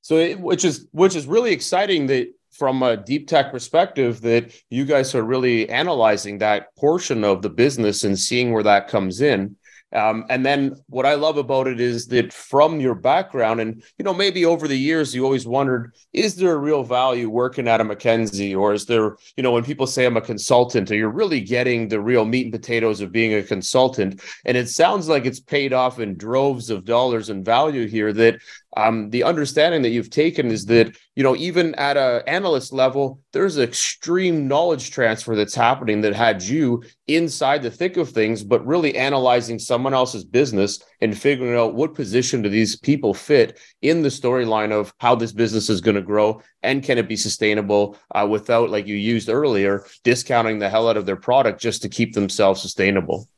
So, 0.00 0.16
it, 0.16 0.40
which 0.40 0.64
is 0.64 0.88
which 0.92 1.14
is 1.14 1.26
really 1.26 1.52
exciting 1.52 2.06
that 2.06 2.32
from 2.50 2.82
a 2.82 2.96
deep 2.96 3.28
tech 3.28 3.52
perspective 3.52 4.22
that 4.22 4.52
you 4.70 4.84
guys 4.84 5.14
are 5.14 5.22
really 5.22 5.68
analyzing 5.68 6.38
that 6.38 6.74
portion 6.76 7.22
of 7.22 7.42
the 7.42 7.50
business 7.50 8.02
and 8.04 8.18
seeing 8.18 8.52
where 8.52 8.62
that 8.62 8.88
comes 8.88 9.20
in 9.20 9.56
um, 9.92 10.24
and 10.28 10.46
then 10.46 10.76
what 10.88 11.06
I 11.06 11.14
love 11.14 11.36
about 11.36 11.66
it 11.66 11.80
is 11.80 12.06
that 12.08 12.32
from 12.32 12.80
your 12.80 12.94
background, 12.94 13.60
and 13.60 13.82
you 13.98 14.04
know, 14.04 14.14
maybe 14.14 14.44
over 14.44 14.68
the 14.68 14.76
years 14.76 15.14
you 15.14 15.24
always 15.24 15.46
wondered, 15.46 15.94
is 16.12 16.36
there 16.36 16.52
a 16.52 16.58
real 16.58 16.84
value 16.84 17.28
working 17.28 17.66
at 17.66 17.80
a 17.80 17.84
McKinsey, 17.84 18.56
or 18.56 18.72
is 18.72 18.86
there, 18.86 19.16
you 19.36 19.42
know, 19.42 19.50
when 19.50 19.64
people 19.64 19.86
say 19.86 20.06
I'm 20.06 20.16
a 20.16 20.20
consultant, 20.20 20.90
are 20.90 20.96
you 20.96 21.08
really 21.08 21.40
getting 21.40 21.88
the 21.88 22.00
real 22.00 22.24
meat 22.24 22.46
and 22.46 22.52
potatoes 22.52 23.00
of 23.00 23.10
being 23.10 23.34
a 23.34 23.42
consultant? 23.42 24.22
And 24.44 24.56
it 24.56 24.68
sounds 24.68 25.08
like 25.08 25.26
it's 25.26 25.40
paid 25.40 25.72
off 25.72 25.98
in 25.98 26.16
droves 26.16 26.70
of 26.70 26.84
dollars 26.84 27.28
in 27.28 27.42
value 27.42 27.88
here. 27.88 28.12
That 28.12 28.40
um, 28.76 29.10
the 29.10 29.24
understanding 29.24 29.82
that 29.82 29.90
you've 29.90 30.10
taken 30.10 30.50
is 30.50 30.66
that 30.66 30.96
you 31.16 31.22
know 31.22 31.34
even 31.36 31.74
at 31.74 31.96
a 31.96 32.22
analyst 32.28 32.72
level 32.72 33.20
there's 33.32 33.58
extreme 33.58 34.46
knowledge 34.46 34.90
transfer 34.90 35.34
that's 35.34 35.54
happening 35.54 36.00
that 36.00 36.14
had 36.14 36.42
you 36.42 36.82
inside 37.08 37.62
the 37.62 37.70
thick 37.70 37.96
of 37.96 38.10
things 38.10 38.44
but 38.44 38.64
really 38.64 38.96
analyzing 38.96 39.58
someone 39.58 39.92
else's 39.92 40.24
business 40.24 40.80
and 41.00 41.18
figuring 41.18 41.58
out 41.58 41.74
what 41.74 41.94
position 41.94 42.42
do 42.42 42.48
these 42.48 42.76
people 42.76 43.12
fit 43.12 43.58
in 43.82 44.02
the 44.02 44.08
storyline 44.08 44.70
of 44.70 44.94
how 44.98 45.14
this 45.14 45.32
business 45.32 45.68
is 45.68 45.80
going 45.80 45.96
to 45.96 46.02
grow 46.02 46.40
and 46.62 46.82
can 46.82 46.98
it 46.98 47.08
be 47.08 47.16
sustainable 47.16 47.96
uh, 48.14 48.26
without 48.28 48.70
like 48.70 48.86
you 48.86 48.96
used 48.96 49.28
earlier 49.28 49.84
discounting 50.04 50.58
the 50.58 50.68
hell 50.68 50.88
out 50.88 50.96
of 50.96 51.06
their 51.06 51.16
product 51.16 51.60
just 51.60 51.82
to 51.82 51.88
keep 51.88 52.14
themselves 52.14 52.62
sustainable. 52.62 53.28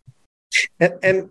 And, 0.80 0.92
and 1.02 1.30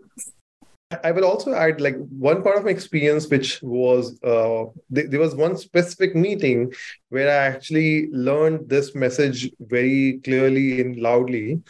I 1.04 1.12
will 1.12 1.26
also 1.26 1.54
add 1.54 1.80
like 1.80 1.96
one 2.10 2.44
part 2.44 2.58
of 2.58 2.66
my 2.66 2.72
experience, 2.72 3.30
which 3.30 3.62
was 3.62 4.22
uh, 4.24 4.66
th- 4.94 5.10
there 5.10 5.20
was 5.20 5.36
one 5.36 5.58
specific 5.58 6.16
meeting 6.16 6.74
where 7.10 7.30
I 7.30 7.48
actually 7.48 8.10
learned 8.12 8.70
this 8.70 8.94
message 8.96 9.50
very 9.60 10.20
clearly 10.24 10.82
and 10.82 10.98
loudly. 10.98 11.62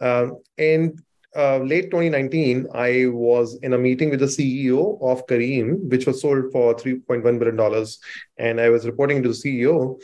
Um, 0.00 0.38
in 0.56 1.02
uh, 1.36 1.58
late 1.58 1.90
2019, 1.90 2.68
I 2.74 3.06
was 3.06 3.58
in 3.62 3.74
a 3.74 3.78
meeting 3.78 4.10
with 4.10 4.20
the 4.20 4.26
CEO 4.26 5.00
of 5.02 5.26
Careem, 5.26 5.88
which 5.90 6.06
was 6.06 6.22
sold 6.22 6.50
for 6.52 6.74
3.1 6.74 7.22
billion 7.22 7.56
dollars, 7.56 7.98
and 8.38 8.60
I 8.60 8.70
was 8.70 8.86
reporting 8.86 9.22
to 9.22 9.28
the 9.28 9.34
CEO, 9.34 10.00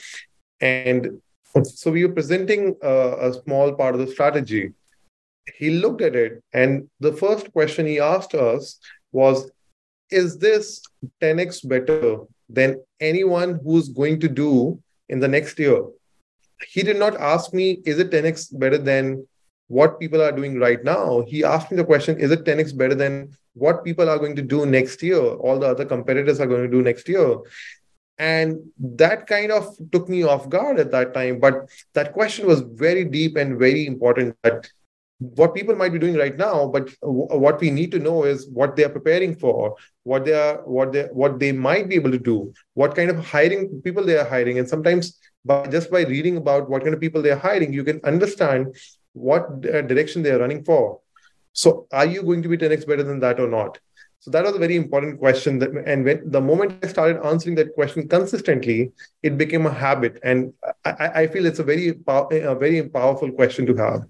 and 0.61 1.21
so 1.63 1.91
we 1.91 2.05
were 2.05 2.13
presenting 2.13 2.77
a 2.83 3.33
small 3.45 3.73
part 3.75 3.95
of 3.95 4.01
the 4.01 4.13
strategy 4.13 4.73
he 5.59 5.71
looked 5.71 6.01
at 6.01 6.15
it 6.17 6.43
and 6.53 6.89
the 7.01 7.13
first 7.13 7.53
question 7.53 7.87
he 7.87 8.01
asked 8.01 8.35
us 8.35 8.79
was 9.13 9.51
is 10.11 10.39
this 10.39 10.83
10x 11.23 11.67
better 11.69 12.19
than 12.49 12.81
anyone 13.01 13.61
who's 13.65 13.89
going 13.89 14.21
to 14.21 14.29
do 14.29 14.81
in 15.09 15.19
the 15.19 15.29
next 15.29 15.59
year? 15.59 15.83
He 16.69 16.83
did 16.83 16.99
not 16.99 17.17
ask 17.17 17.53
me 17.53 17.83
is 17.85 17.99
it 17.99 18.11
10x 18.11 18.59
better 18.59 18.79
than 18.79 19.27
what 19.69 19.99
people 19.99 20.23
are 20.23 20.33
doing 20.33 20.59
right 20.59 20.83
now? 20.85 21.25
He 21.27 21.43
asked 21.43 21.71
me 21.71 21.77
the 21.77 21.85
question 21.85 22.19
is 22.19 22.31
it 22.31 22.45
10x 22.45 22.77
better 22.77 22.95
than 22.95 23.37
what 23.55 23.85
people 23.85 24.09
are 24.09 24.19
going 24.19 24.37
to 24.37 24.43
do 24.43 24.67
next 24.67 25.03
year? 25.03 25.23
All 25.23 25.59
the 25.59 25.69
other 25.69 25.85
competitors 25.85 26.41
are 26.41 26.47
going 26.47 26.63
to 26.63 26.77
do 26.77 26.83
next 26.83 27.09
year. 27.09 27.39
And 28.19 28.61
that 28.79 29.27
kind 29.27 29.51
of 29.51 29.77
took 29.91 30.09
me 30.09 30.23
off 30.23 30.49
guard 30.49 30.79
at 30.79 30.93
that 30.93 31.15
time. 31.15 31.41
But 31.41 31.69
that 31.95 32.13
question 32.13 32.47
was 32.47 32.61
very 32.61 33.05
deep 33.05 33.37
and 33.37 33.59
very 33.59 33.87
important 33.87 34.37
that 34.43 34.69
what 35.19 35.55
people 35.55 35.77
might 35.77 35.93
be 35.93 35.99
doing 35.99 36.17
right 36.17 36.37
now 36.37 36.67
but 36.67 36.91
what 37.01 37.61
we 37.61 37.71
need 37.71 37.91
to 37.91 37.99
know 37.99 38.25
is 38.25 38.49
what 38.49 38.75
they 38.75 38.85
are 38.85 38.89
preparing 38.89 39.35
for 39.35 39.77
what 40.03 40.25
they 40.25 40.35
are 40.35 40.57
what 40.65 40.93
they 40.93 41.05
what 41.13 41.39
they 41.39 41.53
might 41.53 41.89
be 41.89 41.95
able 41.95 42.11
to 42.11 42.19
do 42.19 42.53
what 42.75 42.95
kind 42.95 43.11
of 43.11 43.25
hiring 43.25 43.81
people 43.83 44.05
they 44.05 44.17
are 44.17 44.29
hiring. 44.29 44.59
And 44.59 44.69
sometimes 44.69 45.19
by 45.45 45.67
just 45.67 45.91
by 45.91 46.03
reading 46.03 46.37
about 46.37 46.69
what 46.69 46.83
kind 46.83 46.95
of 46.95 47.01
people 47.01 47.23
they 47.23 47.31
are 47.31 47.39
hiring 47.39 47.73
you 47.73 47.85
can 47.85 48.01
understand 48.05 48.77
what 49.13 49.43
uh, 49.73 49.83
direction 49.83 50.23
they 50.23 50.33
are 50.33 50.39
running 50.39 50.65
for. 50.65 51.01
So 51.53 51.87
are 51.93 52.07
you 52.07 52.23
going 52.23 52.43
to 52.43 52.49
be 52.49 52.59
10x 52.59 52.87
better 52.87 53.05
than 53.05 53.21
that 53.21 53.39
or 53.39 53.49
not? 53.49 53.79
So 54.19 54.31
that 54.33 54.45
was 54.45 54.57
a 54.57 54.59
very 54.59 54.75
important 54.75 55.19
question 55.19 55.59
that, 55.59 55.71
and 55.87 56.05
when 56.05 56.31
the 56.31 56.41
moment 56.41 56.83
i 56.83 56.89
started 56.89 57.23
answering 57.25 57.55
that 57.57 57.75
question 57.75 58.09
consistently 58.09 58.91
it 59.23 59.39
became 59.39 59.67
a 59.67 59.73
habit. 59.73 60.19
And 60.23 60.53
i, 60.85 61.23
I 61.23 61.27
feel 61.29 61.47
it's 61.47 61.61
a 61.61 61.65
very 61.65 61.95
a 62.09 62.55
very 62.55 62.89
powerful 62.89 63.31
question 63.31 63.67
to 63.67 63.77
have 63.77 64.05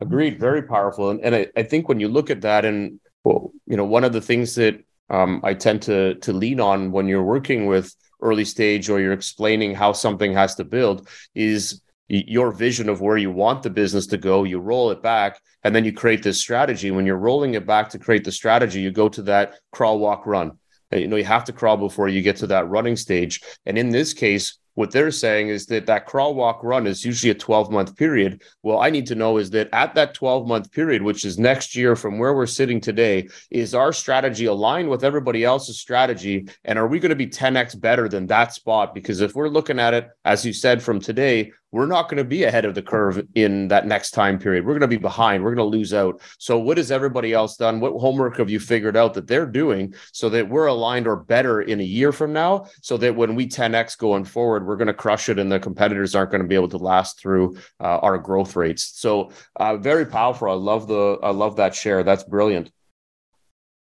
Agreed. 0.00 0.38
Very 0.38 0.62
powerful. 0.62 1.10
And, 1.10 1.20
and 1.20 1.34
I, 1.34 1.46
I 1.56 1.62
think 1.62 1.88
when 1.88 2.00
you 2.00 2.08
look 2.08 2.30
at 2.30 2.42
that, 2.42 2.64
and 2.64 3.00
well, 3.24 3.52
you 3.66 3.76
know, 3.76 3.84
one 3.84 4.04
of 4.04 4.12
the 4.12 4.20
things 4.20 4.54
that 4.56 4.84
um, 5.08 5.40
I 5.44 5.54
tend 5.54 5.82
to 5.82 6.14
to 6.16 6.32
lean 6.32 6.60
on 6.60 6.92
when 6.92 7.06
you're 7.06 7.22
working 7.22 7.66
with 7.66 7.94
early 8.20 8.44
stage 8.44 8.88
or 8.88 9.00
you're 9.00 9.12
explaining 9.12 9.74
how 9.74 9.92
something 9.92 10.32
has 10.32 10.54
to 10.56 10.64
build 10.64 11.08
is 11.34 11.80
your 12.08 12.52
vision 12.52 12.88
of 12.88 13.00
where 13.00 13.16
you 13.16 13.30
want 13.30 13.62
the 13.62 13.70
business 13.70 14.06
to 14.06 14.16
go. 14.16 14.44
You 14.44 14.58
roll 14.58 14.90
it 14.90 15.02
back 15.02 15.40
and 15.64 15.74
then 15.74 15.84
you 15.84 15.92
create 15.92 16.22
this 16.22 16.38
strategy. 16.38 16.90
When 16.90 17.04
you're 17.04 17.16
rolling 17.16 17.54
it 17.54 17.66
back 17.66 17.88
to 17.90 17.98
create 17.98 18.24
the 18.24 18.32
strategy 18.32 18.80
you 18.80 18.90
go 18.90 19.08
to 19.08 19.22
that 19.22 19.54
crawl 19.72 19.98
walk 19.98 20.26
run. 20.26 20.52
You 20.92 21.08
know 21.08 21.16
you 21.16 21.24
have 21.24 21.44
to 21.44 21.52
crawl 21.52 21.76
before 21.76 22.08
you 22.08 22.22
get 22.22 22.36
to 22.36 22.46
that 22.48 22.68
running 22.68 22.96
stage. 22.96 23.40
And 23.64 23.76
in 23.76 23.90
this 23.90 24.12
case 24.12 24.58
what 24.76 24.92
they're 24.92 25.10
saying 25.10 25.48
is 25.48 25.66
that 25.66 25.86
that 25.86 26.06
crawl 26.06 26.34
walk 26.34 26.62
run 26.62 26.86
is 26.86 27.04
usually 27.04 27.30
a 27.30 27.34
12 27.34 27.70
month 27.72 27.96
period. 27.96 28.42
Well 28.62 28.78
i 28.78 28.90
need 28.90 29.06
to 29.06 29.14
know 29.14 29.38
is 29.38 29.50
that 29.50 29.68
at 29.72 29.94
that 29.94 30.14
12 30.14 30.46
month 30.46 30.70
period 30.70 31.02
which 31.02 31.24
is 31.24 31.38
next 31.38 31.74
year 31.74 31.96
from 31.96 32.18
where 32.18 32.34
we're 32.34 32.46
sitting 32.46 32.80
today 32.80 33.28
is 33.50 33.74
our 33.74 33.92
strategy 33.92 34.44
aligned 34.44 34.88
with 34.88 35.02
everybody 35.02 35.44
else's 35.44 35.80
strategy? 35.80 36.46
And 36.64 36.78
are 36.78 36.86
we 36.86 37.00
going 37.00 37.10
to 37.10 37.16
be 37.16 37.26
10x 37.26 37.80
better 37.80 38.08
than 38.08 38.26
that 38.28 38.52
spot? 38.52 38.94
Because 38.94 39.20
if 39.20 39.34
we're 39.34 39.48
looking 39.48 39.80
at 39.80 39.94
it 39.94 40.08
as 40.24 40.44
you 40.44 40.52
said 40.52 40.82
from 40.82 41.00
today 41.00 41.52
we're 41.72 41.86
not 41.86 42.08
going 42.08 42.18
to 42.18 42.24
be 42.24 42.44
ahead 42.44 42.64
of 42.64 42.74
the 42.74 42.82
curve 42.82 43.26
in 43.34 43.68
that 43.68 43.86
next 43.86 44.12
time 44.12 44.38
period. 44.38 44.64
We're 44.64 44.72
going 44.72 44.80
to 44.82 44.86
be 44.88 44.96
behind. 44.96 45.42
We're 45.42 45.54
going 45.54 45.70
to 45.70 45.76
lose 45.76 45.92
out. 45.92 46.20
So, 46.38 46.58
what 46.58 46.76
has 46.78 46.90
everybody 46.90 47.32
else 47.32 47.56
done? 47.56 47.80
What 47.80 47.98
homework 47.98 48.38
have 48.38 48.48
you 48.48 48.60
figured 48.60 48.96
out 48.96 49.14
that 49.14 49.26
they're 49.26 49.46
doing 49.46 49.94
so 50.12 50.28
that 50.30 50.48
we're 50.48 50.66
aligned 50.66 51.06
or 51.06 51.16
better 51.16 51.62
in 51.62 51.80
a 51.80 51.84
year 51.84 52.12
from 52.12 52.32
now? 52.32 52.66
So 52.82 52.96
that 52.98 53.16
when 53.16 53.34
we 53.34 53.48
10x 53.48 53.98
going 53.98 54.24
forward, 54.24 54.66
we're 54.66 54.76
going 54.76 54.86
to 54.86 54.94
crush 54.94 55.28
it 55.28 55.38
and 55.38 55.50
the 55.50 55.58
competitors 55.58 56.14
aren't 56.14 56.30
going 56.30 56.42
to 56.42 56.48
be 56.48 56.54
able 56.54 56.68
to 56.68 56.78
last 56.78 57.20
through 57.20 57.56
uh, 57.80 57.98
our 57.98 58.18
growth 58.18 58.56
rates. 58.56 58.92
So, 58.94 59.32
uh, 59.56 59.76
very 59.76 60.06
powerful. 60.06 60.48
I 60.48 60.54
love 60.54 60.86
the, 60.86 61.18
I 61.22 61.30
love 61.30 61.56
that 61.56 61.74
share. 61.74 62.02
That's 62.02 62.24
brilliant. 62.24 62.70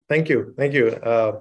Thank 0.09 0.29
you. 0.29 0.55
Thank 0.57 0.73
you. 0.73 0.89
Uh... 0.89 1.41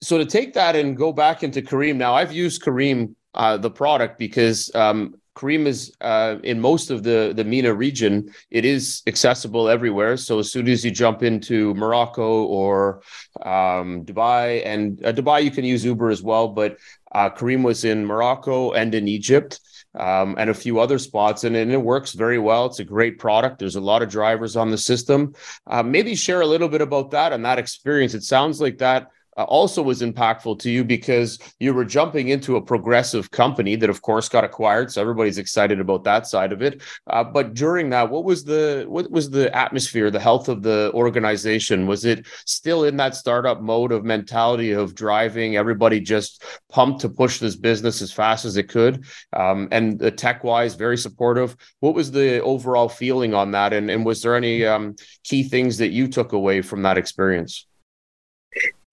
So, 0.00 0.18
to 0.18 0.26
take 0.26 0.54
that 0.54 0.74
and 0.74 0.96
go 0.96 1.12
back 1.12 1.44
into 1.44 1.62
Careem, 1.62 1.94
now 1.94 2.14
I've 2.14 2.32
used 2.32 2.62
Careem 2.62 3.14
uh, 3.34 3.56
the 3.56 3.70
product 3.70 4.18
because 4.18 4.74
um, 4.74 5.14
Careem 5.34 5.66
is 5.66 5.94
uh, 6.00 6.36
in 6.42 6.60
most 6.60 6.90
of 6.90 7.02
the 7.02 7.32
the 7.34 7.44
MENA 7.44 7.72
region. 7.72 8.32
It 8.50 8.64
is 8.64 9.02
accessible 9.06 9.68
everywhere. 9.68 10.16
So 10.16 10.38
as 10.38 10.52
soon 10.52 10.68
as 10.68 10.84
you 10.84 10.90
jump 10.90 11.22
into 11.22 11.74
Morocco 11.74 12.44
or 12.44 13.02
um, 13.40 14.04
Dubai, 14.04 14.62
and 14.66 15.04
uh, 15.04 15.12
Dubai 15.12 15.42
you 15.42 15.50
can 15.50 15.64
use 15.64 15.84
Uber 15.84 16.10
as 16.10 16.22
well, 16.22 16.48
but 16.48 16.76
uh, 17.12 17.30
Careem 17.30 17.62
was 17.62 17.84
in 17.84 18.04
Morocco 18.04 18.72
and 18.72 18.94
in 18.94 19.08
Egypt. 19.08 19.60
Um, 19.94 20.36
and 20.38 20.48
a 20.48 20.54
few 20.54 20.80
other 20.80 20.98
spots, 20.98 21.44
and, 21.44 21.54
and, 21.54 21.70
it 21.70 21.76
works 21.76 22.12
very 22.14 22.38
well. 22.38 22.64
It's 22.64 22.78
a 22.78 22.84
great 22.84 23.18
product. 23.18 23.58
There's 23.58 23.76
a 23.76 23.80
lot 23.80 24.00
of 24.00 24.08
drivers 24.08 24.56
on 24.56 24.70
the 24.70 24.78
system. 24.78 25.34
Uh, 25.66 25.82
maybe 25.82 26.14
share 26.14 26.40
a 26.40 26.46
little 26.46 26.70
bit 26.70 26.80
about 26.80 27.10
that 27.10 27.34
and 27.34 27.44
that 27.44 27.58
experience. 27.58 28.14
It 28.14 28.22
sounds 28.22 28.58
like 28.58 28.78
that 28.78 29.08
also 29.36 29.82
was 29.82 30.02
impactful 30.02 30.58
to 30.58 30.70
you 30.70 30.84
because 30.84 31.38
you 31.58 31.72
were 31.72 31.84
jumping 31.84 32.28
into 32.28 32.56
a 32.56 32.62
progressive 32.62 33.30
company 33.30 33.76
that 33.76 33.90
of 33.90 34.02
course 34.02 34.28
got 34.28 34.44
acquired. 34.44 34.90
So 34.92 35.00
everybody's 35.00 35.38
excited 35.38 35.80
about 35.80 36.04
that 36.04 36.26
side 36.26 36.52
of 36.52 36.62
it. 36.62 36.82
Uh, 37.06 37.24
but 37.24 37.54
during 37.54 37.90
that 37.90 38.10
what 38.10 38.24
was 38.24 38.44
the 38.44 38.84
what 38.88 39.10
was 39.10 39.30
the 39.30 39.54
atmosphere 39.56 40.10
the 40.10 40.20
health 40.20 40.48
of 40.48 40.62
the 40.62 40.90
organization? 40.94 41.86
Was 41.86 42.04
it 42.04 42.26
still 42.46 42.84
in 42.84 42.96
that 42.98 43.14
startup 43.14 43.60
mode 43.62 43.92
of 43.92 44.04
mentality 44.04 44.72
of 44.72 44.94
driving 44.94 45.56
everybody 45.56 46.00
just 46.00 46.44
pumped 46.68 47.00
to 47.00 47.08
push 47.08 47.38
this 47.38 47.56
business 47.56 48.02
as 48.02 48.12
fast 48.12 48.44
as 48.44 48.56
it 48.56 48.68
could? 48.68 49.04
Um, 49.32 49.68
and 49.72 49.98
the 49.98 50.10
tech 50.10 50.44
wise 50.44 50.74
very 50.74 50.98
supportive. 50.98 51.56
What 51.80 51.94
was 51.94 52.10
the 52.10 52.42
overall 52.42 52.88
feeling 52.88 53.34
on 53.34 53.52
that? 53.52 53.72
And, 53.72 53.90
and 53.90 54.04
was 54.04 54.22
there 54.22 54.36
any 54.36 54.66
um, 54.66 54.96
key 55.24 55.42
things 55.42 55.78
that 55.78 55.90
you 55.90 56.08
took 56.08 56.32
away 56.32 56.62
from 56.62 56.82
that 56.82 56.98
experience 56.98 57.66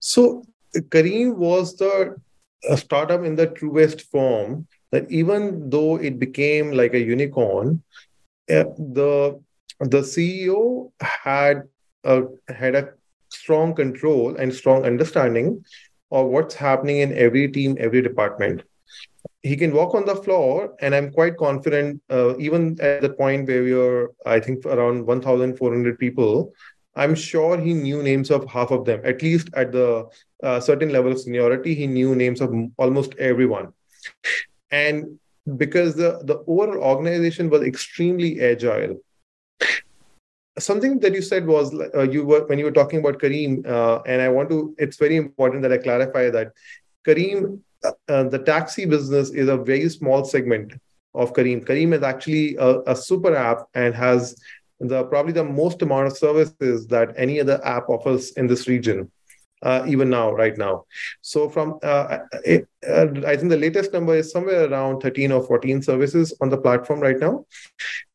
so 0.00 0.42
Careem 0.76 1.36
was 1.36 1.76
the 1.76 2.16
startup 2.76 3.24
in 3.24 3.36
the 3.36 3.46
truest 3.46 4.02
form 4.10 4.66
that 4.92 5.10
even 5.10 5.70
though 5.70 5.96
it 5.96 6.18
became 6.18 6.72
like 6.72 6.94
a 6.94 7.00
unicorn, 7.00 7.82
uh, 8.50 8.64
the 8.76 9.40
the 9.80 10.00
CEO 10.00 10.90
had 11.00 11.62
a, 12.04 12.22
had 12.48 12.74
a 12.74 12.90
strong 13.30 13.74
control 13.74 14.36
and 14.36 14.54
strong 14.54 14.84
understanding 14.84 15.64
of 16.10 16.26
what's 16.26 16.54
happening 16.54 16.98
in 16.98 17.16
every 17.16 17.48
team, 17.48 17.76
every 17.78 18.02
department. 18.02 18.62
He 19.42 19.56
can 19.56 19.72
walk 19.72 19.94
on 19.94 20.04
the 20.04 20.16
floor, 20.16 20.74
and 20.80 20.94
I'm 20.94 21.12
quite 21.12 21.36
confident, 21.38 22.02
uh, 22.10 22.36
even 22.38 22.78
at 22.80 23.00
the 23.00 23.10
point 23.10 23.48
where 23.48 23.62
we 23.62 23.72
are, 23.72 24.10
I 24.26 24.40
think, 24.40 24.66
around 24.66 25.06
1,400 25.06 25.98
people, 25.98 26.52
I'm 26.96 27.14
sure 27.14 27.58
he 27.58 27.72
knew 27.72 28.02
names 28.02 28.30
of 28.30 28.48
half 28.50 28.70
of 28.70 28.84
them, 28.84 29.00
at 29.04 29.22
least 29.22 29.48
at 29.54 29.72
the 29.72 30.06
uh, 30.42 30.60
certain 30.60 30.90
level 30.90 31.12
of 31.12 31.20
seniority, 31.20 31.74
he 31.74 31.86
knew 31.86 32.14
names 32.14 32.40
of 32.40 32.52
almost 32.76 33.14
everyone. 33.18 33.72
And 34.70 35.18
because 35.56 35.94
the, 35.94 36.20
the 36.24 36.42
overall 36.46 36.82
organization 36.82 37.50
was 37.50 37.62
extremely 37.62 38.40
agile. 38.40 39.00
Something 40.58 40.98
that 41.00 41.14
you 41.14 41.22
said 41.22 41.46
was 41.46 41.74
uh, 41.94 42.02
you 42.02 42.24
were 42.24 42.44
when 42.46 42.58
you 42.58 42.64
were 42.64 42.72
talking 42.72 42.98
about 42.98 43.18
Careem, 43.18 43.66
uh, 43.66 44.02
and 44.06 44.20
I 44.20 44.28
want 44.28 44.50
to. 44.50 44.74
It's 44.78 44.96
very 44.96 45.16
important 45.16 45.62
that 45.62 45.72
I 45.72 45.78
clarify 45.78 46.28
that 46.30 46.52
Careem, 47.06 47.60
uh, 47.84 47.92
uh, 48.08 48.24
the 48.24 48.40
taxi 48.40 48.84
business, 48.84 49.30
is 49.30 49.48
a 49.48 49.56
very 49.56 49.88
small 49.88 50.24
segment 50.24 50.74
of 51.14 51.32
Careem. 51.32 51.64
Careem 51.64 51.94
is 51.94 52.02
actually 52.02 52.56
a, 52.56 52.80
a 52.88 52.96
super 52.96 53.34
app 53.34 53.68
and 53.74 53.94
has 53.94 54.36
the 54.80 55.04
probably 55.04 55.32
the 55.32 55.44
most 55.44 55.82
amount 55.82 56.06
of 56.06 56.16
services 56.16 56.86
that 56.88 57.12
any 57.16 57.40
other 57.40 57.64
app 57.64 57.88
offers 57.88 58.32
in 58.32 58.46
this 58.46 58.66
region. 58.66 59.10
Uh, 59.62 59.84
even 59.86 60.08
now, 60.08 60.32
right 60.32 60.56
now. 60.56 60.86
So 61.20 61.46
from 61.46 61.78
uh, 61.82 62.20
it, 62.46 62.66
uh, 62.88 63.08
I 63.26 63.36
think 63.36 63.50
the 63.50 63.58
latest 63.58 63.92
number 63.92 64.14
is 64.14 64.32
somewhere 64.32 64.64
around 64.64 65.00
13 65.00 65.32
or 65.32 65.42
14 65.42 65.82
services 65.82 66.32
on 66.40 66.48
the 66.48 66.56
platform 66.56 67.00
right 67.00 67.18
now. 67.18 67.44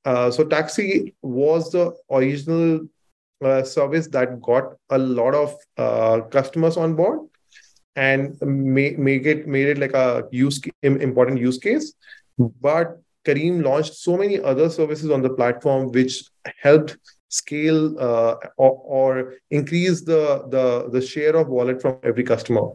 Uh, 0.03 0.31
so 0.31 0.43
Taxi 0.43 1.13
was 1.21 1.71
the 1.71 1.95
original 2.09 2.87
uh, 3.43 3.61
service 3.61 4.07
that 4.07 4.41
got 4.41 4.73
a 4.89 4.97
lot 4.97 5.35
of 5.35 5.55
uh, 5.77 6.21
customers 6.31 6.77
on 6.77 6.95
board 6.95 7.19
and 7.95 8.41
make, 8.41 8.97
make 8.97 9.25
it 9.25 9.47
made 9.47 9.67
it 9.67 9.77
like 9.77 9.93
a 9.93 10.23
use 10.31 10.59
important 10.81 11.39
use 11.39 11.59
case. 11.59 11.93
But 12.37 12.99
Careem 13.25 13.63
launched 13.63 13.95
so 13.95 14.17
many 14.17 14.39
other 14.39 14.69
services 14.69 15.09
on 15.09 15.21
the 15.21 15.29
platform 15.29 15.91
which 15.91 16.23
helped 16.61 16.97
scale 17.29 17.99
uh, 17.99 18.35
or, 18.57 18.71
or, 18.85 19.33
increase 19.49 20.01
the, 20.01 20.45
the, 20.49 20.89
the 20.91 21.05
share 21.05 21.35
of 21.35 21.49
wallet 21.49 21.81
from 21.81 21.97
every 22.03 22.23
customer. 22.23 22.69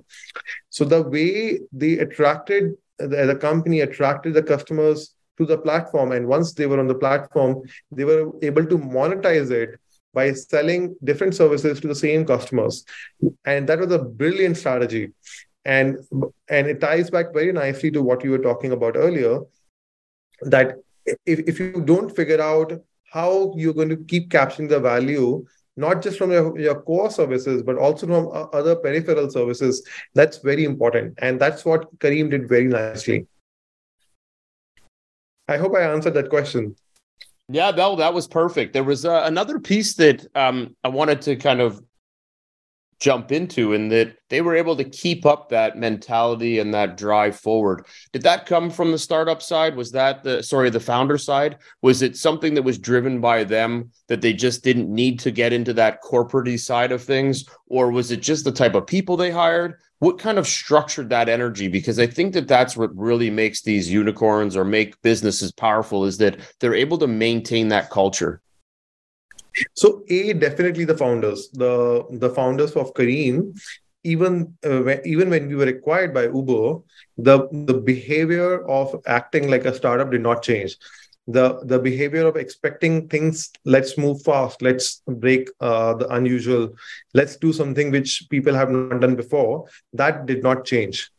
So 0.68 0.84
the 0.84 1.02
way 1.02 1.60
they 1.72 1.98
attracted, 1.98 2.74
the, 2.98 3.26
the 3.26 3.36
company 3.36 3.80
attracted 3.80 4.34
the 4.34 4.42
customers 4.42 5.14
to 5.38 5.46
the 5.46 5.56
platform. 5.56 6.12
And 6.12 6.26
once 6.26 6.52
they 6.52 6.66
were 6.66 6.78
on 6.78 6.88
the 6.88 6.94
platform, 6.94 7.62
they 7.90 8.04
were 8.04 8.30
able 8.42 8.66
to 8.66 8.76
monetize 8.76 9.50
it 9.50 9.80
by 10.12 10.32
selling 10.32 10.96
different 11.04 11.34
services 11.34 11.80
to 11.80 11.88
the 11.88 11.94
same 11.94 12.26
customers. 12.26 12.84
And 13.44 13.68
that 13.68 13.78
was 13.78 13.92
a 13.92 14.00
brilliant 14.00 14.56
strategy. 14.56 15.12
And, 15.64 15.98
and 16.48 16.66
it 16.66 16.80
ties 16.80 17.10
back 17.10 17.32
very 17.32 17.52
nicely 17.52 17.90
to 17.92 18.02
what 18.02 18.24
you 18.24 18.32
were 18.32 18.38
talking 18.38 18.72
about 18.72 18.96
earlier 18.96 19.40
that 20.42 20.76
if, 21.26 21.40
if 21.40 21.58
you 21.58 21.82
don't 21.84 22.14
figure 22.14 22.40
out 22.40 22.72
how 23.12 23.52
you're 23.56 23.74
going 23.74 23.88
to 23.88 23.96
keep 23.96 24.30
capturing 24.30 24.68
the 24.68 24.80
value 24.80 25.44
not 25.76 26.02
just 26.02 26.18
from 26.18 26.30
your, 26.30 26.58
your 26.58 26.80
core 26.82 27.10
services 27.10 27.62
but 27.62 27.76
also 27.76 28.06
from 28.06 28.48
other 28.52 28.76
peripheral 28.76 29.30
services 29.30 29.86
that's 30.14 30.38
very 30.38 30.64
important. 30.64 31.18
And 31.18 31.40
that's 31.40 31.64
what 31.64 31.96
Careem 31.98 32.30
did 32.30 32.48
very 32.48 32.64
nicely. 32.64 33.26
I 35.48 35.56
hope 35.56 35.74
i 35.74 35.82
answered 35.82 36.14
that 36.14 36.30
question. 36.30 36.76
Yeah 37.48 37.72
that, 37.72 37.96
that 37.98 38.14
was 38.14 38.28
perfect. 38.28 38.72
There 38.72 38.84
was 38.84 39.04
uh, 39.04 39.22
another 39.24 39.58
piece 39.58 39.94
that 39.94 40.26
um, 40.34 40.76
i 40.84 40.88
wanted 40.88 41.22
to 41.22 41.36
kind 41.36 41.60
of 41.60 41.82
jump 43.00 43.32
into 43.32 43.72
and 43.72 43.90
that 43.90 44.14
they 44.28 44.42
were 44.42 44.54
able 44.54 44.76
to 44.76 44.84
keep 44.84 45.24
up 45.24 45.48
that 45.48 45.78
mentality 45.78 46.58
and 46.58 46.72
that 46.74 46.98
drive 46.98 47.34
forward. 47.34 47.86
Did 48.12 48.22
that 48.22 48.46
come 48.46 48.70
from 48.70 48.92
the 48.92 48.98
startup 48.98 49.40
side? 49.40 49.74
Was 49.74 49.90
that 49.92 50.22
the 50.22 50.42
sorry, 50.42 50.70
the 50.70 50.78
founder 50.78 51.16
side? 51.16 51.56
Was 51.82 52.02
it 52.02 52.16
something 52.16 52.54
that 52.54 52.62
was 52.62 52.78
driven 52.78 53.20
by 53.20 53.44
them 53.44 53.90
that 54.08 54.20
they 54.20 54.34
just 54.34 54.62
didn't 54.62 54.94
need 54.94 55.18
to 55.20 55.30
get 55.30 55.52
into 55.52 55.72
that 55.74 56.02
corporate 56.02 56.60
side 56.60 56.92
of 56.92 57.02
things? 57.02 57.46
Or 57.68 57.90
was 57.90 58.10
it 58.10 58.20
just 58.20 58.44
the 58.44 58.52
type 58.52 58.74
of 58.74 58.86
people 58.86 59.16
they 59.16 59.30
hired? 59.30 59.80
What 60.00 60.18
kind 60.18 60.38
of 60.38 60.46
structured 60.46 61.10
that 61.10 61.28
energy? 61.28 61.68
Because 61.68 61.98
I 61.98 62.06
think 62.06 62.34
that 62.34 62.48
that's 62.48 62.76
what 62.76 62.96
really 62.96 63.30
makes 63.30 63.62
these 63.62 63.90
unicorns 63.90 64.56
or 64.56 64.64
make 64.64 65.00
businesses 65.02 65.52
powerful 65.52 66.04
is 66.04 66.18
that 66.18 66.38
they're 66.58 66.74
able 66.74 66.98
to 66.98 67.06
maintain 67.06 67.68
that 67.68 67.90
culture. 67.90 68.40
So, 69.74 70.02
a 70.08 70.32
definitely 70.34 70.84
the 70.84 70.96
founders, 70.96 71.50
the 71.52 72.04
the 72.10 72.30
founders 72.30 72.72
of 72.72 72.94
Careem, 72.94 73.58
even 74.04 74.54
uh, 74.64 74.80
when, 74.80 75.00
even 75.04 75.30
when 75.30 75.48
we 75.48 75.54
were 75.56 75.68
acquired 75.68 76.14
by 76.14 76.24
Uber, 76.24 76.80
the 77.18 77.48
the 77.52 77.74
behavior 77.74 78.66
of 78.68 78.94
acting 79.06 79.50
like 79.50 79.64
a 79.64 79.74
startup 79.74 80.10
did 80.10 80.22
not 80.22 80.42
change. 80.42 80.76
the 81.36 81.60
the 81.70 81.78
behavior 81.78 82.26
of 82.26 82.36
expecting 82.36 82.94
things 83.08 83.50
let's 83.74 83.96
move 83.96 84.22
fast 84.28 84.62
let's 84.66 85.02
break 85.24 85.48
uh, 85.60 85.92
the 86.00 86.08
unusual 86.18 86.64
let's 87.18 87.36
do 87.44 87.52
something 87.52 87.90
which 87.96 88.26
people 88.34 88.54
have 88.60 88.70
not 88.70 89.00
done 89.04 89.14
before 89.14 89.64
that 89.92 90.26
did 90.30 90.42
not 90.42 90.64
change 90.64 91.10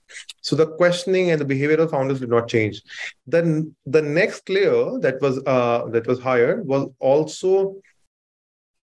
so 0.42 0.56
the 0.62 0.68
questioning 0.82 1.32
and 1.32 1.40
the 1.40 1.46
behavior 1.54 1.78
of 1.86 1.92
founders 1.92 2.20
did 2.20 2.30
not 2.30 2.48
change 2.48 2.82
then 3.36 3.74
the 3.86 4.02
next 4.02 4.50
layer 4.50 5.00
that 5.06 5.22
was 5.22 5.40
uh, 5.46 5.86
that 5.96 6.06
was 6.08 6.20
hired 6.20 6.66
was 6.74 6.90
also 7.00 7.76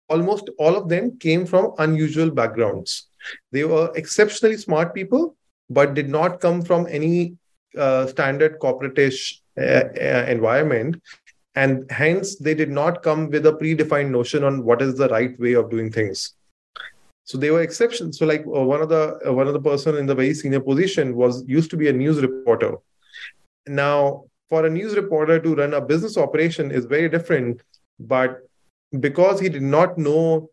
almost 0.08 0.50
all 0.58 0.76
of 0.76 0.88
them 0.88 1.18
came 1.18 1.46
from 1.46 1.72
unusual 1.78 2.30
backgrounds. 2.30 3.08
They 3.52 3.64
were 3.64 3.92
exceptionally 3.94 4.56
smart 4.56 4.94
people 4.94 5.36
but 5.70 5.94
did 5.94 6.08
not 6.08 6.40
come 6.40 6.62
from 6.62 6.86
any 6.88 7.36
uh, 7.76 8.06
standard 8.06 8.58
corporatish 8.58 9.40
uh, 9.58 9.84
uh, 10.00 10.24
environment. 10.28 11.02
And 11.54 11.90
hence 11.90 12.36
they 12.36 12.54
did 12.54 12.70
not 12.70 13.02
come 13.02 13.30
with 13.30 13.46
a 13.46 13.52
predefined 13.52 14.10
notion 14.10 14.44
on 14.44 14.64
what 14.64 14.80
is 14.80 14.96
the 14.96 15.08
right 15.08 15.38
way 15.38 15.54
of 15.54 15.70
doing 15.70 15.90
things. 15.90 16.34
So 17.24 17.36
they 17.36 17.50
were 17.50 17.60
exceptions 17.60 18.18
so 18.18 18.24
like 18.24 18.46
uh, 18.46 18.62
one 18.62 18.80
of 18.80 18.88
the 18.88 19.20
uh, 19.26 19.32
one 19.32 19.46
of 19.48 19.52
the 19.52 19.60
person 19.60 19.96
in 19.96 20.06
the 20.06 20.14
very 20.14 20.32
senior 20.32 20.60
position 20.60 21.14
was 21.14 21.44
used 21.46 21.70
to 21.70 21.76
be 21.76 21.88
a 21.88 21.92
news 21.92 22.22
reporter. 22.22 22.76
Now 23.66 24.24
for 24.48 24.64
a 24.64 24.70
news 24.70 24.96
reporter 24.96 25.38
to 25.38 25.54
run 25.54 25.74
a 25.74 25.80
business 25.80 26.16
operation 26.16 26.70
is 26.70 26.86
very 26.86 27.08
different 27.08 27.60
but 27.98 28.47
because 29.00 29.40
he 29.40 29.48
did 29.48 29.62
not 29.62 29.98
know 29.98 30.50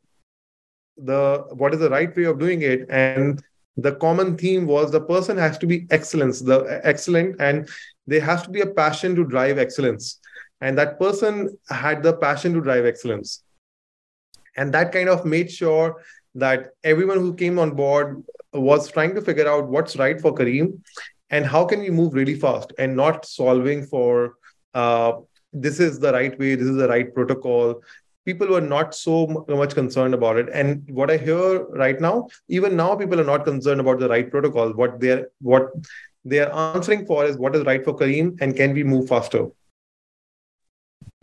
the 0.98 1.46
what 1.52 1.74
is 1.74 1.80
the 1.80 1.90
right 1.90 2.16
way 2.16 2.24
of 2.24 2.40
doing 2.40 2.62
it. 2.62 2.86
And 2.90 3.44
the 3.78 3.94
common 3.96 4.38
theme 4.38 4.66
was 4.66 4.92
the 4.92 5.02
person 5.02 5.38
has 5.38 5.58
to 5.58 5.68
be 5.68 5.86
excellence 5.92 6.40
the 6.40 6.80
excellent 6.84 7.42
and 7.42 7.70
there 8.08 8.22
has 8.22 8.44
to 8.44 8.50
be 8.50 8.62
a 8.62 8.68
passion 8.68 9.16
to 9.16 9.26
drive 9.26 9.58
excellence. 9.58 10.20
And 10.62 10.78
that 10.78 11.00
person 11.00 11.58
had 11.70 12.02
the 12.02 12.14
passion 12.14 12.54
to 12.54 12.62
drive 12.62 12.86
excellence. 12.86 13.44
And 14.56 14.74
that 14.74 14.94
kind 14.94 15.10
of 15.10 15.26
made 15.26 15.52
sure 15.52 16.02
that 16.36 16.70
everyone 16.84 17.20
who 17.20 17.34
came 17.34 17.60
on 17.60 17.72
board 17.72 18.24
was 18.54 18.90
trying 18.90 19.16
to 19.16 19.22
figure 19.22 19.48
out 19.48 19.68
what's 19.68 19.98
right 19.98 20.20
for 20.20 20.34
Careem 20.34 20.80
and 21.30 21.46
how 21.46 21.66
can 21.66 21.80
we 21.82 21.90
move 21.90 22.14
really 22.14 22.36
fast 22.36 22.72
and 22.78 22.96
not 22.96 23.26
solving 23.26 23.86
for 23.86 24.36
uh, 24.74 25.14
this 25.52 25.80
is 25.80 26.00
the 26.00 26.12
right 26.12 26.38
way 26.40 26.56
this 26.56 26.68
is 26.68 26.76
the 26.76 26.88
right 26.88 27.14
protocol 27.14 27.82
people 28.26 28.48
were 28.48 28.62
not 28.62 28.96
so 28.96 29.46
much 29.48 29.76
concerned 29.76 30.14
about 30.14 30.38
it. 30.38 30.50
And 30.52 30.90
what 30.90 31.12
i 31.12 31.18
hear 31.18 31.66
right 31.84 32.00
now 32.02 32.28
even 32.48 32.76
now 32.76 32.96
people 32.96 33.20
are 33.20 33.32
not 33.32 33.46
concerned 33.46 33.80
about 33.80 34.00
the 34.00 34.10
right 34.10 34.30
protocol. 34.30 34.74
What 34.74 35.00
they're 35.00 35.28
what 35.40 35.70
they 36.24 36.40
are 36.40 36.76
answering 36.76 37.06
for 37.06 37.26
is 37.26 37.38
what 37.38 37.56
is 37.56 37.64
right 37.66 37.84
for 37.84 37.96
Careem 37.96 38.38
and 38.42 38.56
can 38.56 38.74
we 38.74 38.84
move 38.84 39.08
faster 39.08 39.48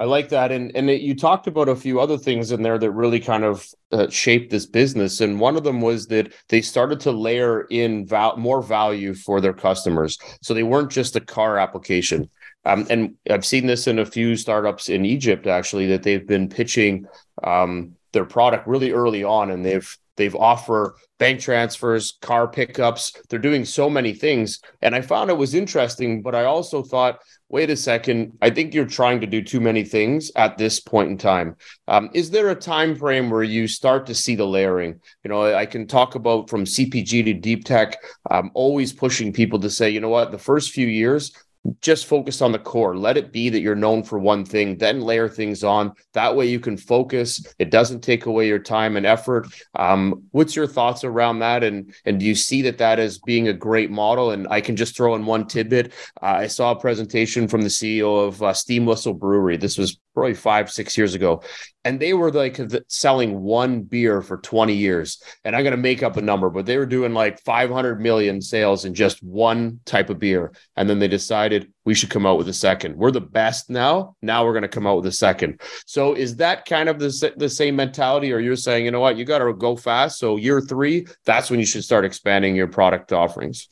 I 0.03 0.05
like 0.05 0.31
that, 0.31 0.51
and 0.51 0.75
and 0.75 0.91
it, 0.91 1.01
you 1.01 1.15
talked 1.15 1.47
about 1.47 1.69
a 1.69 1.77
few 1.77 2.01
other 2.01 2.19
things 2.19 2.51
in 2.51 2.63
there 2.63 2.77
that 2.77 2.91
really 2.91 3.21
kind 3.21 3.45
of 3.45 3.65
uh, 3.93 4.09
shaped 4.09 4.51
this 4.51 4.67
business, 4.67 5.21
and 5.21 5.39
one 5.39 5.57
of 5.57 5.63
them 5.63 5.81
was 5.81 6.09
that 6.09 6.33
they 6.49 6.61
started 6.61 6.99
to 7.01 7.13
layer 7.13 7.69
in 7.71 8.05
val- 8.05 8.37
more 8.37 8.61
value 8.63 9.15
for 9.15 9.41
their 9.41 9.53
customers, 9.53 10.19
so 10.41 10.55
they 10.55 10.65
weren't 10.65 10.91
just 10.91 11.15
a 11.15 11.21
car 11.21 11.57
application. 11.57 12.29
Um, 12.65 12.85
and 12.91 13.15
I've 13.31 13.47
seen 13.47 13.69
this 13.69 13.87
in 13.87 14.01
a 14.01 14.05
few 14.05 14.35
startups 14.35 14.89
in 14.89 15.07
Egypt 15.07 15.47
actually 15.47 15.87
that 15.87 16.03
they've 16.03 16.27
been 16.27 16.49
pitching 16.49 17.07
um, 17.45 17.95
their 18.13 18.25
product 18.25 18.67
really 18.67 18.91
early 18.91 19.23
on, 19.23 19.53
and 19.53 19.65
they've 19.65 19.97
they've 20.17 20.35
offer 20.35 20.97
bank 21.19 21.41
transfers, 21.41 22.19
car 22.21 22.49
pickups. 22.49 23.13
They're 23.29 23.39
doing 23.39 23.65
so 23.65 23.89
many 23.89 24.13
things, 24.13 24.59
and 24.81 24.95
I 24.95 25.01
found 25.01 25.31
it 25.31 25.37
was 25.37 25.55
interesting. 25.55 26.23
But 26.23 26.35
I 26.35 26.45
also 26.45 26.83
thought, 26.83 27.21
wait 27.49 27.71
a 27.71 27.77
second, 27.77 28.37
I 28.43 28.51
think 28.51 28.75
you're 28.75 28.87
trying 28.87 29.21
to 29.21 29.27
do 29.27 29.43
too 29.43 29.61
many 29.61 29.85
things 29.85 30.33
at 30.35 30.59
this 30.59 30.81
point 30.81 31.11
in 31.11 31.19
time. 31.19 31.57
Um, 31.87 32.11
is 32.13 32.31
there 32.31 32.51
a 32.51 32.57
time 32.57 32.97
frame 32.97 33.31
where 33.31 33.43
you 33.43 33.69
start 33.69 34.07
to 34.07 34.15
see 34.15 34.35
the 34.35 34.47
layering? 34.47 35.01
You 35.23 35.29
know, 35.29 35.55
I 35.55 35.67
can 35.67 35.87
talk 35.87 36.15
about 36.15 36.51
from 36.51 36.65
CPG 36.65 37.25
to 37.25 37.35
deep 37.35 37.65
tech. 37.65 37.99
I'm 38.29 38.51
always 38.55 38.93
pushing 38.93 39.33
people 39.33 39.61
to 39.61 39.71
say, 39.71 39.91
you 39.91 40.01
know 40.01 40.09
what, 40.09 40.33
the 40.33 40.39
first 40.39 40.73
few 40.73 40.87
years 40.87 41.33
just 41.81 42.07
focus 42.07 42.43
on 42.43 42.53
the 42.53 42.59
core. 42.59 42.97
Let 42.97 43.17
it 43.17 43.33
be 43.33 43.49
that 43.49 43.61
you're 43.61 43.75
known 43.75 44.03
for 44.03 44.19
one 44.19 44.45
thing, 44.45 44.79
then 44.79 45.01
layer 45.01 45.29
things 45.29 45.63
on. 45.63 45.93
That 46.13 46.35
way 46.35 46.47
you 46.47 46.59
can 46.59 46.77
focus. 46.77 47.45
It 47.59 47.71
doesn't 47.71 48.01
take 48.01 48.27
away 48.27 48.49
your 48.49 48.59
time 48.59 48.97
and 48.97 49.07
effort. 49.07 49.47
Um, 49.75 50.25
what's 50.33 50.57
your 50.57 50.67
thoughts 50.67 51.05
around 51.05 51.39
that? 51.41 51.63
And 51.63 51.95
and 52.05 52.19
do 52.19 52.27
you 52.27 52.35
see 52.35 52.63
that 52.63 52.79
that 52.79 52.99
as 52.99 53.19
being 53.19 53.49
a 53.49 53.53
great 53.53 53.91
model? 53.91 54.33
And 54.33 54.49
I 54.49 54.61
can 54.61 54.77
just 54.77 54.97
throw 54.97 55.15
in 55.15 55.25
one 55.25 55.47
tidbit. 55.47 55.93
Uh, 56.21 56.27
I 56.27 56.47
saw 56.49 56.73
a 56.73 56.81
presentation 56.81 57.47
from 57.47 57.63
the 57.63 57.69
CEO 57.69 58.27
of 58.27 58.43
uh, 58.43 58.53
Steam 58.53 58.87
Whistle 58.87 59.15
Brewery. 59.15 59.57
This 59.57 59.79
was 59.79 59.99
probably 60.15 60.35
five, 60.35 60.71
six 60.71 60.97
years 60.97 61.15
ago. 61.15 61.43
And 61.85 61.99
they 61.99 62.15
were 62.15 62.31
like 62.31 62.61
selling 62.87 63.41
one 63.41 63.83
beer 63.83 64.23
for 64.23 64.37
20 64.39 64.73
years. 64.73 65.23
And 65.45 65.57
I'm 65.57 65.65
going 65.65 65.73
to 65.73 65.77
make 65.77 66.03
up 66.03 66.17
a 66.17 66.23
number, 66.23 66.49
but 66.49 66.65
they 66.65 66.77
were 66.77 66.87
doing 66.87 67.13
like 67.13 67.41
500 67.41 68.01
million 68.01 68.41
sales 68.41 68.85
in 68.85 68.95
just 68.95 69.23
one 69.23 69.81
type 69.85 70.11
of 70.11 70.19
beer. 70.19 70.53
And 70.77 70.89
then 70.89 70.99
they 71.01 71.09
decided 71.09 71.73
we 71.85 71.95
should 71.95 72.11
come 72.11 72.27
out 72.27 72.39
with 72.39 72.49
a 72.49 72.53
second. 72.53 72.97
We're 72.97 73.11
the 73.11 73.21
best 73.21 73.69
now. 73.69 74.17
Now 74.23 74.45
we're 74.45 74.53
going 74.53 74.63
to 74.63 74.69
come 74.69 74.87
out 74.87 74.97
with 74.97 75.07
a 75.07 75.13
second. 75.13 75.61
So 75.87 76.15
is 76.15 76.37
that 76.37 76.67
kind 76.67 76.89
of 76.89 76.99
the, 77.01 77.33
the 77.37 77.49
same 77.49 77.75
mentality? 77.75 78.33
Or 78.33 78.39
you're 78.39 78.55
saying, 78.55 78.85
you 78.85 78.91
know 78.91 79.01
what, 79.01 79.17
you 79.17 79.25
got 79.25 79.39
to 79.39 79.53
go 79.53 79.75
fast. 79.75 80.19
So 80.19 80.37
year 80.37 80.61
three, 80.61 81.07
that's 81.25 81.51
when 81.51 81.59
you 81.59 81.67
should 81.67 81.85
start 81.85 82.05
expanding 82.05 82.55
your 82.55 82.69
product 82.69 83.13
offerings. 83.13 83.69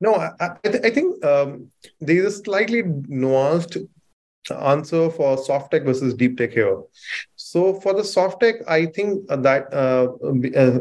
No, 0.00 0.14
I, 0.14 0.30
I, 0.40 0.68
th- 0.68 0.84
I 0.84 0.90
think 0.90 1.24
um, 1.24 1.70
there 2.00 2.16
is 2.16 2.40
a 2.40 2.42
slightly 2.42 2.82
nuanced 2.82 3.88
answer 4.50 5.10
for 5.10 5.38
soft 5.38 5.70
tech 5.70 5.84
versus 5.84 6.14
deep 6.14 6.36
tech 6.36 6.52
here. 6.52 6.82
So 7.36 7.74
for 7.80 7.94
the 7.94 8.04
soft 8.04 8.40
tech, 8.40 8.56
I 8.68 8.86
think 8.86 9.26
that 9.28 9.72
uh, 9.72 10.08
uh, 10.58 10.80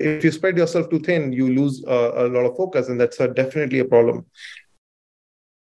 if 0.00 0.24
you 0.24 0.32
spread 0.32 0.56
yourself 0.56 0.90
too 0.90 1.00
thin, 1.00 1.32
you 1.32 1.54
lose 1.54 1.84
uh, 1.86 2.12
a 2.14 2.28
lot 2.28 2.46
of 2.46 2.56
focus, 2.56 2.88
and 2.88 3.00
that's 3.00 3.18
definitely 3.18 3.80
a 3.80 3.84
problem. 3.84 4.26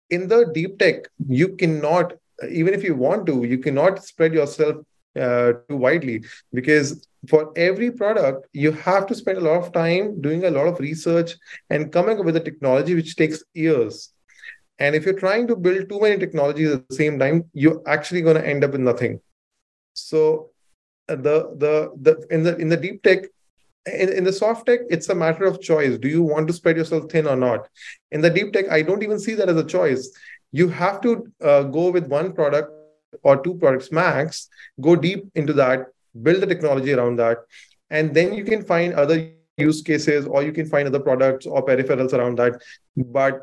In 0.10 0.28
the 0.28 0.52
deep 0.54 0.78
tech, 0.78 1.08
you 1.28 1.56
cannot, 1.56 2.13
even 2.50 2.74
if 2.74 2.84
you 2.84 2.95
want 2.95 3.26
to, 3.28 3.43
you 3.43 3.58
cannot 3.58 4.04
spread 4.04 4.34
yourself 4.34 4.78
uh, 5.19 5.54
too 5.67 5.76
widely 5.76 6.24
because 6.54 7.06
for 7.28 7.52
every 7.56 7.91
product, 7.91 8.47
you 8.54 8.71
have 8.71 9.06
to 9.08 9.15
spend 9.15 9.38
a 9.38 9.41
lot 9.41 9.63
of 9.63 9.71
time 9.71 10.19
doing 10.21 10.45
a 10.45 10.52
lot 10.52 10.67
of 10.67 10.80
research 10.80 11.36
and 11.69 11.91
coming 11.91 12.19
up 12.19 12.26
with 12.26 12.36
a 12.36 12.39
technology 12.39 12.95
which 12.95 13.15
takes 13.15 13.43
years 13.54 14.11
and 14.82 14.96
if 14.96 15.06
you're 15.06 15.22
trying 15.26 15.46
to 15.48 15.56
build 15.56 15.88
too 15.89 16.00
many 16.04 16.17
technologies 16.17 16.72
at 16.76 16.89
the 16.89 16.96
same 16.96 17.20
time, 17.20 17.44
you're 17.54 17.82
actually 17.96 18.22
going 18.28 18.38
to 18.41 18.48
end 18.54 18.63
up 18.63 18.72
with 18.72 18.82
nothing. 18.82 19.20
So 19.94 20.50
uh, 21.08 21.17
the 21.28 21.36
the 21.63 21.74
the 22.06 22.13
in 22.36 22.41
the 22.46 22.56
in 22.58 22.67
the 22.70 22.78
deep 22.86 23.04
tech, 23.04 23.26
in, 23.86 24.10
in 24.20 24.24
the 24.24 24.34
soft 24.34 24.65
tech, 24.65 24.80
it's 24.89 25.10
a 25.10 25.17
matter 25.24 25.46
of 25.46 25.62
choice. 25.62 26.00
Do 26.06 26.08
you 26.08 26.24
want 26.24 26.48
to 26.48 26.54
spread 26.54 26.78
yourself 26.78 27.12
thin 27.12 27.28
or 27.28 27.36
not? 27.36 27.67
In 28.12 28.22
the 28.22 28.32
deep 28.32 28.54
tech, 28.54 28.72
I 28.72 28.82
don't 28.82 29.04
even 29.04 29.20
see 29.20 29.36
that 29.36 29.50
as 29.50 29.58
a 29.58 29.67
choice. 29.76 30.10
You 30.52 30.67
have 30.70 31.00
to 31.02 31.12
uh, 31.44 31.63
go 31.63 31.91
with 31.91 32.08
one 32.08 32.34
product 32.34 32.72
or 33.22 33.38
two 33.44 33.54
products 33.56 33.91
max, 33.91 34.48
go 34.80 34.96
deep 34.96 35.30
into 35.36 35.54
that, 35.62 35.86
build 36.24 36.41
the 36.41 36.48
technology 36.48 36.94
around 36.94 37.17
that, 37.17 37.38
and 37.91 38.15
then 38.15 38.34
you 38.34 38.44
can 38.44 38.65
find 38.74 38.96
other 38.96 39.30
use 39.58 39.84
cases 39.84 40.26
or 40.26 40.41
you 40.41 40.52
can 40.52 40.65
find 40.65 40.88
other 40.88 41.06
products 41.12 41.46
or 41.46 41.63
peripherals 41.63 42.13
around 42.13 42.39
that. 42.39 42.62
But 42.98 43.41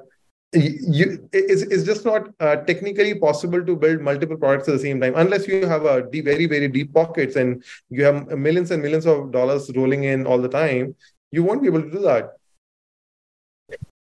you 0.52 1.28
it's, 1.32 1.62
it's 1.62 1.84
just 1.84 2.04
not 2.04 2.28
uh, 2.40 2.56
technically 2.56 3.14
possible 3.14 3.64
to 3.64 3.76
build 3.76 4.00
multiple 4.00 4.36
products 4.36 4.68
at 4.68 4.72
the 4.72 4.78
same 4.78 5.00
time? 5.00 5.14
Unless 5.16 5.46
you 5.46 5.66
have 5.66 5.84
a 5.84 6.08
deep, 6.10 6.24
very 6.24 6.46
very 6.46 6.68
deep 6.68 6.94
pockets 6.94 7.36
and 7.36 7.62
you 7.90 8.04
have 8.04 8.28
millions 8.28 8.70
and 8.70 8.82
millions 8.82 9.06
of 9.06 9.30
dollars 9.30 9.70
rolling 9.74 10.04
in 10.04 10.26
all 10.26 10.38
the 10.38 10.48
time 10.48 10.94
you 11.30 11.42
won't 11.42 11.62
be 11.62 11.68
able 11.68 11.82
to 11.82 11.90
do 11.90 12.00
that. 12.00 12.32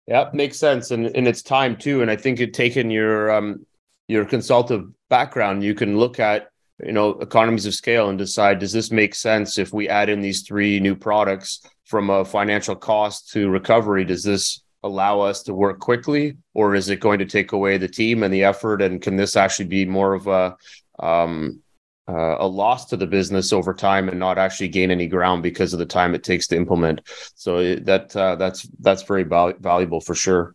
Yeah 0.06 0.30
makes 0.32 0.58
sense. 0.58 0.90
And 0.90 1.06
and 1.16 1.26
it's 1.26 1.42
time 1.42 1.76
too. 1.76 2.02
And 2.02 2.10
i 2.10 2.16
think 2.16 2.40
it 2.40 2.54
taken 2.54 2.90
your 2.90 3.30
um 3.30 3.66
your 4.08 4.24
consultative 4.24 4.88
background 5.08 5.64
you 5.64 5.74
can 5.74 5.96
look 5.98 6.20
at 6.20 6.48
you 6.84 6.92
know 6.92 7.10
economies 7.20 7.66
of 7.66 7.74
scale 7.74 8.10
and 8.10 8.18
decide 8.18 8.58
does 8.58 8.72
this 8.72 8.90
make 8.90 9.14
sense 9.14 9.58
if 9.58 9.72
we 9.72 9.88
add 9.88 10.08
in 10.08 10.20
these 10.20 10.42
three 10.42 10.80
new 10.80 10.94
products 10.94 11.60
from 11.84 12.10
a 12.10 12.24
financial 12.24 12.74
cost 12.74 13.30
to 13.30 13.48
recovery? 13.48 14.04
Does 14.04 14.22
this 14.22 14.63
allow 14.84 15.20
us 15.20 15.42
to 15.42 15.54
work 15.54 15.80
quickly, 15.80 16.36
or 16.52 16.74
is 16.74 16.88
it 16.90 17.00
going 17.00 17.18
to 17.18 17.24
take 17.24 17.52
away 17.52 17.78
the 17.78 17.88
team 17.88 18.22
and 18.22 18.32
the 18.32 18.44
effort? 18.44 18.80
And 18.82 19.02
can 19.02 19.16
this 19.16 19.34
actually 19.34 19.64
be 19.64 19.84
more 19.84 20.14
of 20.14 20.28
a 20.28 20.56
um, 21.00 21.60
uh, 22.06 22.36
a 22.38 22.46
loss 22.46 22.84
to 22.84 22.96
the 22.98 23.06
business 23.06 23.50
over 23.50 23.72
time 23.72 24.10
and 24.10 24.18
not 24.18 24.36
actually 24.36 24.68
gain 24.68 24.90
any 24.90 25.06
ground 25.06 25.42
because 25.42 25.72
of 25.72 25.78
the 25.78 25.86
time 25.86 26.14
it 26.14 26.22
takes 26.22 26.46
to 26.48 26.56
implement? 26.56 27.00
So 27.34 27.74
that 27.76 28.14
uh, 28.14 28.36
that's 28.36 28.62
that's 28.80 29.02
very 29.02 29.24
val- 29.24 29.54
valuable 29.58 30.00
for 30.00 30.14
sure. 30.14 30.54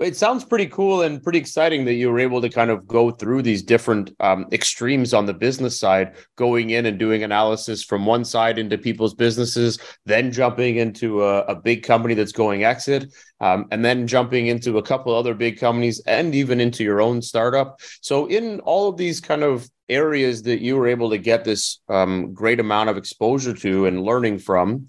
It 0.00 0.16
sounds 0.16 0.46
pretty 0.46 0.66
cool 0.66 1.02
and 1.02 1.22
pretty 1.22 1.38
exciting 1.38 1.84
that 1.84 1.94
you 1.94 2.10
were 2.10 2.18
able 2.18 2.40
to 2.40 2.48
kind 2.48 2.70
of 2.70 2.86
go 2.86 3.10
through 3.10 3.42
these 3.42 3.62
different 3.62 4.14
um, 4.20 4.46
extremes 4.50 5.12
on 5.12 5.26
the 5.26 5.34
business 5.34 5.78
side, 5.78 6.16
going 6.36 6.70
in 6.70 6.86
and 6.86 6.98
doing 6.98 7.22
analysis 7.22 7.84
from 7.84 8.06
one 8.06 8.24
side 8.24 8.58
into 8.58 8.78
people's 8.78 9.12
businesses, 9.12 9.78
then 10.06 10.32
jumping 10.32 10.76
into 10.76 11.22
a, 11.22 11.40
a 11.42 11.54
big 11.54 11.82
company 11.82 12.14
that's 12.14 12.32
going 12.32 12.64
exit, 12.64 13.12
um, 13.40 13.66
and 13.70 13.84
then 13.84 14.06
jumping 14.06 14.46
into 14.46 14.78
a 14.78 14.82
couple 14.82 15.14
other 15.14 15.34
big 15.34 15.60
companies 15.60 16.00
and 16.06 16.34
even 16.34 16.60
into 16.60 16.82
your 16.82 17.02
own 17.02 17.20
startup. 17.20 17.78
So, 18.00 18.24
in 18.24 18.60
all 18.60 18.88
of 18.88 18.96
these 18.96 19.20
kind 19.20 19.42
of 19.42 19.68
areas 19.90 20.42
that 20.44 20.62
you 20.62 20.76
were 20.76 20.86
able 20.86 21.10
to 21.10 21.18
get 21.18 21.44
this 21.44 21.80
um, 21.90 22.32
great 22.32 22.60
amount 22.60 22.88
of 22.88 22.96
exposure 22.96 23.52
to 23.52 23.84
and 23.84 24.02
learning 24.02 24.38
from, 24.38 24.86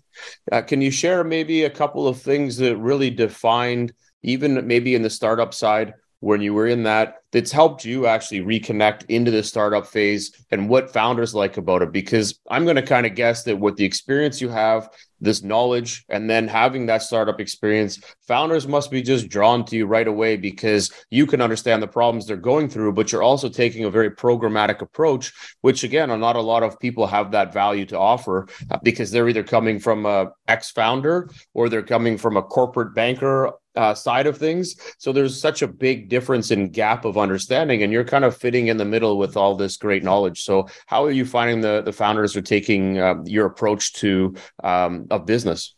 uh, 0.53 0.61
can 0.61 0.81
you 0.81 0.91
share 0.91 1.25
maybe 1.25 1.63
a 1.63 1.69
couple 1.69 2.07
of 2.07 2.21
things 2.21 2.55
that 2.57 2.77
really 2.77 3.09
defined? 3.09 3.91
Even 4.23 4.65
maybe 4.67 4.95
in 4.95 5.01
the 5.01 5.09
startup 5.09 5.53
side 5.53 5.93
when 6.21 6.39
you 6.39 6.53
were 6.53 6.67
in 6.67 6.83
that 6.83 7.15
that's 7.31 7.51
helped 7.51 7.83
you 7.83 8.05
actually 8.05 8.41
reconnect 8.41 9.05
into 9.09 9.31
the 9.31 9.43
startup 9.43 9.87
phase 9.87 10.31
and 10.51 10.69
what 10.69 10.93
founders 10.93 11.33
like 11.33 11.57
about 11.57 11.81
it. 11.81 11.91
Because 11.91 12.39
i'm 12.49 12.63
going 12.63 12.75
to 12.75 12.81
kind 12.81 13.05
of 13.05 13.15
guess 13.15 13.43
that 13.43 13.59
with 13.59 13.75
the 13.75 13.85
experience 13.85 14.39
you 14.39 14.49
have 14.49 14.89
this 15.19 15.43
knowledge 15.43 16.03
and 16.09 16.29
then 16.29 16.47
having 16.47 16.87
that 16.87 17.01
startup 17.01 17.39
experience 17.39 17.99
founders 18.27 18.67
must 18.67 18.89
be 18.89 19.01
just 19.01 19.29
drawn 19.29 19.63
to 19.63 19.75
you 19.75 19.85
right 19.85 20.07
away 20.07 20.35
because 20.35 20.91
you 21.11 21.27
can 21.27 21.41
understand 21.41 21.81
the 21.81 21.87
problems 21.87 22.25
they're 22.25 22.37
going 22.37 22.67
through 22.67 22.91
but 22.91 23.11
you're 23.11 23.23
also 23.23 23.47
taking 23.47 23.85
a 23.85 23.89
very 23.89 24.09
programmatic 24.09 24.81
approach 24.81 25.31
which 25.61 25.83
again 25.83 26.07
not 26.19 26.35
a 26.35 26.41
lot 26.41 26.63
of 26.63 26.79
people 26.79 27.05
have 27.05 27.31
that 27.31 27.53
value 27.53 27.85
to 27.85 27.97
offer 27.97 28.47
uh, 28.71 28.77
because 28.83 29.11
they're 29.11 29.29
either 29.29 29.43
coming 29.43 29.79
from 29.79 30.05
a 30.05 30.31
ex 30.47 30.71
founder 30.71 31.29
or 31.53 31.69
they're 31.69 31.83
coming 31.83 32.17
from 32.17 32.35
a 32.35 32.41
corporate 32.41 32.93
banker 32.95 33.51
uh, 33.75 33.93
side 33.93 34.27
of 34.27 34.37
things. 34.37 34.75
So 34.97 35.11
there's 35.11 35.39
such 35.39 35.61
a 35.61 35.67
big 35.67 36.09
difference 36.09 36.51
in 36.51 36.69
gap 36.69 37.05
of 37.05 37.17
understanding, 37.17 37.83
and 37.83 37.91
you're 37.91 38.03
kind 38.03 38.25
of 38.25 38.35
fitting 38.35 38.67
in 38.67 38.77
the 38.77 38.85
middle 38.85 39.17
with 39.17 39.37
all 39.37 39.55
this 39.55 39.77
great 39.77 40.03
knowledge. 40.03 40.43
So 40.43 40.67
how 40.87 41.05
are 41.05 41.11
you 41.11 41.25
finding 41.25 41.61
the 41.61 41.81
the 41.81 41.93
founders 41.93 42.35
are 42.35 42.41
taking 42.41 42.99
uh, 42.99 43.15
your 43.25 43.45
approach 43.45 43.93
to 43.93 44.35
um, 44.63 45.07
of 45.09 45.25
business? 45.25 45.75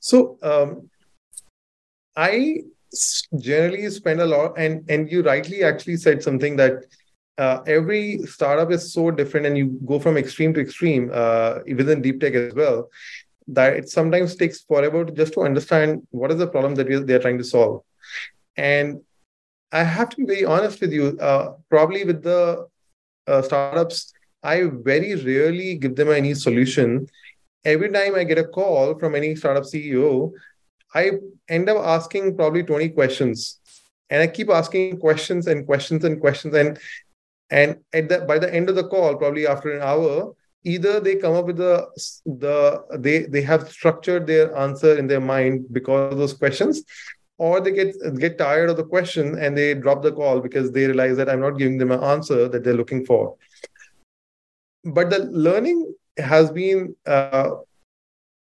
So 0.00 0.38
um, 0.42 0.90
I 2.16 2.58
generally 3.38 3.88
spend 3.90 4.20
a 4.20 4.26
lot, 4.26 4.58
and 4.58 4.84
and 4.90 5.10
you 5.10 5.22
rightly 5.22 5.64
actually 5.64 5.96
said 5.96 6.22
something 6.22 6.56
that. 6.56 6.84
Uh, 7.38 7.62
every 7.66 8.18
startup 8.26 8.70
is 8.70 8.92
so 8.92 9.10
different, 9.10 9.46
and 9.46 9.56
you 9.56 9.80
go 9.86 9.98
from 9.98 10.18
extreme 10.18 10.52
to 10.52 10.60
extreme 10.60 11.10
uh, 11.14 11.60
within 11.66 12.02
deep 12.02 12.20
tech 12.20 12.34
as 12.34 12.52
well 12.54 12.90
that 13.48 13.74
it 13.74 13.88
sometimes 13.88 14.36
takes 14.36 14.60
forever 14.60 15.04
to 15.04 15.12
just 15.12 15.32
to 15.34 15.42
understand 15.42 16.06
what 16.10 16.30
is 16.30 16.38
the 16.38 16.46
problem 16.46 16.74
that 16.76 16.88
we, 16.88 16.96
they're 16.96 17.18
trying 17.18 17.38
to 17.38 17.44
solve. 17.44 17.82
And 18.56 19.00
I 19.72 19.82
have 19.82 20.10
to 20.10 20.16
be 20.16 20.24
very 20.26 20.44
honest 20.44 20.80
with 20.80 20.92
you. 20.92 21.18
Uh, 21.18 21.54
probably 21.70 22.04
with 22.04 22.22
the 22.22 22.66
uh, 23.26 23.42
startups, 23.42 24.12
I 24.42 24.64
very 24.64 25.14
rarely 25.14 25.76
give 25.76 25.96
them 25.96 26.10
any 26.10 26.34
solution. 26.34 27.08
Every 27.64 27.90
time 27.90 28.14
I 28.14 28.24
get 28.24 28.38
a 28.38 28.44
call 28.44 28.98
from 28.98 29.14
any 29.14 29.34
startup 29.36 29.64
CEO, 29.64 30.32
I 30.94 31.12
end 31.48 31.68
up 31.68 31.78
asking 31.78 32.36
probably 32.36 32.62
20 32.64 32.90
questions. 32.90 33.60
And 34.10 34.20
I 34.22 34.26
keep 34.26 34.50
asking 34.50 34.98
questions 34.98 35.46
and 35.46 35.64
questions 35.64 36.04
and 36.04 36.20
questions. 36.20 36.54
And 36.54 36.78
and 37.50 37.78
at 37.92 38.08
the, 38.08 38.20
by 38.20 38.38
the 38.38 38.52
end 38.52 38.70
of 38.70 38.76
the 38.76 38.88
call, 38.88 39.16
probably 39.16 39.46
after 39.46 39.72
an 39.72 39.82
hour, 39.82 40.32
either 40.64 41.00
they 41.00 41.16
come 41.16 41.34
up 41.34 41.46
with 41.46 41.56
the 41.56 41.86
the 42.24 42.84
they 42.98 43.22
they 43.22 43.42
have 43.42 43.70
structured 43.70 44.26
their 44.26 44.56
answer 44.56 44.98
in 44.98 45.06
their 45.06 45.20
mind 45.20 45.66
because 45.72 46.12
of 46.12 46.18
those 46.18 46.32
questions 46.32 46.84
or 47.38 47.60
they 47.60 47.72
get 47.72 47.94
get 48.18 48.38
tired 48.38 48.70
of 48.70 48.76
the 48.76 48.84
question 48.84 49.38
and 49.38 49.56
they 49.56 49.74
drop 49.74 50.02
the 50.02 50.12
call 50.12 50.40
because 50.40 50.70
they 50.70 50.86
realize 50.86 51.16
that 51.16 51.28
i'm 51.28 51.40
not 51.40 51.58
giving 51.58 51.78
them 51.78 51.90
an 51.90 52.02
answer 52.02 52.48
that 52.48 52.62
they're 52.64 52.74
looking 52.82 53.04
for. 53.04 53.36
But 54.84 55.10
the 55.10 55.20
learning 55.26 55.94
has 56.18 56.50
been 56.50 56.94
uh, 57.06 57.50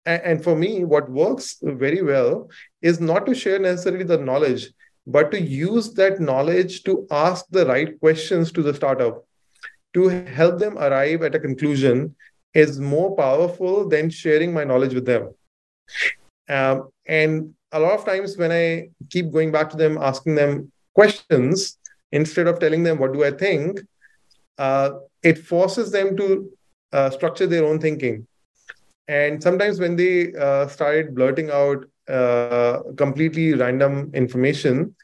and 0.06 0.42
for 0.42 0.56
me 0.56 0.84
what 0.84 1.10
works 1.10 1.56
very 1.62 2.02
well 2.02 2.48
is 2.82 3.00
not 3.00 3.26
to 3.26 3.34
share 3.34 3.58
necessarily 3.58 4.04
the 4.04 4.18
knowledge 4.18 4.70
but 5.06 5.30
to 5.30 5.40
use 5.40 5.92
that 5.94 6.20
knowledge 6.20 6.82
to 6.84 7.06
ask 7.10 7.44
the 7.50 7.66
right 7.66 7.98
questions 8.00 8.52
to 8.52 8.62
the 8.62 8.74
startup 8.74 9.24
to 9.94 10.08
help 10.08 10.58
them 10.58 10.78
arrive 10.78 11.22
at 11.22 11.34
a 11.34 11.40
conclusion 11.40 12.14
is 12.54 12.80
more 12.80 13.16
powerful 13.16 13.88
than 13.88 14.10
sharing 14.10 14.52
my 14.52 14.64
knowledge 14.64 14.94
with 14.94 15.06
them. 15.06 15.34
Um, 16.48 16.90
and 17.06 17.54
a 17.72 17.78
lot 17.78 17.98
of 17.98 18.04
times 18.04 18.36
when 18.36 18.50
I 18.52 18.90
keep 19.08 19.30
going 19.30 19.52
back 19.52 19.70
to 19.70 19.76
them, 19.76 19.98
asking 19.98 20.34
them 20.34 20.72
questions, 20.94 21.78
instead 22.12 22.46
of 22.46 22.58
telling 22.58 22.82
them, 22.82 22.98
What 22.98 23.12
do 23.12 23.24
I 23.24 23.30
think? 23.30 23.80
Uh, 24.58 24.90
it 25.22 25.38
forces 25.38 25.90
them 25.90 26.16
to 26.16 26.50
uh, 26.92 27.10
structure 27.10 27.46
their 27.46 27.64
own 27.64 27.78
thinking. 27.78 28.26
And 29.08 29.42
sometimes 29.42 29.80
when 29.80 29.96
they 29.96 30.32
uh, 30.34 30.68
started 30.68 31.14
blurting 31.14 31.50
out 31.50 31.84
uh, 32.08 32.80
completely 32.96 33.54
random 33.54 34.10
information, 34.14 34.94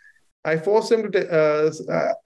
I 0.45 0.57
force 0.59 0.89
them 0.89 1.11
to 1.11 1.21
t- 1.21 1.29
uh, 1.29 1.71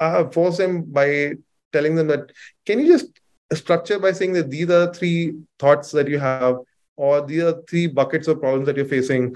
uh, 0.01 0.31
force 0.31 0.59
them 0.59 0.83
by 0.83 1.35
telling 1.73 1.95
them 1.95 2.07
that 2.09 2.33
can 2.67 2.79
you 2.79 2.87
just 2.87 3.21
structure 3.53 3.99
by 3.99 4.13
saying 4.13 4.33
that 4.35 4.51
these 4.51 4.71
are 4.71 4.93
three 4.93 5.35
thoughts 5.59 5.91
that 5.93 6.09
you 6.09 6.19
have 6.19 6.57
or 6.97 7.27
these 7.27 7.43
are 7.43 7.63
three 7.69 7.87
buckets 7.87 8.29
of 8.29 8.41
problems 8.41 8.67
that 8.67 8.77
you're 8.77 8.85
facing? 8.85 9.35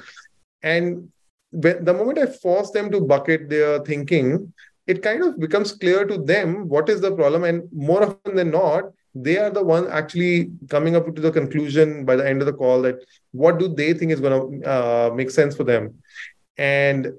And 0.63 1.09
when, 1.51 1.85
the 1.85 1.95
moment 1.95 2.19
i 2.19 2.27
force 2.27 2.71
them 2.73 2.91
to 2.91 3.01
bucket 3.01 3.49
their 3.49 3.79
thinking 3.81 4.53
it 4.87 5.03
kind 5.03 5.23
of 5.23 5.39
becomes 5.39 5.73
clear 5.73 6.05
to 6.05 6.19
them 6.19 6.69
what 6.69 6.89
is 6.89 7.01
the 7.01 7.13
problem 7.13 7.45
and 7.45 7.63
more 7.73 8.03
often 8.03 8.35
than 8.35 8.51
not 8.51 8.91
they 9.15 9.39
are 9.39 9.51
the 9.51 9.63
one 9.63 9.89
actually 9.91 10.51
coming 10.69 10.97
up 10.97 11.15
to 11.15 11.23
the 11.23 11.31
conclusion 11.31 12.05
by 12.05 12.17
the 12.17 12.29
end 12.29 12.43
of 12.43 12.47
the 12.47 12.53
call 12.53 12.83
that 12.83 12.97
what 13.31 13.59
do 13.59 13.69
they 13.69 13.95
think 13.95 14.11
is 14.11 14.21
going 14.21 14.63
to 14.63 14.69
uh, 14.69 15.11
make 15.15 15.31
sense 15.31 15.57
for 15.57 15.63
them. 15.63 15.95
And 16.57 17.13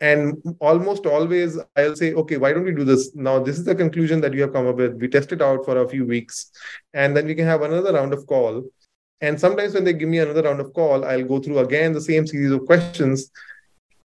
and 0.00 0.42
almost 0.60 1.06
always 1.06 1.58
I'll 1.76 1.96
say, 1.96 2.14
okay, 2.14 2.36
why 2.36 2.52
don't 2.52 2.64
we 2.64 2.72
do 2.72 2.84
this? 2.84 3.14
Now, 3.14 3.38
this 3.38 3.58
is 3.58 3.64
the 3.64 3.74
conclusion 3.74 4.20
that 4.22 4.34
you 4.34 4.42
have 4.42 4.52
come 4.52 4.66
up 4.66 4.76
with. 4.76 4.94
We 4.94 5.08
test 5.08 5.32
it 5.32 5.40
out 5.40 5.64
for 5.64 5.78
a 5.78 5.88
few 5.88 6.04
weeks, 6.04 6.50
and 6.92 7.16
then 7.16 7.26
we 7.26 7.34
can 7.34 7.46
have 7.46 7.62
another 7.62 7.92
round 7.92 8.12
of 8.12 8.26
call. 8.26 8.64
And 9.20 9.40
sometimes 9.40 9.74
when 9.74 9.84
they 9.84 9.92
give 9.92 10.08
me 10.08 10.18
another 10.18 10.42
round 10.42 10.60
of 10.60 10.72
call, 10.74 11.04
I'll 11.04 11.24
go 11.24 11.40
through 11.40 11.60
again 11.60 11.92
the 11.92 12.00
same 12.00 12.26
series 12.26 12.50
of 12.50 12.66
questions. 12.66 13.30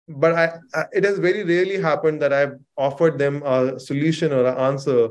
But 0.08 0.34
I, 0.34 0.52
I, 0.74 0.84
it 0.92 1.04
has 1.04 1.18
very 1.18 1.44
rarely 1.44 1.80
happened 1.80 2.22
that 2.22 2.32
I've 2.32 2.58
offered 2.76 3.18
them 3.18 3.42
a 3.44 3.78
solution 3.78 4.32
or 4.32 4.46
an 4.46 4.56
answer 4.58 5.08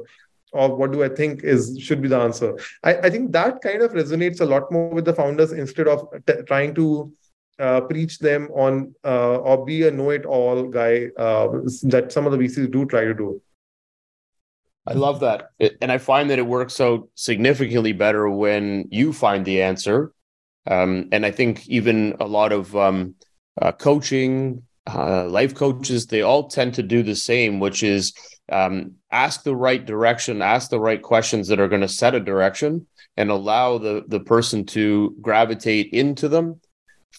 of 0.54 0.78
what 0.78 0.92
do 0.92 1.04
I 1.04 1.10
think 1.10 1.44
is 1.44 1.78
should 1.80 2.02
be 2.02 2.08
the 2.08 2.20
answer. 2.20 2.58
I, 2.84 2.96
I 2.98 3.10
think 3.10 3.32
that 3.32 3.62
kind 3.62 3.82
of 3.82 3.94
resonates 3.94 4.42
a 4.42 4.46
lot 4.46 4.72
more 4.72 4.90
with 4.90 5.06
the 5.06 5.14
founders 5.14 5.52
instead 5.52 5.88
of 5.88 6.08
t- 6.28 6.42
trying 6.46 6.76
to 6.76 7.12
uh, 7.62 7.82
preach 7.82 8.19
them 8.19 8.50
on 8.54 8.93
uh, 9.06 9.38
or 9.38 9.65
be 9.65 9.88
a 9.88 9.91
know-it-all 9.91 10.63
guy 10.63 11.08
uh, 11.17 11.47
that 11.84 12.12
some 12.12 12.26
of 12.26 12.32
the 12.32 12.38
VCs 12.38 12.71
do 12.71 12.86
try 12.86 13.06
to 13.06 13.13
do. 13.13 13.41
I 14.88 14.93
love 14.93 15.19
that, 15.19 15.52
and 15.80 15.91
I 15.91 16.00
find 16.00 16.32
that 16.32 16.39
it 16.39 16.47
works 16.47 16.82
out 16.82 17.08
significantly 17.13 17.93
better 17.93 18.28
when 18.30 18.88
you 18.89 19.13
find 19.13 19.45
the 19.45 19.62
answer. 19.62 20.12
Um, 20.65 21.10
and 21.12 21.24
I 21.24 21.30
think 21.30 21.67
even 21.67 22.15
a 22.19 22.26
lot 22.26 22.52
of 22.52 22.76
um, 22.76 23.13
uh, 23.62 23.74
coaching, 23.74 24.63
uh, 24.91 25.28
life 25.28 25.54
coaches, 25.54 26.08
they 26.08 26.24
all 26.24 26.47
tend 26.47 26.74
to 26.76 26.84
do 26.84 27.04
the 27.04 27.15
same, 27.15 27.60
which 27.60 27.84
is 27.84 28.13
um, 28.52 28.95
ask 29.12 29.43
the 29.43 29.56
right 29.56 29.86
direction, 29.86 30.41
ask 30.41 30.71
the 30.71 30.80
right 30.80 31.02
questions 31.02 31.47
that 31.50 31.60
are 31.60 31.67
going 31.67 31.82
to 31.82 31.88
set 31.88 32.15
a 32.15 32.19
direction, 32.19 32.88
and 33.17 33.30
allow 33.30 33.78
the 33.78 34.04
the 34.08 34.19
person 34.19 34.65
to 34.65 35.15
gravitate 35.21 35.93
into 35.93 36.28
them 36.28 36.60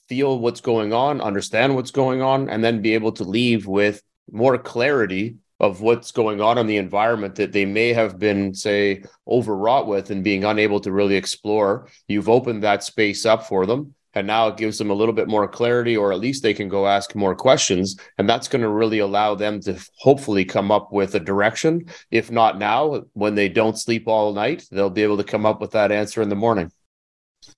feel 0.09 0.39
what's 0.39 0.61
going 0.61 0.93
on, 0.93 1.21
understand 1.21 1.75
what's 1.75 1.91
going 1.91 2.23
on, 2.23 2.49
and 2.49 2.63
then 2.63 2.83
be 2.83 2.95
able 2.95 3.13
to 3.13 3.25
leave 3.25 3.67
with 3.67 4.03
more 4.31 4.59
clarity 4.59 5.37
of 5.61 5.81
what's 5.81 6.11
going 6.11 6.41
on 6.41 6.59
in 6.59 6.67
the 6.67 6.77
environment 6.77 7.37
that 7.37 7.53
they 7.53 7.65
may 7.65 7.93
have 7.93 8.19
been, 8.19 8.53
say, 8.53 9.05
overwrought 9.29 9.87
with 9.87 10.11
and 10.11 10.25
being 10.25 10.45
unable 10.45 10.81
to 10.81 10.91
really 10.91 11.15
explore. 11.15 11.89
You've 12.09 12.29
opened 12.29 12.65
that 12.65 12.83
space 12.83 13.25
up 13.25 13.47
for 13.47 13.65
them. 13.67 13.95
And 14.15 14.27
now 14.27 14.49
it 14.49 14.59
gives 14.59 14.77
them 14.77 14.91
a 14.91 14.95
little 14.95 15.15
bit 15.15 15.29
more 15.29 15.49
clarity, 15.49 15.97
or 15.97 16.13
at 16.13 16.21
least 16.21 16.43
they 16.43 16.53
can 16.53 16.69
go 16.69 16.87
ask 16.87 17.15
more 17.15 17.35
questions. 17.35 17.97
And 18.19 18.29
that's 18.29 18.47
going 18.47 18.61
to 18.61 18.69
really 18.69 18.99
allow 18.99 19.35
them 19.35 19.61
to 19.61 19.83
hopefully 19.97 20.45
come 20.45 20.71
up 20.71 20.93
with 20.93 21.15
a 21.15 21.21
direction. 21.21 21.87
If 22.11 22.31
not 22.31 22.59
now, 22.59 23.05
when 23.15 23.35
they 23.37 23.49
don't 23.49 23.79
sleep 23.79 24.07
all 24.07 24.35
night, 24.35 24.67
they'll 24.71 24.91
be 24.91 25.03
able 25.03 25.17
to 25.17 25.25
come 25.25 25.47
up 25.47 25.63
with 25.63 25.71
that 25.71 25.91
answer 25.91 26.21
in 26.21 26.29
the 26.29 26.35
morning. 26.35 26.71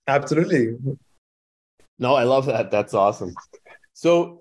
Absolutely. 0.06 0.76
No, 1.98 2.14
I 2.14 2.24
love 2.24 2.46
that. 2.46 2.70
That's 2.70 2.94
awesome. 2.94 3.34
So 3.92 4.40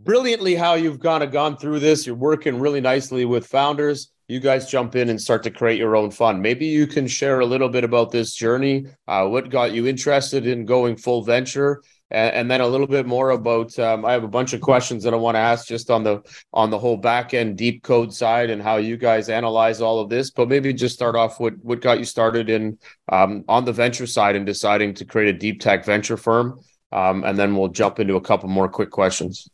brilliantly 0.00 0.54
how 0.54 0.74
you've 0.74 1.00
kind 1.00 1.22
of 1.22 1.30
gone 1.30 1.56
through 1.56 1.80
this. 1.80 2.06
You're 2.06 2.16
working 2.16 2.58
really 2.58 2.80
nicely 2.80 3.24
with 3.24 3.46
founders. 3.46 4.10
you 4.28 4.40
guys 4.40 4.70
jump 4.70 4.96
in 4.96 5.10
and 5.10 5.20
start 5.20 5.42
to 5.42 5.50
create 5.50 5.78
your 5.78 5.94
own 5.94 6.10
fund. 6.10 6.40
Maybe 6.40 6.66
you 6.66 6.86
can 6.86 7.06
share 7.06 7.40
a 7.40 7.46
little 7.46 7.68
bit 7.68 7.84
about 7.84 8.10
this 8.10 8.34
journey. 8.34 8.86
Uh, 9.06 9.26
what 9.26 9.50
got 9.50 9.72
you 9.72 9.86
interested 9.86 10.46
in 10.46 10.64
going 10.64 10.96
full 10.96 11.22
venture? 11.22 11.82
And, 12.10 12.34
and 12.34 12.50
then 12.50 12.60
a 12.60 12.66
little 12.66 12.86
bit 12.86 13.06
more 13.06 13.30
about. 13.30 13.78
Um, 13.78 14.04
I 14.04 14.12
have 14.12 14.24
a 14.24 14.28
bunch 14.28 14.52
of 14.52 14.60
questions 14.60 15.04
that 15.04 15.12
I 15.12 15.18
want 15.18 15.34
to 15.34 15.40
ask 15.40 15.66
just 15.66 15.90
on 15.90 16.02
the 16.02 16.22
on 16.52 16.70
the 16.70 16.78
whole 16.78 16.96
back 16.96 17.34
end 17.34 17.56
deep 17.58 17.82
code 17.82 18.12
side 18.12 18.50
and 18.50 18.62
how 18.62 18.76
you 18.76 18.96
guys 18.96 19.28
analyze 19.28 19.80
all 19.80 20.00
of 20.00 20.08
this. 20.08 20.30
But 20.30 20.48
maybe 20.48 20.72
just 20.72 20.94
start 20.94 21.14
off 21.14 21.38
with 21.38 21.58
what 21.62 21.80
got 21.80 21.98
you 21.98 22.04
started 22.04 22.48
in 22.48 22.78
um, 23.10 23.44
on 23.48 23.64
the 23.64 23.72
venture 23.72 24.06
side 24.06 24.34
and 24.34 24.46
deciding 24.46 24.94
to 24.94 25.04
create 25.04 25.34
a 25.34 25.38
deep 25.38 25.60
tech 25.60 25.84
venture 25.84 26.16
firm. 26.16 26.60
Um, 26.92 27.24
and 27.24 27.38
then 27.38 27.56
we'll 27.56 27.68
jump 27.68 27.98
into 28.00 28.16
a 28.16 28.20
couple 28.20 28.48
more 28.48 28.68
quick 28.68 28.90
questions. 28.90 29.48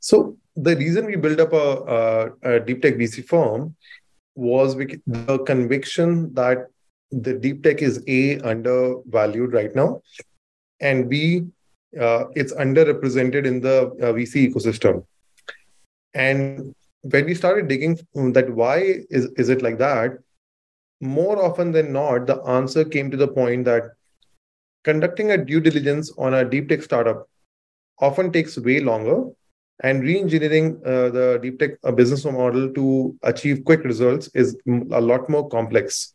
So 0.00 0.36
the 0.56 0.76
reason 0.76 1.06
we 1.06 1.16
built 1.16 1.40
up 1.40 1.52
a, 1.52 2.32
a, 2.44 2.54
a 2.54 2.60
deep 2.60 2.82
tech 2.82 2.94
VC 2.94 3.24
firm 3.24 3.74
was 4.34 4.76
the 4.76 5.42
conviction 5.46 6.32
that 6.34 6.68
the 7.10 7.34
deep 7.34 7.62
tech 7.62 7.82
is 7.82 8.02
a 8.06 8.38
undervalued 8.40 9.52
right 9.52 9.74
now, 9.74 10.02
and 10.80 11.08
b 11.08 11.46
uh, 11.98 12.24
it's 12.34 12.52
underrepresented 12.52 13.46
in 13.46 13.60
the 13.60 13.86
uh, 14.02 14.12
VC 14.12 14.52
ecosystem. 14.52 15.04
And 16.14 16.74
when 17.02 17.24
we 17.24 17.34
started 17.34 17.68
digging 17.68 17.98
that 18.32 18.50
why 18.50 19.00
is, 19.08 19.26
is 19.36 19.48
it 19.48 19.62
like 19.62 19.78
that, 19.78 20.18
more 21.00 21.42
often 21.42 21.72
than 21.72 21.92
not, 21.92 22.26
the 22.26 22.42
answer 22.42 22.84
came 22.84 23.10
to 23.10 23.16
the 23.16 23.28
point 23.28 23.64
that 23.64 23.92
conducting 24.88 25.32
a 25.32 25.38
due 25.50 25.60
diligence 25.60 26.12
on 26.18 26.34
a 26.34 26.44
deep 26.54 26.68
tech 26.68 26.82
startup 26.82 27.28
often 28.00 28.32
takes 28.32 28.56
way 28.68 28.80
longer 28.80 29.16
and 29.84 30.02
re-engineering 30.02 30.80
uh, 30.84 31.08
the 31.16 31.38
deep 31.42 31.58
tech 31.58 31.72
uh, 31.84 31.92
business 31.92 32.24
model 32.24 32.72
to 32.78 33.16
achieve 33.22 33.64
quick 33.64 33.84
results 33.84 34.28
is 34.34 34.56
a 35.00 35.00
lot 35.10 35.28
more 35.28 35.48
complex 35.48 36.14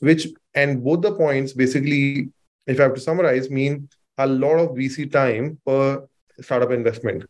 which 0.00 0.26
and 0.54 0.84
both 0.84 1.00
the 1.06 1.14
points 1.22 1.52
basically 1.52 2.28
if 2.66 2.78
i 2.78 2.84
have 2.84 2.94
to 2.94 3.06
summarize 3.08 3.50
mean 3.58 3.88
a 4.18 4.26
lot 4.26 4.58
of 4.62 4.70
vc 4.70 5.10
time 5.10 5.58
per 5.66 6.06
startup 6.40 6.70
investment. 6.70 7.24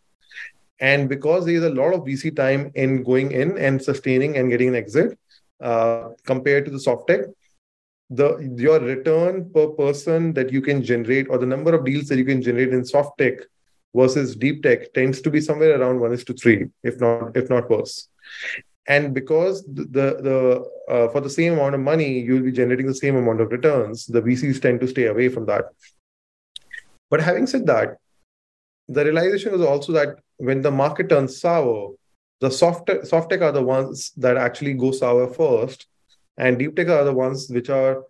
And 0.81 1.09
because 1.09 1.45
there 1.45 1.55
is 1.55 1.64
a 1.64 1.70
lot 1.70 1.95
of 1.95 2.01
vc 2.01 2.35
time 2.37 2.70
in 2.74 3.03
going 3.03 3.33
in 3.33 3.59
and 3.59 3.83
sustaining 3.83 4.37
and 4.37 4.51
getting 4.51 4.70
an 4.70 4.74
exit 4.74 5.18
uh, 5.61 6.09
compared 6.24 6.64
to 6.64 6.70
the 6.70 6.81
soft 6.81 7.09
tech 7.09 7.20
the 8.11 8.53
your 8.57 8.81
return 8.81 9.51
per 9.55 9.69
person 9.69 10.33
that 10.35 10.53
you 10.53 10.61
can 10.61 10.83
generate 10.83 11.29
or 11.31 11.39
the 11.39 11.47
number 11.47 11.75
of 11.75 11.85
deals 11.85 12.09
that 12.09 12.19
you 12.19 12.25
can 12.25 12.43
generate 12.43 12.73
in 12.73 12.85
soft 12.85 13.17
tech 13.19 13.35
versus 13.95 14.37
deep 14.37 14.63
tech 14.63 14.93
tends 14.93 15.21
to 15.21 15.31
be 15.31 15.41
somewhere 15.41 15.81
around 15.81 16.01
one 16.01 16.13
is 16.13 16.25
to 16.25 16.35
three, 16.35 16.67
if 16.83 17.01
not 17.01 17.37
if 17.37 17.49
not 17.49 17.71
worse. 17.71 18.09
And 18.89 19.15
because 19.15 19.65
the 19.65 19.85
the 20.29 20.69
uh, 20.93 21.09
for 21.11 21.21
the 21.21 21.31
same 21.31 21.53
amount 21.53 21.77
of 21.77 21.81
money, 21.81 22.19
you'll 22.19 22.43
be 22.43 22.53
generating 22.53 22.87
the 22.87 22.95
same 22.95 23.17
amount 23.17 23.41
of 23.41 23.53
returns. 23.53 24.07
The 24.07 24.23
VCs 24.23 24.61
tend 24.61 24.81
to 24.81 24.89
stay 24.89 25.07
away 25.07 25.29
from 25.29 25.47
that. 25.47 25.67
But 27.11 27.21
having 27.21 27.47
said 27.47 27.67
that, 27.67 27.99
the 28.89 29.05
realization 29.05 29.53
was 29.53 29.61
also 29.61 29.93
that 29.93 30.19
when 30.39 30.63
the 30.63 30.71
market 30.71 31.09
turns 31.09 31.41
sour, 31.41 31.95
the 32.41 32.51
soft 32.51 32.91
soft 33.05 33.31
tech 33.31 33.43
are 33.43 33.53
the 33.53 33.63
ones 33.63 34.11
that 34.17 34.37
actually 34.37 34.75
go 34.75 34.91
sour 34.91 35.29
first, 35.29 35.87
and 36.41 36.59
deep 36.59 36.76
tech 36.76 36.88
are 36.88 37.05
the 37.05 37.12
ones 37.12 37.49
which 37.57 37.70
are 37.78 38.03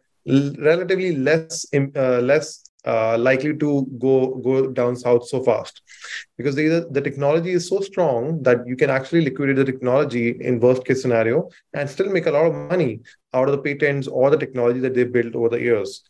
relatively 0.71 1.17
less 1.17 1.67
uh, 1.75 2.21
less 2.31 2.49
uh, 2.87 3.19
likely 3.19 3.55
to 3.63 3.71
go 3.99 4.15
go 4.47 4.55
down 4.79 4.97
south 4.97 5.27
so 5.29 5.43
fast. 5.43 5.83
Because 6.37 6.55
the, 6.55 6.87
the 6.91 7.01
technology 7.01 7.51
is 7.51 7.69
so 7.69 7.81
strong 7.81 8.43
that 8.43 8.67
you 8.67 8.77
can 8.77 8.91
actually 8.91 9.23
liquidate 9.23 9.57
the 9.57 9.65
technology 9.65 10.29
in 10.41 10.61
worst 10.61 10.85
case 10.87 11.03
scenario 11.03 11.49
and 11.75 11.91
still 11.91 12.11
make 12.11 12.27
a 12.27 12.31
lot 12.31 12.47
of 12.47 12.55
money 12.55 13.01
out 13.35 13.49
of 13.49 13.53
the 13.53 13.63
patents 13.69 14.09
or 14.09 14.31
the 14.31 14.43
technology 14.45 14.81
that 14.81 14.95
they've 14.95 15.13
built 15.13 15.35
over 15.35 15.51
the 15.51 15.61
years. 15.61 16.03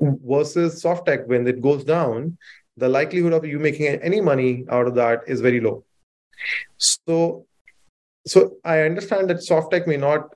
Versus 0.00 0.82
soft 0.82 1.06
tech 1.06 1.26
when 1.26 1.46
it 1.46 1.62
goes 1.62 1.84
down 1.84 2.36
the 2.76 2.88
likelihood 2.88 3.32
of 3.32 3.46
you 3.46 3.58
making 3.58 3.86
any 3.86 4.20
money 4.20 4.66
out 4.70 4.86
of 4.86 4.94
that 4.94 5.20
is 5.26 5.40
very 5.40 5.60
low. 5.60 5.84
So 6.76 7.46
so 8.26 8.56
i 8.64 8.80
understand 8.80 9.30
that 9.30 9.42
soft 9.42 9.70
tech 9.70 9.86
may 9.86 9.96
not 9.96 10.34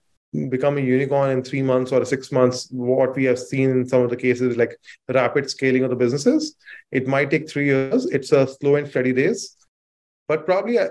become 0.48 0.78
a 0.78 0.80
unicorn 0.80 1.30
in 1.30 1.42
three 1.42 1.62
months 1.62 1.92
or 1.92 2.04
six 2.04 2.30
months, 2.30 2.68
what 2.70 3.16
we 3.16 3.24
have 3.24 3.38
seen 3.38 3.70
in 3.70 3.88
some 3.88 4.02
of 4.02 4.10
the 4.10 4.16
cases, 4.16 4.56
like 4.56 4.76
rapid 5.08 5.50
scaling 5.50 5.82
of 5.82 5.90
the 5.90 5.96
businesses, 5.96 6.56
it 6.92 7.08
might 7.08 7.30
take 7.30 7.50
three 7.50 7.66
years. 7.66 8.06
It's 8.06 8.32
a 8.32 8.46
slow 8.46 8.76
and 8.76 8.88
steady 8.88 9.12
days. 9.12 9.56
But 10.28 10.46
probably 10.46 10.78
uh, 10.78 10.88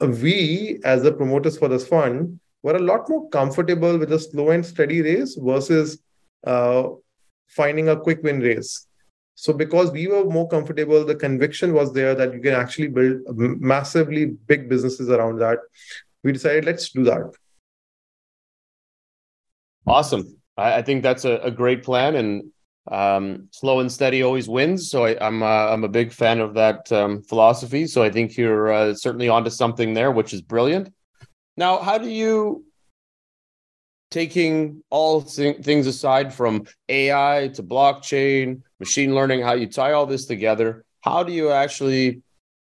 we, 0.00 0.78
as 0.84 1.02
the 1.02 1.12
promoters 1.12 1.58
for 1.58 1.68
this 1.68 1.86
fund, 1.86 2.38
were 2.62 2.76
a 2.76 2.80
lot 2.80 3.08
more 3.08 3.28
comfortable 3.30 3.98
with 3.98 4.12
a 4.12 4.18
slow 4.18 4.50
and 4.50 4.64
steady 4.64 5.02
race 5.02 5.36
versus 5.40 6.00
uh, 6.46 6.84
finding 7.48 7.88
a 7.88 7.96
quick 7.96 8.22
win 8.22 8.40
race. 8.40 8.86
So, 9.34 9.52
because 9.52 9.92
we 9.92 10.08
were 10.08 10.24
more 10.24 10.48
comfortable, 10.48 11.04
the 11.04 11.14
conviction 11.14 11.72
was 11.72 11.92
there 11.92 12.14
that 12.14 12.34
you 12.34 12.40
can 12.40 12.54
actually 12.54 12.88
build 12.88 13.20
massively 13.60 14.26
big 14.26 14.68
businesses 14.68 15.10
around 15.10 15.38
that. 15.38 15.58
We 16.24 16.32
decided, 16.32 16.64
let's 16.64 16.90
do 16.90 17.04
that. 17.04 17.32
Awesome. 19.88 20.36
I, 20.56 20.74
I 20.74 20.82
think 20.82 21.02
that's 21.02 21.24
a, 21.24 21.36
a, 21.38 21.50
great 21.50 21.82
plan, 21.82 22.16
and 22.16 22.50
um, 22.90 23.48
slow 23.52 23.80
and 23.80 23.90
steady 23.90 24.22
always 24.22 24.48
wins. 24.48 24.90
So 24.90 25.06
I, 25.06 25.12
am 25.12 25.42
I'm, 25.42 25.42
uh, 25.42 25.72
I'm 25.72 25.84
a 25.84 25.88
big 25.88 26.12
fan 26.12 26.40
of 26.40 26.54
that 26.54 26.90
um, 26.92 27.22
philosophy. 27.22 27.86
So 27.86 28.02
I 28.02 28.10
think 28.10 28.36
you're 28.36 28.70
uh, 28.70 28.94
certainly 28.94 29.28
onto 29.28 29.50
something 29.50 29.94
there, 29.94 30.10
which 30.12 30.34
is 30.34 30.42
brilliant. 30.42 30.92
Now, 31.56 31.78
how 31.78 31.98
do 31.98 32.08
you 32.08 32.64
taking 34.10 34.82
all 34.90 35.22
th- 35.22 35.62
things 35.62 35.86
aside 35.86 36.32
from 36.32 36.66
AI 36.88 37.50
to 37.54 37.62
blockchain, 37.62 38.62
machine 38.78 39.14
learning, 39.14 39.42
how 39.42 39.54
you 39.54 39.66
tie 39.66 39.92
all 39.92 40.06
this 40.06 40.26
together? 40.26 40.84
How 41.00 41.22
do 41.22 41.32
you 41.32 41.50
actually, 41.50 42.22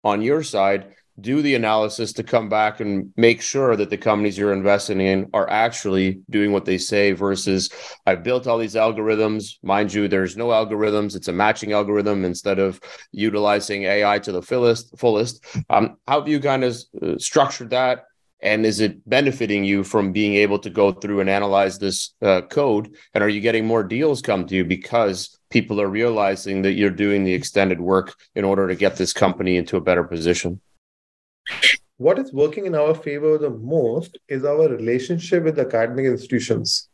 on 0.04 0.22
your 0.22 0.44
side, 0.44 0.96
do 1.20 1.42
the 1.42 1.56
analysis 1.56 2.14
to 2.14 2.24
come 2.24 2.48
back 2.48 2.80
and 2.80 3.12
make 3.18 3.42
sure 3.42 3.76
that 3.76 3.90
the 3.90 3.98
companies 3.98 4.38
you're 4.38 4.54
investing 4.54 5.02
in 5.02 5.30
are 5.34 5.50
actually 5.50 6.22
doing 6.30 6.52
what 6.52 6.66
they 6.66 6.78
say 6.78 7.12
versus 7.12 7.70
I've 8.06 8.24
built 8.24 8.48
all 8.48 8.58
these 8.58 8.76
algorithms. 8.76 9.58
Mind 9.64 9.94
you, 9.94 10.08
there's 10.08 10.38
no 10.38 10.48
algorithms. 10.48 11.16
It's 11.16 11.28
a 11.28 11.34
matching 11.34 11.74
algorithm 11.74 12.24
instead 12.24 12.60
of 12.60 12.80
utilizing 13.12 13.84
AI 13.84 14.20
to 14.20 14.32
the 14.32 14.42
fullest. 14.42 14.98
fullest. 14.98 15.46
Um, 15.70 15.98
how 16.08 16.20
have 16.20 16.30
you 16.30 16.40
kind 16.40 16.64
of 16.64 16.78
uh, 17.02 17.18
structured 17.18 17.72
that? 17.72 18.06
And 18.44 18.66
is 18.66 18.80
it 18.80 19.08
benefiting 19.08 19.64
you 19.64 19.84
from 19.84 20.12
being 20.12 20.34
able 20.34 20.58
to 20.60 20.70
go 20.70 20.92
through 20.92 21.20
and 21.20 21.30
analyze 21.30 21.78
this 21.78 22.16
uh, 22.24 22.42
code? 22.42 22.96
And 23.14 23.24
are 23.24 23.30
you 23.30 23.40
getting 23.40 23.68
more 23.68 23.84
deals 23.84 24.22
come 24.22 24.48
to 24.48 24.56
you 24.56 24.66
because 24.66 25.38
people 25.52 25.80
are 25.80 25.88
realizing 25.88 26.64
that 26.64 26.74
you're 26.74 26.90
doing 26.90 27.24
the 27.24 27.34
extended 27.34 27.80
work 27.80 28.16
in 28.34 28.44
order 28.44 28.68
to 28.68 28.76
get 28.76 28.96
this 28.96 29.14
company 29.14 29.58
into 29.58 29.78
a 29.78 29.82
better 29.82 30.04
position? 30.04 30.60
What 31.98 32.18
is 32.18 32.34
working 32.34 32.66
in 32.66 32.74
our 32.74 32.96
favor 32.96 33.38
the 33.38 33.52
most 33.52 34.18
is 34.28 34.44
our 34.44 34.68
relationship 34.68 35.44
with 35.44 35.60
academic 35.60 36.06
institutions. 36.06 36.90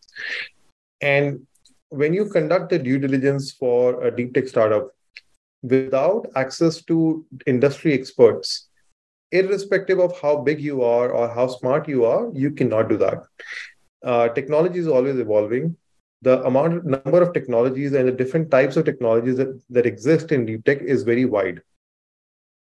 And 1.02 1.48
when 1.90 2.14
you 2.14 2.26
conduct 2.26 2.70
the 2.70 2.80
due 2.80 3.00
diligence 3.00 3.54
for 3.54 4.04
a 4.04 4.14
deep 4.14 4.34
tech 4.34 4.48
startup 4.48 4.90
without 5.62 6.28
access 6.36 6.82
to 6.84 7.26
industry 7.46 7.94
experts, 7.94 8.68
irrespective 9.32 10.00
of 10.00 10.20
how 10.20 10.38
big 10.38 10.60
you 10.60 10.84
are 10.84 11.10
or 11.12 11.30
how 11.30 11.48
smart 11.48 11.88
you 11.88 12.06
are, 12.06 12.30
you 12.34 12.52
cannot 12.52 12.90
do 12.90 12.98
that. 12.98 13.24
Uh, 14.04 14.28
technology 14.30 14.80
is 14.80 14.88
always 14.88 15.18
evolving. 15.18 15.76
The 16.22 16.44
amount 16.44 16.84
number 16.84 17.22
of 17.22 17.34
technologies 17.34 17.94
and 17.94 18.08
the 18.08 18.12
different 18.12 18.52
types 18.52 18.76
of 18.76 18.86
technologies 18.86 19.38
that, 19.38 19.62
that 19.70 19.86
exist 19.86 20.32
in 20.32 20.46
deep 20.46 20.66
tech 20.66 20.82
is 20.82 21.04
very 21.04 21.26
wide 21.26 21.62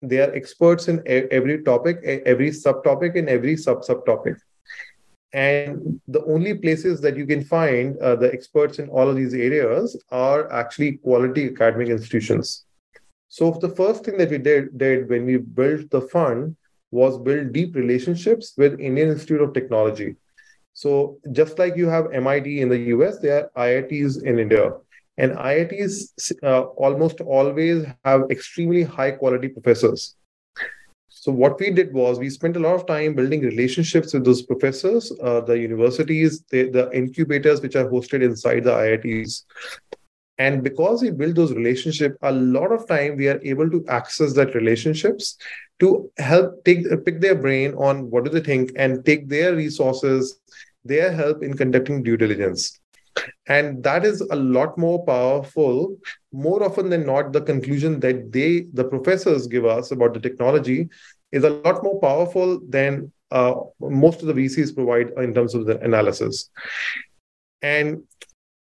they 0.02 0.18
are 0.18 0.32
experts 0.34 0.88
in 0.88 1.02
every 1.06 1.62
topic 1.62 1.98
every 2.04 2.50
subtopic 2.50 3.18
and 3.18 3.28
every 3.28 3.56
sub 3.56 3.82
subtopic. 3.82 4.36
And 5.32 6.00
the 6.08 6.24
only 6.24 6.54
places 6.54 7.00
that 7.00 7.16
you 7.16 7.26
can 7.26 7.44
find 7.44 7.98
uh, 7.98 8.16
the 8.16 8.32
experts 8.32 8.78
in 8.78 8.88
all 8.88 9.08
of 9.08 9.16
these 9.16 9.34
areas 9.34 10.00
are 10.10 10.50
actually 10.50 10.92
quality 10.92 11.46
academic 11.46 11.88
institutions. 11.88 12.64
So 13.28 13.50
the 13.50 13.68
first 13.68 14.04
thing 14.04 14.16
that 14.18 14.30
we 14.30 14.38
did, 14.38 14.78
did 14.78 15.08
when 15.08 15.26
we 15.26 15.36
built 15.36 15.90
the 15.90 16.00
fund 16.00 16.56
was 16.90 17.18
build 17.18 17.52
deep 17.52 17.74
relationships 17.74 18.54
with 18.56 18.80
indian 18.80 19.10
institute 19.10 19.42
of 19.42 19.52
technology. 19.52 20.16
So 20.72 21.18
just 21.32 21.58
like 21.58 21.76
you 21.76 21.88
have 21.88 22.06
mit 22.12 22.46
in 22.46 22.68
the 22.68 22.78
us 22.78 23.18
there 23.18 23.50
are 23.56 23.68
iits 23.68 24.22
in 24.22 24.38
india 24.38 24.72
and 25.18 25.32
IITs 25.32 26.32
uh, 26.42 26.62
almost 26.62 27.20
always 27.20 27.86
have 28.04 28.30
extremely 28.30 28.82
high 28.82 29.10
quality 29.10 29.48
professors. 29.48 30.16
So 31.08 31.32
what 31.32 31.58
we 31.58 31.70
did 31.70 31.92
was 31.92 32.18
we 32.18 32.30
spent 32.30 32.56
a 32.56 32.60
lot 32.60 32.74
of 32.74 32.86
time 32.86 33.14
building 33.14 33.40
relationships 33.40 34.12
with 34.12 34.24
those 34.24 34.42
professors, 34.42 35.12
uh, 35.22 35.40
the 35.40 35.58
universities, 35.58 36.44
the, 36.50 36.70
the 36.70 36.90
incubators 36.92 37.60
which 37.62 37.74
are 37.74 37.88
hosted 37.88 38.22
inside 38.22 38.64
the 38.64 38.72
IITs. 38.72 39.42
and 40.38 40.62
because 40.62 41.02
we 41.02 41.10
build 41.10 41.34
those 41.34 41.52
relationships 41.52 42.16
a 42.22 42.32
lot 42.32 42.72
of 42.72 42.86
time 42.86 43.16
we 43.16 43.28
are 43.28 43.40
able 43.42 43.70
to 43.70 43.84
access 43.88 44.34
that 44.34 44.54
relationships 44.54 45.36
to 45.80 46.10
help 46.18 46.62
take 46.64 46.84
pick 47.04 47.20
their 47.20 47.34
brain 47.34 47.74
on 47.74 48.10
what 48.10 48.24
do 48.24 48.30
they 48.30 48.40
think 48.40 48.72
and 48.76 49.04
take 49.04 49.28
their 49.28 49.54
resources 49.54 50.38
their 50.84 51.10
help 51.12 51.42
in 51.42 51.56
conducting 51.56 52.02
due 52.02 52.16
diligence 52.16 52.80
and 53.46 53.82
that 53.82 54.04
is 54.04 54.20
a 54.20 54.36
lot 54.36 54.76
more 54.76 55.04
powerful 55.04 55.96
more 56.32 56.62
often 56.62 56.90
than 56.90 57.06
not 57.06 57.32
the 57.32 57.40
conclusion 57.40 58.00
that 58.00 58.32
they 58.32 58.66
the 58.72 58.84
professors 58.84 59.46
give 59.46 59.64
us 59.64 59.90
about 59.90 60.14
the 60.14 60.20
technology 60.20 60.88
is 61.32 61.44
a 61.44 61.50
lot 61.50 61.82
more 61.82 62.00
powerful 62.00 62.60
than 62.68 63.10
uh, 63.30 63.54
most 63.80 64.20
of 64.20 64.26
the 64.28 64.34
vcs 64.34 64.74
provide 64.74 65.10
in 65.18 65.34
terms 65.34 65.54
of 65.54 65.66
the 65.66 65.78
analysis. 65.80 66.50
And 67.62 68.02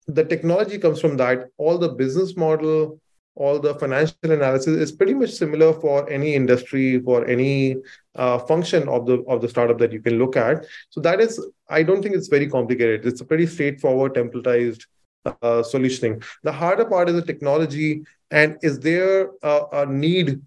the 0.06 0.24
technology 0.24 0.78
comes 0.78 1.00
from 1.00 1.16
that. 1.18 1.48
All 1.58 1.78
the 1.78 1.90
business 1.90 2.36
model 2.36 3.00
all 3.36 3.58
the 3.58 3.74
financial 3.74 4.16
analysis 4.22 4.76
is 4.76 4.92
pretty 4.92 5.14
much 5.14 5.30
similar 5.30 5.72
for 5.72 6.08
any 6.08 6.34
industry 6.34 7.00
for 7.00 7.26
any 7.26 7.76
uh, 8.14 8.38
function 8.38 8.88
of 8.88 9.06
the 9.06 9.18
of 9.28 9.40
the 9.42 9.48
startup 9.48 9.78
that 9.78 9.92
you 9.92 10.00
can 10.00 10.18
look 10.18 10.36
at 10.36 10.64
so 10.90 11.00
that 11.00 11.20
is 11.20 11.44
i 11.68 11.82
don't 11.82 12.02
think 12.02 12.14
it's 12.14 12.28
very 12.28 12.48
complicated 12.48 13.04
it's 13.04 13.20
a 13.20 13.24
pretty 13.24 13.46
straightforward 13.46 14.14
templatized 14.14 14.86
uh, 15.26 15.62
solutioning 15.74 16.22
the 16.42 16.52
harder 16.52 16.84
part 16.84 17.08
is 17.08 17.14
the 17.14 17.22
technology 17.22 18.02
and 18.30 18.56
is 18.62 18.78
there 18.80 19.30
a, 19.42 19.64
a 19.72 19.86
need 19.86 20.40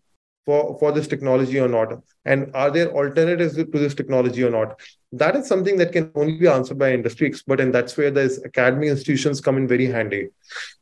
for, 0.47 0.77
for 0.79 0.91
this 0.91 1.07
technology 1.07 1.59
or 1.59 1.67
not? 1.67 2.01
And 2.25 2.51
are 2.55 2.71
there 2.71 2.91
alternatives 2.91 3.55
to 3.55 3.65
this 3.65 3.93
technology 3.93 4.43
or 4.43 4.49
not? 4.49 4.79
That 5.13 5.35
is 5.37 5.47
something 5.47 5.77
that 5.77 5.93
can 5.93 6.11
only 6.15 6.37
be 6.37 6.47
answered 6.47 6.77
by 6.77 6.93
industry 6.93 7.27
expert, 7.27 7.61
and 7.61 7.73
that's 7.73 7.95
where 7.95 8.11
these 8.11 8.43
academic 8.43 8.89
institutions 8.89 9.39
come 9.39 9.57
in 9.57 9.67
very 9.67 9.85
handy. 9.85 10.29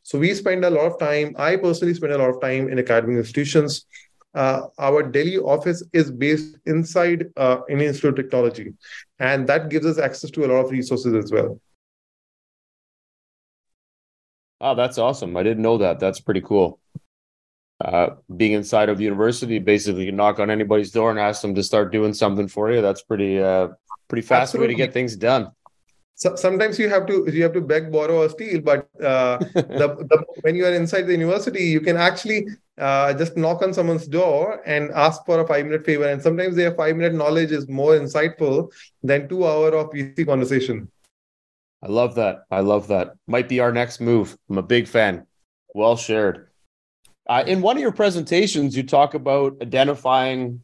So 0.02 0.18
we 0.18 0.34
spend 0.34 0.64
a 0.64 0.70
lot 0.70 0.86
of 0.86 0.98
time. 0.98 1.36
I 1.38 1.56
personally 1.56 1.94
spend 1.94 2.12
a 2.12 2.18
lot 2.18 2.30
of 2.30 2.40
time 2.40 2.68
in 2.68 2.78
academic 2.78 3.18
institutions. 3.18 3.86
Uh, 4.34 4.62
our 4.78 5.02
Delhi 5.02 5.38
office 5.38 5.82
is 5.92 6.10
based 6.10 6.58
inside 6.66 7.26
uh, 7.36 7.58
an 7.68 7.80
Institute 7.80 8.10
of 8.10 8.16
Technology, 8.16 8.74
and 9.20 9.46
that 9.46 9.70
gives 9.70 9.86
us 9.86 9.98
access 9.98 10.30
to 10.32 10.44
a 10.44 10.48
lot 10.48 10.64
of 10.64 10.70
resources 10.70 11.14
as 11.14 11.30
well. 11.30 11.60
Oh, 14.60 14.74
that's 14.74 14.98
awesome! 14.98 15.36
I 15.36 15.44
didn't 15.44 15.62
know 15.62 15.78
that. 15.78 16.00
That's 16.00 16.20
pretty 16.20 16.40
cool 16.40 16.80
uh, 17.84 18.08
being 18.36 18.52
inside 18.52 18.88
of 18.88 19.00
university, 19.00 19.58
basically 19.58 20.06
you 20.06 20.12
knock 20.12 20.38
on 20.38 20.50
anybody's 20.50 20.90
door 20.90 21.10
and 21.10 21.18
ask 21.18 21.42
them 21.42 21.54
to 21.54 21.62
start 21.62 21.92
doing 21.92 22.14
something 22.14 22.48
for 22.48 22.72
you. 22.72 22.80
That's 22.80 23.02
pretty 23.02 23.38
uh, 23.40 23.68
pretty 24.08 24.26
fast 24.26 24.54
Absolutely. 24.54 24.74
way 24.74 24.78
to 24.78 24.86
get 24.86 24.92
things 24.92 25.16
done. 25.16 25.50
So 26.14 26.34
sometimes 26.34 26.78
you 26.78 26.88
have 26.88 27.06
to 27.06 27.30
you 27.30 27.42
have 27.42 27.52
to 27.52 27.60
beg, 27.60 27.92
borrow, 27.92 28.22
or 28.22 28.28
steal. 28.30 28.62
But 28.62 28.88
uh, 29.02 29.38
the, 29.54 30.06
the, 30.08 30.24
when 30.40 30.56
you 30.56 30.64
are 30.64 30.72
inside 30.72 31.02
the 31.02 31.12
university, 31.12 31.64
you 31.64 31.80
can 31.80 31.98
actually 31.98 32.46
uh, 32.78 33.12
just 33.12 33.36
knock 33.36 33.60
on 33.62 33.74
someone's 33.74 34.06
door 34.06 34.62
and 34.66 34.90
ask 34.92 35.26
for 35.26 35.40
a 35.40 35.46
five 35.46 35.66
minute 35.66 35.84
favor. 35.84 36.08
And 36.08 36.22
sometimes 36.22 36.56
their 36.56 36.74
five 36.74 36.96
minute 36.96 37.12
knowledge 37.12 37.52
is 37.52 37.68
more 37.68 37.92
insightful 37.92 38.72
than 39.02 39.28
two 39.28 39.46
hour 39.46 39.74
of 39.74 39.90
VC 39.90 40.26
conversation. 40.26 40.90
I 41.82 41.88
love 41.88 42.14
that. 42.14 42.44
I 42.50 42.60
love 42.60 42.88
that. 42.88 43.12
Might 43.26 43.48
be 43.48 43.60
our 43.60 43.70
next 43.70 44.00
move. 44.00 44.38
I'm 44.48 44.56
a 44.56 44.62
big 44.62 44.88
fan. 44.88 45.26
Well 45.74 45.96
shared. 45.96 46.48
Uh, 47.28 47.44
in 47.46 47.60
one 47.60 47.76
of 47.76 47.82
your 47.82 47.92
presentations, 47.92 48.74
you 48.74 48.84
talk 48.84 49.12
about 49.12 49.58
identifying 49.60 50.62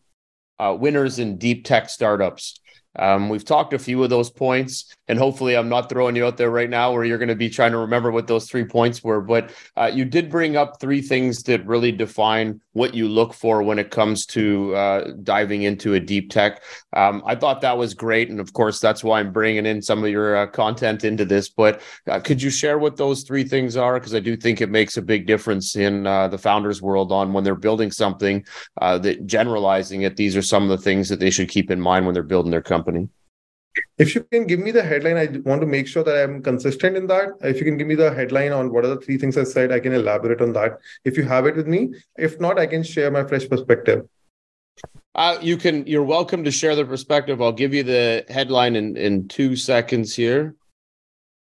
uh, 0.58 0.74
winners 0.78 1.18
in 1.18 1.36
deep 1.36 1.64
tech 1.64 1.90
startups. 1.90 2.60
Um, 2.98 3.28
we've 3.28 3.44
talked 3.44 3.72
a 3.72 3.78
few 3.78 4.02
of 4.02 4.10
those 4.10 4.30
points, 4.30 4.94
and 5.12 5.18
hopefully, 5.18 5.58
I'm 5.58 5.68
not 5.68 5.90
throwing 5.90 6.16
you 6.16 6.24
out 6.24 6.38
there 6.38 6.48
right 6.48 6.70
now 6.70 6.90
where 6.90 7.04
you're 7.04 7.18
going 7.18 7.28
to 7.28 7.34
be 7.34 7.50
trying 7.50 7.72
to 7.72 7.76
remember 7.76 8.10
what 8.10 8.28
those 8.28 8.48
three 8.48 8.64
points 8.64 9.04
were. 9.04 9.20
But 9.20 9.52
uh, 9.76 9.90
you 9.92 10.06
did 10.06 10.30
bring 10.30 10.56
up 10.56 10.80
three 10.80 11.02
things 11.02 11.42
that 11.42 11.66
really 11.66 11.92
define 11.92 12.62
what 12.72 12.94
you 12.94 13.06
look 13.10 13.34
for 13.34 13.62
when 13.62 13.78
it 13.78 13.90
comes 13.90 14.24
to 14.24 14.74
uh, 14.74 15.10
diving 15.22 15.64
into 15.64 15.92
a 15.92 16.00
deep 16.00 16.30
tech. 16.30 16.62
Um, 16.94 17.22
I 17.26 17.34
thought 17.34 17.60
that 17.60 17.76
was 17.76 17.92
great, 17.92 18.30
and 18.30 18.40
of 18.40 18.54
course, 18.54 18.80
that's 18.80 19.04
why 19.04 19.20
I'm 19.20 19.34
bringing 19.34 19.66
in 19.66 19.82
some 19.82 20.02
of 20.02 20.08
your 20.08 20.34
uh, 20.34 20.46
content 20.46 21.04
into 21.04 21.26
this. 21.26 21.50
But 21.50 21.82
uh, 22.08 22.18
could 22.18 22.40
you 22.40 22.48
share 22.48 22.78
what 22.78 22.96
those 22.96 23.22
three 23.22 23.44
things 23.44 23.76
are? 23.76 24.00
Because 24.00 24.14
I 24.14 24.20
do 24.20 24.34
think 24.34 24.62
it 24.62 24.70
makes 24.70 24.96
a 24.96 25.02
big 25.02 25.26
difference 25.26 25.76
in 25.76 26.06
uh, 26.06 26.28
the 26.28 26.38
founders' 26.38 26.80
world 26.80 27.12
on 27.12 27.34
when 27.34 27.44
they're 27.44 27.54
building 27.54 27.90
something. 27.90 28.46
that 28.80 29.26
generalizing 29.26 30.00
it, 30.02 30.16
these 30.16 30.38
are 30.38 30.42
some 30.42 30.62
of 30.62 30.70
the 30.70 30.82
things 30.82 31.10
that 31.10 31.20
they 31.20 31.28
should 31.28 31.50
keep 31.50 31.70
in 31.70 31.82
mind 31.82 32.06
when 32.06 32.14
they're 32.14 32.22
building 32.22 32.50
their 32.50 32.62
company? 32.62 33.10
If 33.98 34.14
you 34.14 34.24
can 34.24 34.46
give 34.46 34.60
me 34.60 34.70
the 34.70 34.82
headline, 34.82 35.16
I 35.16 35.26
want 35.48 35.60
to 35.60 35.66
make 35.66 35.86
sure 35.86 36.04
that 36.04 36.22
I'm 36.22 36.42
consistent 36.42 36.96
in 36.96 37.06
that. 37.06 37.30
If 37.40 37.58
you 37.58 37.64
can 37.64 37.76
give 37.76 37.86
me 37.86 37.94
the 37.94 38.12
headline 38.12 38.52
on 38.52 38.72
what 38.72 38.84
are 38.84 38.88
the 38.88 39.00
three 39.00 39.18
things 39.18 39.38
I 39.38 39.44
said, 39.44 39.72
I 39.72 39.80
can 39.80 39.92
elaborate 39.92 40.40
on 40.40 40.52
that. 40.54 40.78
If 41.04 41.16
you 41.16 41.24
have 41.24 41.46
it 41.46 41.56
with 41.56 41.66
me, 41.66 41.94
if 42.16 42.40
not, 42.40 42.58
I 42.58 42.66
can 42.66 42.82
share 42.82 43.10
my 43.10 43.24
fresh 43.24 43.48
perspective. 43.48 44.06
Uh, 45.14 45.38
you 45.42 45.56
can. 45.56 45.86
You're 45.86 46.02
welcome 46.04 46.44
to 46.44 46.50
share 46.50 46.74
the 46.74 46.86
perspective. 46.86 47.42
I'll 47.42 47.52
give 47.52 47.74
you 47.74 47.82
the 47.82 48.24
headline 48.28 48.76
in 48.76 48.96
in 48.96 49.28
two 49.28 49.56
seconds 49.56 50.14
here, 50.16 50.54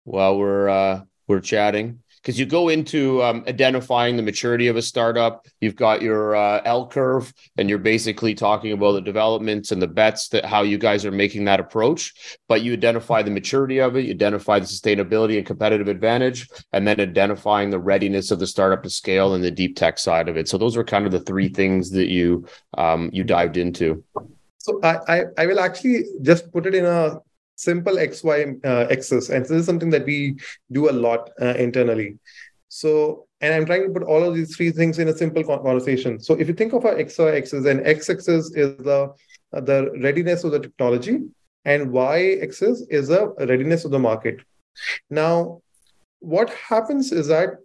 while 0.05 0.39
we're 0.39 0.69
uh, 0.69 1.03
we're 1.29 1.41
chatting 1.41 2.01
because 2.23 2.39
you 2.39 2.47
go 2.47 2.69
into 2.69 3.23
um, 3.23 3.45
identifying 3.47 4.17
the 4.17 4.23
maturity 4.23 4.69
of 4.69 4.77
a 4.77 4.83
startup. 4.83 5.47
You've 5.61 5.77
got 5.77 6.03
your 6.03 6.37
uh, 6.37 6.61
L 6.65 6.87
curve, 6.87 7.33
and 7.57 7.69
you're 7.69 7.79
basically 7.79 8.35
talking 8.35 8.73
about 8.73 8.93
the 8.93 9.01
developments 9.01 9.73
and 9.73 9.81
the 9.81 9.87
bets 9.87 10.29
that 10.29 10.45
how 10.45 10.63
you 10.63 10.79
guys 10.79 11.05
are 11.07 11.11
making 11.11 11.45
that 11.47 11.61
approach. 11.61 12.39
But 12.49 12.63
you 12.63 12.73
identify 12.73 13.23
the 13.23 13.31
maturity 13.31 13.79
of 13.79 13.97
it, 13.97 14.05
you 14.05 14.13
identify 14.13 14.59
the 14.59 14.67
sustainability 14.67 15.39
and 15.39 15.47
competitive 15.47 15.89
advantage, 15.89 16.49
and 16.73 16.87
then 16.87 17.01
identifying 17.01 17.71
the 17.71 17.79
readiness 17.79 18.31
of 18.31 18.39
the 18.39 18.47
startup 18.47 18.83
to 18.83 18.91
scale 18.91 19.35
and 19.35 19.43
the 19.43 19.51
deep 19.51 19.77
tech 19.77 19.99
side 19.99 20.29
of 20.29 20.37
it. 20.37 20.49
So 20.49 20.59
those 20.59 20.77
are 20.77 20.85
kind 20.85 21.07
of 21.07 21.13
the 21.13 21.21
three 21.21 21.49
things 21.49 21.91
that 21.93 22.09
you 22.09 22.47
um, 22.77 23.11
you 23.13 23.25
dived 23.25 23.57
into. 23.57 24.05
So 24.59 24.79
I, 24.83 24.99
I, 25.09 25.23
I 25.39 25.47
will 25.47 25.61
actually 25.61 26.05
just 26.21 26.53
put 26.53 26.67
it 26.67 26.75
in 26.75 26.85
a 26.85 27.21
simple 27.61 27.97
xy 28.11 28.37
uh, 28.65 28.85
axis 28.95 29.29
and 29.29 29.45
this 29.45 29.59
is 29.63 29.67
something 29.67 29.91
that 29.91 30.05
we 30.05 30.19
do 30.73 30.89
a 30.91 30.95
lot 31.07 31.31
uh, 31.41 31.55
internally. 31.67 32.19
So 32.69 33.27
and 33.41 33.55
i'm 33.55 33.67
trying 33.67 33.87
to 33.87 33.93
put 33.93 34.05
all 34.15 34.23
of 34.23 34.35
these 34.35 34.55
three 34.57 34.71
things 34.71 34.99
in 34.99 35.09
a 35.09 35.17
simple 35.17 35.45
conversation. 35.45 36.21
So 36.21 36.35
if 36.35 36.49
you 36.49 36.55
think 36.55 36.73
of 36.73 36.85
our 36.85 36.95
xy 36.95 37.39
axis 37.39 37.67
and 37.67 37.87
x 37.87 38.11
axis 38.15 38.53
is 38.55 38.77
the 38.91 39.01
uh, 39.53 39.61
the 39.61 39.91
readiness 40.07 40.45
of 40.45 40.53
the 40.53 40.61
technology 40.61 41.19
and 41.65 41.93
y 41.93 42.39
axis 42.43 42.83
is 42.99 43.09
the 43.09 43.23
readiness 43.53 43.85
of 43.85 43.91
the 43.91 43.99
market. 43.99 44.41
Now 45.11 45.61
what 46.21 46.51
happens 46.51 47.13
is 47.13 47.29
that 47.29 47.59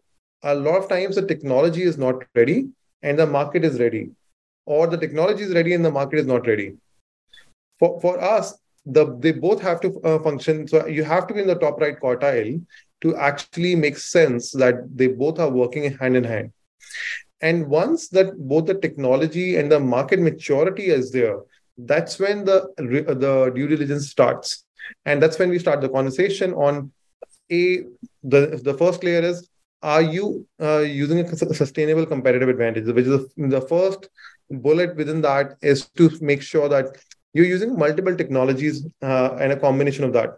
a 0.43 0.55
lot 0.55 0.77
of 0.81 0.89
times 0.89 1.15
the 1.15 1.25
technology 1.33 1.83
is 1.83 1.97
not 1.97 2.23
ready 2.35 2.69
and 3.01 3.19
the 3.19 3.27
market 3.27 3.63
is 3.63 3.79
ready 3.79 4.09
or 4.65 4.87
the 4.87 4.97
technology 4.97 5.43
is 5.43 5.53
ready 5.53 5.73
and 5.73 5.85
the 5.85 5.91
market 5.91 6.19
is 6.19 6.25
not 6.25 6.47
ready. 6.47 6.73
For, 7.79 7.99
for 8.01 8.21
us 8.21 8.53
the 8.85 9.15
they 9.19 9.31
both 9.31 9.61
have 9.61 9.81
to 9.81 9.99
uh, 10.01 10.19
function. 10.19 10.67
So 10.67 10.85
you 10.87 11.03
have 11.03 11.27
to 11.27 11.33
be 11.33 11.41
in 11.41 11.47
the 11.47 11.55
top 11.55 11.79
right 11.79 11.99
quartile 11.99 12.63
to 13.01 13.15
actually 13.15 13.75
make 13.75 13.97
sense 13.97 14.51
that 14.53 14.75
they 14.95 15.07
both 15.07 15.39
are 15.39 15.49
working 15.49 15.97
hand 15.97 16.15
in 16.15 16.23
hand. 16.23 16.51
And 17.41 17.67
once 17.67 18.07
that 18.09 18.37
both 18.37 18.65
the 18.65 18.75
technology 18.75 19.57
and 19.57 19.71
the 19.71 19.79
market 19.79 20.19
maturity 20.19 20.85
is 20.85 21.11
there, 21.11 21.39
that's 21.77 22.19
when 22.19 22.45
the 22.45 22.71
the 22.77 23.51
due 23.53 23.67
diligence 23.67 24.09
starts, 24.09 24.65
and 25.05 25.21
that's 25.21 25.37
when 25.39 25.49
we 25.49 25.59
start 25.59 25.81
the 25.81 25.89
conversation 25.89 26.53
on 26.53 26.91
a 27.51 27.83
the 28.23 28.61
the 28.63 28.73
first 28.73 29.03
layer 29.03 29.21
is 29.21 29.49
are 29.81 30.01
you 30.01 30.47
uh, 30.59 30.79
using 30.79 31.19
a 31.19 31.35
sustainable 31.53 32.05
competitive 32.05 32.49
advantage 32.49 32.85
which 32.87 33.05
is 33.05 33.27
the 33.37 33.61
first 33.61 34.09
bullet 34.49 34.95
within 34.95 35.21
that 35.21 35.55
is 35.61 35.87
to 35.89 36.09
make 36.21 36.41
sure 36.41 36.67
that 36.69 36.87
you're 37.35 37.51
using 37.51 37.77
multiple 37.77 38.15
technologies 38.23 38.83
uh, 39.03 39.29
and 39.41 39.51
a 39.51 39.59
combination 39.67 40.03
of 40.09 40.13
that 40.17 40.37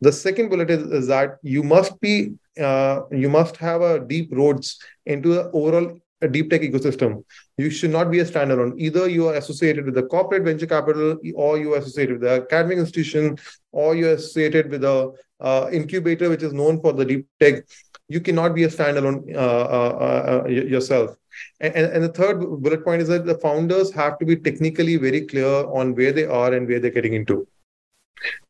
the 0.00 0.12
second 0.12 0.48
bullet 0.48 0.70
is, 0.70 0.82
is 0.98 1.06
that 1.08 1.38
you 1.42 1.62
must 1.62 2.00
be 2.00 2.14
uh, 2.58 3.00
you 3.10 3.28
must 3.28 3.56
have 3.56 3.82
a 3.82 4.00
deep 4.00 4.30
roads 4.32 4.78
into 5.06 5.34
the 5.34 5.50
overall 5.52 5.98
a 6.20 6.28
deep 6.28 6.50
tech 6.50 6.62
ecosystem. 6.62 7.24
You 7.58 7.70
should 7.70 7.90
not 7.90 8.10
be 8.10 8.18
a 8.20 8.24
standalone. 8.24 8.72
Either 8.76 9.08
you 9.08 9.28
are 9.28 9.34
associated 9.34 9.84
with 9.84 9.94
the 9.94 10.02
corporate 10.02 10.42
venture 10.42 10.66
capital, 10.66 11.16
or 11.34 11.58
you 11.58 11.74
are 11.74 11.78
associated 11.78 12.14
with 12.14 12.22
the 12.22 12.42
academic 12.42 12.78
institution, 12.78 13.38
or 13.70 13.94
you 13.94 14.08
are 14.08 14.14
associated 14.14 14.70
with 14.70 14.80
the 14.80 15.12
uh, 15.40 15.68
incubator, 15.72 16.28
which 16.28 16.42
is 16.42 16.52
known 16.52 16.80
for 16.80 16.92
the 16.92 17.04
deep 17.04 17.26
tech. 17.38 17.62
You 18.08 18.20
cannot 18.20 18.54
be 18.54 18.64
a 18.64 18.68
standalone 18.68 19.34
uh, 19.34 19.38
uh, 19.38 20.42
uh 20.44 20.48
yourself. 20.48 21.16
And, 21.60 21.74
and 21.74 22.04
the 22.04 22.08
third 22.08 22.40
bullet 22.40 22.84
point 22.84 23.02
is 23.02 23.08
that 23.08 23.26
the 23.26 23.38
founders 23.38 23.92
have 23.92 24.18
to 24.18 24.26
be 24.26 24.36
technically 24.36 24.96
very 24.96 25.26
clear 25.26 25.66
on 25.66 25.94
where 25.94 26.12
they 26.12 26.26
are 26.26 26.52
and 26.52 26.68
where 26.68 26.80
they're 26.80 26.90
getting 26.90 27.14
into. 27.14 27.46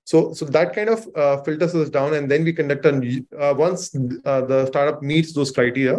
So, 0.04 0.32
so 0.32 0.46
that 0.46 0.74
kind 0.74 0.88
of 0.88 1.06
uh, 1.14 1.42
filters 1.42 1.74
us 1.74 1.90
down, 1.90 2.14
and 2.14 2.30
then 2.30 2.42
we 2.42 2.54
conduct 2.54 2.86
a 2.86 3.22
uh, 3.38 3.54
once 3.54 3.94
uh, 4.24 4.40
the 4.40 4.66
startup 4.66 5.02
meets 5.02 5.34
those 5.34 5.50
criteria, 5.50 5.98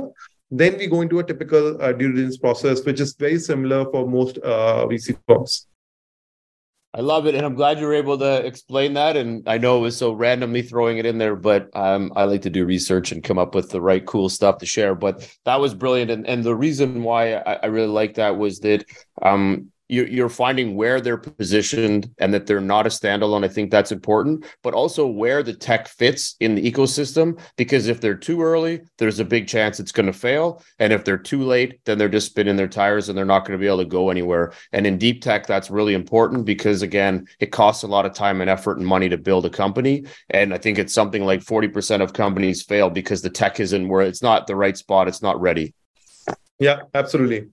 then 0.50 0.78
we 0.78 0.88
go 0.88 1.02
into 1.02 1.20
a 1.20 1.24
typical 1.24 1.80
uh, 1.82 1.92
due 1.92 2.12
diligence 2.12 2.38
process, 2.38 2.84
which 2.84 3.00
is 3.00 3.14
very 3.14 3.38
similar 3.38 3.86
for 3.92 4.08
most 4.08 4.40
uh, 4.40 4.88
VC 4.88 5.16
firms. 5.28 5.68
I 6.94 7.02
love 7.02 7.28
it, 7.28 7.36
and 7.36 7.46
I'm 7.46 7.54
glad 7.54 7.80
you 7.80 7.86
were 7.86 7.94
able 7.94 8.18
to 8.18 8.46
explain 8.46 8.94
that. 8.94 9.16
And 9.16 9.48
I 9.48 9.60
know 9.60 9.78
it 9.78 9.82
was 9.82 9.98
so 9.98 10.12
randomly 10.12 10.64
throwing 10.64 10.98
it 10.98 11.06
in 11.06 11.20
there, 11.20 11.36
but 11.36 11.70
um, 11.76 12.12
I 12.16 12.24
like 12.24 12.42
to 12.44 12.50
do 12.50 12.66
research 12.66 13.12
and 13.12 13.24
come 13.24 13.38
up 13.38 13.54
with 13.54 13.70
the 13.70 13.80
right 13.80 14.04
cool 14.04 14.28
stuff 14.28 14.58
to 14.58 14.66
share. 14.66 14.96
But 14.96 15.30
that 15.46 15.60
was 15.60 15.76
brilliant, 15.76 16.10
and 16.10 16.26
and 16.26 16.44
the 16.44 16.56
reason 16.56 17.04
why 17.04 17.36
I, 17.36 17.54
I 17.54 17.66
really 17.68 17.88
like 17.88 18.16
that 18.16 18.38
was 18.38 18.60
that 18.62 18.86
um, 19.22 19.72
you're 19.90 20.30
finding 20.30 20.76
where 20.76 21.02
they're 21.02 21.18
positioned 21.18 22.10
and 22.20 22.32
that 22.32 22.46
they're 22.46 22.62
not 22.62 22.86
a 22.86 22.90
standalone. 22.90 23.44
I 23.44 23.48
think 23.48 23.72
that's 23.72 23.92
important, 23.92 24.46
but 24.62 24.76
also 24.76 25.08
where 25.08 25.42
the 25.42 25.54
tech 25.54 25.88
fits 25.88 26.36
in 26.40 26.54
the 26.54 26.72
ecosystem. 26.72 27.40
Because 27.58 27.88
if 27.88 28.00
they're 28.00 28.16
too 28.16 28.42
early, 28.42 28.82
there's 29.00 29.20
a 29.20 29.26
big 29.26 29.48
chance 29.48 29.80
it's 29.80 29.92
going 29.92 30.06
to 30.06 30.14
fail. 30.14 30.64
And 30.78 30.94
if 30.94 31.04
they're 31.04 31.18
too 31.18 31.44
late, 31.44 31.80
then 31.86 31.98
they're 31.98 32.08
just 32.08 32.28
spinning 32.28 32.56
their 32.56 32.68
tires 32.68 33.10
and 33.10 33.18
they're 33.18 33.26
not 33.26 33.46
going 33.46 33.58
to 33.58 33.62
be 33.62 33.68
able 33.68 33.80
to 33.80 33.86
go 33.86 34.12
anywhere. 34.12 34.54
And 34.72 34.86
in 34.86 35.00
deep 35.00 35.24
tech, 35.24 35.48
that's 35.48 35.72
really 35.72 35.96
important 35.96 36.46
because, 36.46 36.84
again, 36.84 37.28
it 37.40 37.48
costs 37.48 37.82
a 37.82 37.88
lot 37.88 38.06
of 38.06 38.14
time 38.14 38.42
and 38.42 38.50
effort 38.50 38.78
and 38.78 38.86
money 38.86 39.10
to 39.10 39.18
build 39.18 39.48
a 39.48 39.50
company. 39.50 40.06
And 40.30 40.54
I 40.54 40.60
think 40.60 40.78
it's 40.78 40.94
something 40.94 41.26
like 41.26 41.40
40% 41.40 42.02
of 42.02 42.14
companies 42.14 42.62
fail 42.62 42.92
because 42.92 43.24
the 43.24 43.30
tech 43.32 43.60
isn't 43.60 43.88
where 43.88 44.02
it's 44.02 44.22
not 44.22 44.46
the 44.46 44.56
right 44.56 44.78
spot, 44.78 45.08
it's 45.08 45.24
not 45.24 45.42
ready. 45.42 45.74
Yeah, 46.60 46.82
absolutely. 46.94 47.48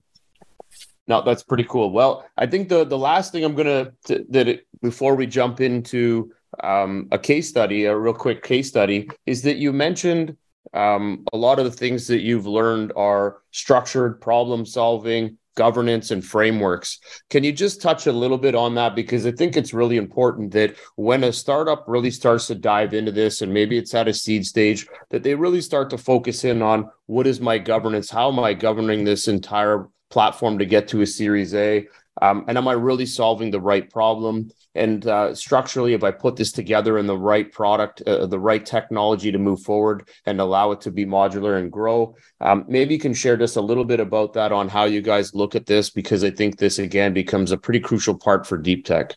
No, 1.07 1.21
that's 1.21 1.43
pretty 1.43 1.63
cool. 1.63 1.91
Well, 1.91 2.25
I 2.37 2.45
think 2.47 2.69
the 2.69 2.83
the 2.83 2.97
last 2.97 3.31
thing 3.31 3.43
I'm 3.43 3.55
gonna 3.55 3.93
that 4.07 4.47
it, 4.47 4.67
before 4.81 5.15
we 5.15 5.25
jump 5.25 5.61
into 5.61 6.31
um, 6.63 7.07
a 7.11 7.19
case 7.19 7.47
study, 7.47 7.85
a 7.85 7.97
real 7.97 8.13
quick 8.13 8.43
case 8.43 8.67
study, 8.67 9.09
is 9.25 9.41
that 9.43 9.57
you 9.57 9.71
mentioned 9.71 10.35
um, 10.73 11.25
a 11.31 11.37
lot 11.37 11.59
of 11.59 11.65
the 11.65 11.71
things 11.71 12.07
that 12.07 12.21
you've 12.21 12.47
learned 12.47 12.91
are 12.95 13.37
structured 13.51 14.19
problem 14.19 14.65
solving, 14.65 15.37
governance, 15.55 16.11
and 16.11 16.25
frameworks. 16.25 16.99
Can 17.29 17.43
you 17.43 17.53
just 17.53 17.81
touch 17.81 18.05
a 18.05 18.11
little 18.11 18.37
bit 18.37 18.53
on 18.53 18.75
that? 18.75 18.93
Because 18.93 19.25
I 19.25 19.31
think 19.31 19.55
it's 19.55 19.73
really 19.73 19.95
important 19.95 20.51
that 20.51 20.75
when 20.95 21.23
a 21.23 21.31
startup 21.31 21.85
really 21.87 22.11
starts 22.11 22.47
to 22.47 22.55
dive 22.55 22.93
into 22.93 23.13
this, 23.13 23.41
and 23.41 23.53
maybe 23.53 23.77
it's 23.77 23.93
at 23.93 24.09
a 24.09 24.13
seed 24.13 24.45
stage, 24.45 24.87
that 25.09 25.23
they 25.23 25.35
really 25.35 25.61
start 25.61 25.89
to 25.91 25.97
focus 25.97 26.43
in 26.43 26.61
on 26.61 26.89
what 27.05 27.27
is 27.27 27.39
my 27.39 27.57
governance? 27.57 28.09
How 28.09 28.29
am 28.29 28.39
I 28.39 28.53
governing 28.53 29.05
this 29.05 29.29
entire 29.29 29.87
platform 30.09 30.59
to 30.59 30.65
get 30.65 30.87
to 30.89 31.01
a 31.01 31.05
Series 31.07 31.53
A? 31.53 31.87
Um, 32.19 32.45
and 32.47 32.57
am 32.57 32.67
I 32.67 32.73
really 32.73 33.05
solving 33.05 33.51
the 33.51 33.61
right 33.61 33.87
problem? 33.89 34.49
And 34.73 35.05
uh, 35.07 35.35
structurally, 35.35 35.93
if 35.93 36.03
I 36.03 36.11
put 36.11 36.35
this 36.35 36.51
together 36.51 36.97
in 36.97 37.07
the 37.07 37.17
right 37.17 37.51
product, 37.51 38.01
uh, 38.01 38.25
the 38.25 38.39
right 38.39 38.65
technology 38.65 39.31
to 39.31 39.37
move 39.37 39.61
forward 39.61 40.07
and 40.25 40.39
allow 40.39 40.71
it 40.71 40.81
to 40.81 40.91
be 40.91 41.05
modular 41.05 41.59
and 41.59 41.71
grow, 41.71 42.15
um, 42.41 42.65
maybe 42.67 42.93
you 42.95 42.99
can 42.99 43.13
share 43.13 43.37
just 43.37 43.55
a 43.55 43.61
little 43.61 43.85
bit 43.85 43.99
about 43.99 44.33
that 44.33 44.51
on 44.51 44.67
how 44.67 44.85
you 44.85 45.01
guys 45.01 45.33
look 45.35 45.55
at 45.55 45.65
this, 45.65 45.89
because 45.89 46.23
I 46.23 46.31
think 46.31 46.57
this 46.57 46.79
again 46.79 47.13
becomes 47.13 47.51
a 47.51 47.57
pretty 47.57 47.79
crucial 47.79 48.17
part 48.17 48.45
for 48.47 48.57
deep 48.57 48.85
tech. 48.85 49.15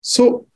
So, 0.00 0.46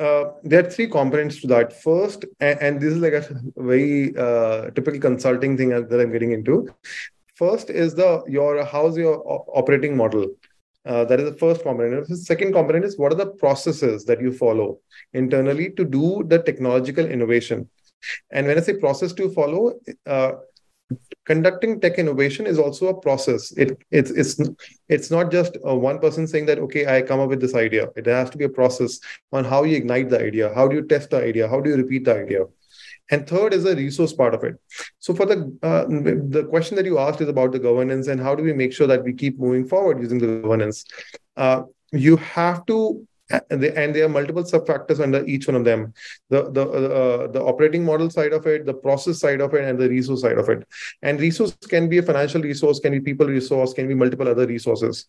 uh, 0.00 0.24
there 0.42 0.66
are 0.66 0.70
three 0.70 0.88
components 0.88 1.40
to 1.40 1.46
that. 1.46 1.82
First, 1.82 2.24
and, 2.40 2.58
and 2.60 2.80
this 2.80 2.92
is 2.92 2.98
like 2.98 3.12
a 3.12 3.40
very 3.56 4.16
uh, 4.16 4.70
typical 4.70 5.00
consulting 5.00 5.56
thing 5.56 5.70
that 5.70 6.00
I'm 6.00 6.12
getting 6.12 6.32
into. 6.32 6.68
First 7.34 7.68
is 7.68 7.94
the 7.94 8.22
your 8.28 8.64
how's 8.64 8.96
your 8.96 9.22
operating 9.26 9.96
model. 9.96 10.28
Uh, 10.86 11.04
that 11.06 11.18
is 11.18 11.30
the 11.30 11.36
first 11.36 11.62
component. 11.62 12.06
The 12.06 12.16
second 12.16 12.52
component 12.52 12.84
is 12.84 12.98
what 12.98 13.12
are 13.12 13.16
the 13.16 13.26
processes 13.26 14.04
that 14.04 14.20
you 14.20 14.32
follow 14.32 14.78
internally 15.14 15.70
to 15.70 15.84
do 15.84 16.22
the 16.26 16.40
technological 16.40 17.06
innovation. 17.06 17.68
And 18.30 18.46
when 18.46 18.58
I 18.58 18.60
say 18.60 18.74
process 18.74 19.14
to 19.14 19.30
follow, 19.30 19.72
uh, 20.06 20.32
conducting 21.24 21.80
tech 21.80 21.98
innovation 21.98 22.46
is 22.46 22.58
also 22.58 22.88
a 22.88 23.00
process. 23.00 23.50
It 23.52 23.82
it's 23.90 24.10
it's 24.10 24.38
it's 24.88 25.10
not 25.10 25.32
just 25.32 25.56
uh, 25.66 25.74
one 25.74 25.98
person 25.98 26.26
saying 26.26 26.46
that 26.46 26.58
okay, 26.58 26.86
I 26.86 27.02
come 27.02 27.18
up 27.18 27.30
with 27.30 27.40
this 27.40 27.54
idea. 27.54 27.88
It 27.96 28.06
has 28.06 28.30
to 28.30 28.38
be 28.38 28.44
a 28.44 28.48
process 28.60 29.00
on 29.32 29.44
how 29.44 29.64
you 29.64 29.76
ignite 29.76 30.10
the 30.10 30.20
idea, 30.20 30.54
how 30.54 30.68
do 30.68 30.76
you 30.76 30.86
test 30.86 31.10
the 31.10 31.22
idea, 31.22 31.48
how 31.48 31.60
do 31.60 31.70
you 31.70 31.76
repeat 31.76 32.04
the 32.04 32.16
idea 32.16 32.44
and 33.10 33.26
third 33.26 33.52
is 33.52 33.64
the 33.64 33.76
resource 33.76 34.12
part 34.12 34.34
of 34.34 34.44
it. 34.44 34.56
So 34.98 35.14
for 35.14 35.26
the 35.26 35.56
uh, 35.62 35.84
the 35.84 36.46
question 36.48 36.76
that 36.76 36.86
you 36.86 36.98
asked 36.98 37.20
is 37.20 37.28
about 37.28 37.52
the 37.52 37.58
governance 37.58 38.06
and 38.08 38.20
how 38.20 38.34
do 38.34 38.42
we 38.42 38.52
make 38.52 38.72
sure 38.72 38.86
that 38.86 39.04
we 39.04 39.12
keep 39.12 39.38
moving 39.38 39.66
forward 39.66 40.00
using 40.00 40.18
the 40.18 40.40
governance. 40.40 40.84
Uh, 41.36 41.62
you 41.92 42.16
have 42.16 42.64
to 42.66 43.06
and 43.30 43.62
there 43.94 44.04
are 44.04 44.08
multiple 44.08 44.44
sub 44.44 44.66
factors 44.66 45.00
under 45.00 45.24
each 45.24 45.48
one 45.48 45.54
of 45.54 45.64
them. 45.64 45.94
The 46.28 46.50
the 46.50 46.68
uh, 46.68 47.26
the 47.28 47.42
operating 47.42 47.84
model 47.84 48.10
side 48.10 48.32
of 48.32 48.46
it 48.46 48.66
the 48.66 48.74
process 48.74 49.18
side 49.18 49.40
of 49.40 49.54
it 49.54 49.64
and 49.64 49.78
the 49.78 49.88
resource 49.88 50.20
side 50.20 50.38
of 50.38 50.48
it. 50.50 50.66
And 51.02 51.18
resource 51.18 51.56
can 51.68 51.88
be 51.88 51.98
a 51.98 52.02
financial 52.02 52.42
resource 52.42 52.80
can 52.80 52.92
be 52.92 53.00
people 53.00 53.26
resource 53.26 53.72
can 53.72 53.88
be 53.88 53.94
multiple 53.94 54.28
other 54.28 54.46
resources. 54.46 55.06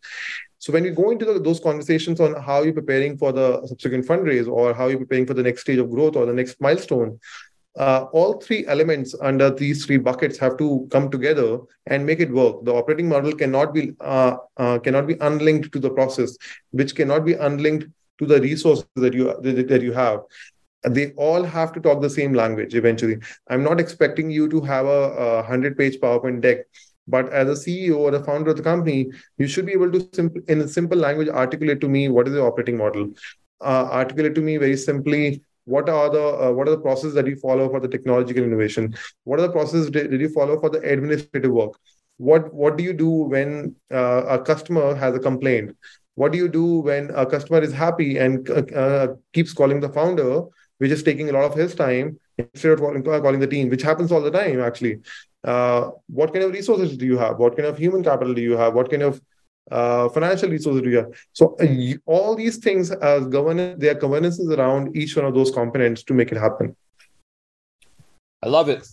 So 0.60 0.72
when 0.72 0.86
you 0.86 0.92
go 0.92 1.12
into 1.12 1.26
the, 1.26 1.40
those 1.40 1.60
conversations 1.60 2.22
on 2.22 2.42
how 2.42 2.64
you're 2.64 2.74
preparing 2.74 3.18
for 3.18 3.34
the 3.34 3.68
subsequent 3.68 4.08
fundraise 4.08 4.48
or 4.48 4.74
how 4.74 4.88
you're 4.88 5.00
preparing 5.00 5.26
for 5.26 5.34
the 5.34 5.44
next 5.44 5.62
stage 5.62 5.80
of 5.80 5.92
growth 5.92 6.16
or 6.16 6.26
the 6.26 6.34
next 6.34 6.60
milestone 6.62 7.20
uh, 7.78 8.06
all 8.14 8.40
three 8.40 8.66
elements 8.68 9.16
under 9.22 9.50
these 9.50 9.86
three 9.86 9.98
buckets 9.98 10.38
have 10.38 10.58
to 10.58 10.88
come 10.92 11.12
together 11.12 11.60
and 11.88 12.06
make 12.06 12.20
it 12.20 12.32
work. 12.32 12.64
The 12.64 12.74
operating 12.74 13.10
model 13.10 13.36
cannot 13.36 13.74
be 13.74 13.94
uh, 14.00 14.38
uh, 14.58 14.80
cannot 14.80 15.08
be 15.08 15.16
unlinked 15.20 15.72
to 15.74 15.80
the 15.80 15.90
process, 15.90 16.38
which 16.72 16.96
cannot 16.96 17.26
be 17.26 17.34
unlinked 17.34 17.88
to 18.20 18.26
the 18.26 18.40
resources 18.40 18.86
that 18.96 19.14
you 19.14 19.34
that 19.42 19.82
you 19.82 19.92
have. 19.94 20.22
They 20.88 21.12
all 21.14 21.44
have 21.44 21.74
to 21.74 21.80
talk 21.80 22.02
the 22.02 22.10
same 22.10 22.34
language 22.34 22.76
eventually. 22.76 23.18
I'm 23.50 23.64
not 23.64 23.80
expecting 23.80 24.30
you 24.30 24.48
to 24.50 24.62
have 24.62 24.86
a, 24.86 25.40
a 25.40 25.44
hundred 25.44 25.78
page 25.78 26.00
PowerPoint 26.00 26.42
deck, 26.42 26.60
but 27.08 27.28
as 27.34 27.50
a 27.50 27.62
CEO 27.62 27.98
or 27.98 28.12
the 28.12 28.24
founder 28.24 28.52
of 28.52 28.58
the 28.58 28.64
company, 28.64 29.10
you 29.38 29.48
should 29.48 29.66
be 29.66 29.74
able 29.74 29.92
to 29.92 30.08
simple 30.14 30.42
in 30.48 30.62
a 30.62 30.68
simple 30.68 30.98
language 30.98 31.28
articulate 31.28 31.82
to 31.82 31.90
me 31.90 32.08
what 32.08 32.28
is 32.28 32.34
the 32.34 32.42
operating 32.42 32.78
model. 32.78 33.12
Uh, 33.62 33.90
articulate 33.92 34.36
to 34.36 34.42
me 34.42 34.58
very 34.58 34.78
simply 34.78 35.42
what 35.66 35.90
are 35.90 36.10
the 36.10 36.24
uh, 36.24 36.52
what 36.52 36.68
are 36.68 36.72
the 36.72 36.80
processes 36.82 37.14
that 37.16 37.28
you 37.28 37.36
follow 37.36 37.70
for 37.70 37.80
the 37.80 37.88
technological 37.88 38.44
innovation? 38.44 38.96
What 39.24 39.40
are 39.40 39.44
the 39.44 39.52
processes 39.52 39.90
did, 39.90 40.20
you 40.20 40.30
follow 40.30 40.60
for 40.60 40.70
the 40.70 40.80
administrative 40.80 41.52
work? 41.52 41.74
What 42.18 42.54
what 42.54 42.78
do 42.78 42.84
you 42.84 42.94
do 42.94 43.10
when 43.10 43.76
uh, 43.92 44.24
a 44.28 44.40
customer 44.40 44.96
has 44.96 45.16
a 45.16 45.20
complaint? 45.20 45.76
What 46.14 46.32
do 46.32 46.38
you 46.38 46.48
do 46.48 46.80
when 46.80 47.12
a 47.14 47.26
customer 47.26 47.62
is 47.62 47.74
happy 47.74 48.18
and 48.18 48.50
uh, 48.50 48.64
uh 48.76 49.08
keeps 49.34 49.54
calling 49.54 49.82
the 49.82 49.90
founder 49.90 50.44
which 50.78 50.92
is 50.92 51.04
taking 51.04 51.30
a 51.30 51.34
lot 51.34 51.46
of 51.46 51.56
his 51.56 51.74
time 51.74 52.20
instead 52.38 52.72
of 52.74 52.80
calling, 52.80 53.04
calling 53.04 53.40
the 53.40 53.48
team 53.48 53.70
which 53.70 53.82
happens 53.82 54.12
all 54.12 54.22
the 54.22 54.32
time 54.32 54.62
actually. 54.62 55.00
Uh, 55.44 55.92
what 56.08 56.34
kind 56.34 56.44
of 56.44 56.52
resources 56.52 56.98
do 56.98 57.06
you 57.06 57.18
have? 57.18 57.38
What 57.38 57.56
kind 57.56 57.68
of 57.68 57.78
human 57.78 58.04
capital 58.04 58.34
do 58.34 58.42
you 58.42 58.58
have? 58.58 58.74
What 58.74 58.90
kind 58.90 59.04
of 59.04 59.22
uh, 59.72 60.10
financial 60.10 60.50
resources 60.50 60.82
do 60.82 60.90
you 60.90 60.98
have? 60.98 61.12
So 61.34 61.56
uh, 61.60 61.94
all 62.06 62.36
these 62.36 62.58
things 62.58 62.92
as 62.92 63.28
governance, 63.28 63.80
there 63.80 63.92
are 63.92 64.00
governances 64.00 64.50
around 64.50 64.96
each 64.96 65.16
one 65.16 65.26
of 65.26 65.34
those 65.34 65.52
components 65.52 66.04
to 66.04 66.14
make 66.14 66.32
it 66.32 66.38
happen. 66.38 66.76
I 68.44 68.48
love 68.48 68.70
it. 68.70 68.88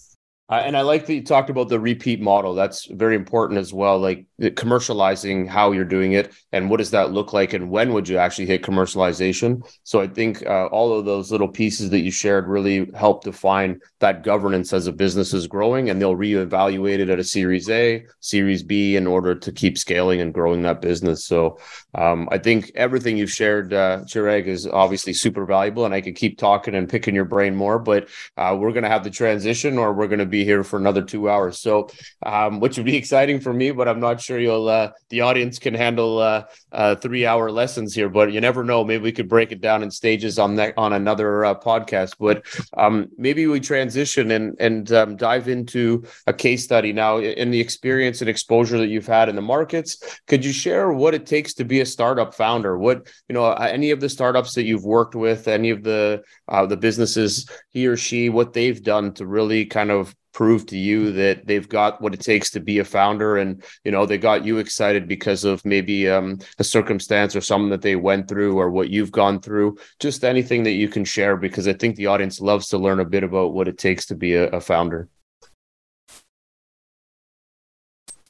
Uh, 0.53 0.57
and 0.67 0.77
I 0.77 0.83
like 0.83 1.07
that 1.07 1.15
you 1.15 1.25
talked 1.25 1.49
about 1.49 1.71
the 1.71 1.81
repeat 1.81 2.21
model. 2.21 2.55
That's 2.55 2.85
very 2.85 3.17
important 3.17 3.59
as 3.59 3.73
well. 3.73 3.99
Like 3.99 4.27
commercializing 4.51 5.49
how 5.49 5.73
you're 5.73 5.87
doing 5.87 6.13
it 6.13 6.35
and 6.53 6.69
what 6.69 6.77
does 6.77 6.91
that 6.91 7.11
look 7.11 7.33
like 7.33 7.55
and 7.55 7.71
when 7.71 7.95
would 7.95 8.07
you 8.07 8.19
actually 8.19 8.45
hit 8.45 8.63
commercialization. 8.63 9.67
So 9.85 10.03
I 10.03 10.09
think 10.09 10.45
uh, 10.45 10.67
all 10.67 10.99
of 10.99 11.07
those 11.07 11.33
little 11.33 11.49
pieces 11.49 11.89
that 11.91 12.01
you 12.01 12.11
shared 12.11 12.49
really 12.49 12.91
help 12.95 13.25
define 13.25 13.81
that 14.01 14.25
governance 14.25 14.75
as 14.75 14.87
a 14.87 14.93
business 14.93 15.33
is 15.33 15.47
growing 15.47 15.89
and 15.89 15.99
they'll 15.99 16.17
reevaluate 16.17 16.99
it 16.99 17.09
at 17.09 17.19
a 17.19 17.25
Series 17.25 17.71
A, 17.71 18.05
Series 18.21 18.63
B 18.63 18.97
in 18.97 19.07
order 19.07 19.35
to 19.35 19.53
keep 19.53 19.79
scaling 19.79 20.21
and 20.21 20.35
growing 20.35 20.63
that 20.63 20.83
business. 20.83 21.25
So 21.25 21.59
um, 21.95 22.29
I 22.31 22.37
think 22.37 22.73
everything 22.75 23.17
you've 23.17 23.33
shared, 23.33 23.73
uh, 23.73 24.01
Chirag, 24.05 24.47
is 24.47 24.67
obviously 24.67 25.15
super 25.15 25.47
valuable 25.47 25.87
and 25.87 25.95
I 25.95 26.03
could 26.03 26.17
keep 26.17 26.37
talking 26.37 26.75
and 26.75 26.89
picking 26.89 27.15
your 27.15 27.25
brain 27.25 27.55
more, 27.55 27.79
but 27.79 28.09
uh, 28.37 28.55
we're 28.59 28.73
going 28.73 28.83
to 28.83 28.91
have 28.91 29.05
the 29.05 29.11
transition 29.11 29.79
or 29.79 29.95
we're 29.95 30.09
going 30.09 30.19
to 30.19 30.27
be 30.27 30.42
here 30.45 30.65
for 30.65 30.79
another 30.79 31.03
two 31.03 31.29
hours. 31.29 31.59
So, 31.59 31.89
um, 32.25 32.61
which 32.61 32.77
would 32.77 32.87
be 32.87 32.97
exciting 32.97 33.41
for 33.41 33.53
me, 33.53 33.71
but 33.71 33.89
I'm 33.89 34.01
not 34.01 34.21
sure 34.21 34.39
you'll 34.39 34.69
uh, 34.69 34.93
the 35.11 35.23
audience 35.23 35.59
can 35.59 35.75
handle 35.75 36.19
uh, 36.19 36.45
uh, 36.73 36.95
three 36.97 37.27
hour 37.27 37.51
lessons 37.51 37.95
here. 37.95 38.09
But 38.09 38.33
you 38.33 38.41
never 38.41 38.65
know. 38.65 38.85
Maybe 38.85 39.03
we 39.03 39.13
could 39.13 39.29
break 39.29 39.53
it 39.53 39.61
down 39.61 39.83
in 39.83 39.91
stages 39.91 40.39
on 40.39 40.57
that 40.57 40.75
on 40.77 40.93
another 40.93 41.45
uh, 41.45 41.55
podcast. 41.55 42.15
But 42.19 42.45
um, 42.77 43.09
maybe 43.17 43.47
we 43.47 43.61
transition 43.61 44.31
and 44.31 44.57
and 44.61 44.93
um, 44.93 45.17
dive 45.17 45.49
into 45.49 46.05
a 46.27 46.33
case 46.33 46.65
study 46.65 46.93
now 46.93 47.19
in 47.19 47.51
the 47.51 47.61
experience 47.61 48.21
and 48.21 48.31
exposure 48.31 48.79
that 48.79 48.89
you've 48.89 49.07
had 49.07 49.29
in 49.29 49.37
the 49.37 49.43
markets. 49.43 50.21
Could 50.27 50.45
you 50.45 50.53
share 50.53 50.93
what 50.93 51.15
it 51.15 51.27
takes 51.27 51.55
to 51.55 51.65
be 51.65 51.81
a 51.81 51.87
startup 51.87 52.35
founder? 52.35 52.79
What 52.79 53.07
you 53.29 53.35
know, 53.35 53.53
any 53.53 53.91
of 53.91 54.01
the 54.01 54.09
startups 54.09 54.55
that 54.55 54.65
you've 54.65 54.85
worked 54.85 55.15
with, 55.15 55.49
any 55.49 55.71
of 55.71 55.83
the 55.83 56.23
uh, 56.49 56.67
the 56.67 56.77
businesses 56.77 57.49
he 57.71 57.87
or 57.87 57.97
she, 57.97 58.29
what 58.29 58.53
they've 58.53 58.83
done 58.83 59.13
to 59.15 59.27
really 59.27 59.65
kind 59.67 59.91
of 59.91 60.15
prove 60.33 60.67
to 60.67 60.79
you 60.79 61.13
that 61.13 61.47
they've 61.47 61.69
got 61.69 62.01
what 62.01 62.15
it 62.15 62.21
takes 62.21 62.51
to 62.51 62.61
be 62.61 62.79
a 62.79 62.85
founder 62.85 63.37
and 63.37 63.63
you 63.85 63.93
know 63.93 64.07
they 64.07 64.19
got 64.19 64.45
you 64.45 64.59
excited 64.59 65.07
because 65.07 65.45
of 65.45 65.65
maybe 65.65 66.09
um, 66.09 66.39
a 66.59 66.65
circumstance 66.65 67.37
or 67.37 67.41
something 67.41 67.71
that 67.71 67.83
they 67.83 67.97
went 67.97 68.29
through 68.29 68.59
or 68.59 68.71
what 68.71 68.91
you've 68.91 69.13
gone 69.13 69.41
through. 69.41 69.77
Just 70.01 70.25
anything 70.25 70.63
that 70.65 70.73
you 70.73 70.89
can 70.89 71.05
share 71.05 71.37
because 71.37 71.69
i 71.69 71.73
think 71.73 71.97
the 71.97 72.07
audience 72.07 72.41
loves 72.41 72.69
to 72.69 72.79
learn 72.79 73.01
a 73.01 73.05
bit 73.05 73.25
about 73.25 73.53
what 73.53 73.69
it 73.69 73.79
takes 73.79 74.07
to 74.07 74.15
be 74.15 74.35
a, 74.35 74.49
a 74.49 74.61
founder. 74.61 75.09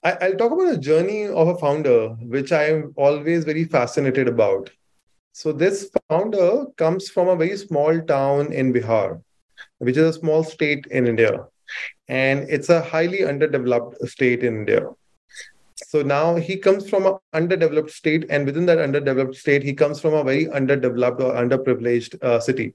I, 0.05 0.31
will 0.31 0.37
talk 0.37 0.53
about 0.53 0.71
the 0.73 0.79
journey 0.79 1.27
of 1.27 1.47
a 1.47 1.57
founder 1.57 2.09
which 2.35 2.51
i'm 2.53 2.93
always 2.97 3.45
very 3.45 3.65
fascinated 3.65 4.27
about. 4.27 4.71
So 5.33 5.53
this 5.53 5.91
founder 6.09 6.67
comes 6.77 7.09
from 7.09 7.29
a 7.29 7.37
very 7.37 7.57
small 7.57 8.01
town 8.03 8.53
in 8.53 8.73
Bihar, 8.73 9.23
which 9.79 9.97
is 9.97 10.17
a 10.17 10.19
small 10.19 10.45
state 10.45 10.87
in 10.91 11.07
India. 11.07 11.47
And 12.13 12.47
it's 12.51 12.69
a 12.69 12.83
highly 12.83 13.25
underdeveloped 13.25 14.07
state 14.07 14.45
in 14.45 14.55
India. 14.55 14.83
So 15.87 16.03
now 16.03 16.35
he 16.37 16.59
comes 16.59 16.89
from 16.89 17.07
an 17.07 17.15
underdeveloped 17.33 17.91
state, 17.91 18.27
and 18.29 18.45
within 18.45 18.67
that 18.67 18.79
underdeveloped 18.79 19.35
state, 19.35 19.63
he 19.63 19.73
comes 19.73 19.99
from 19.99 20.13
a 20.13 20.23
very 20.23 20.47
underdeveloped 20.51 21.23
or 21.23 21.33
underprivileged 21.33 22.23
uh, 22.23 22.39
city. 22.39 22.75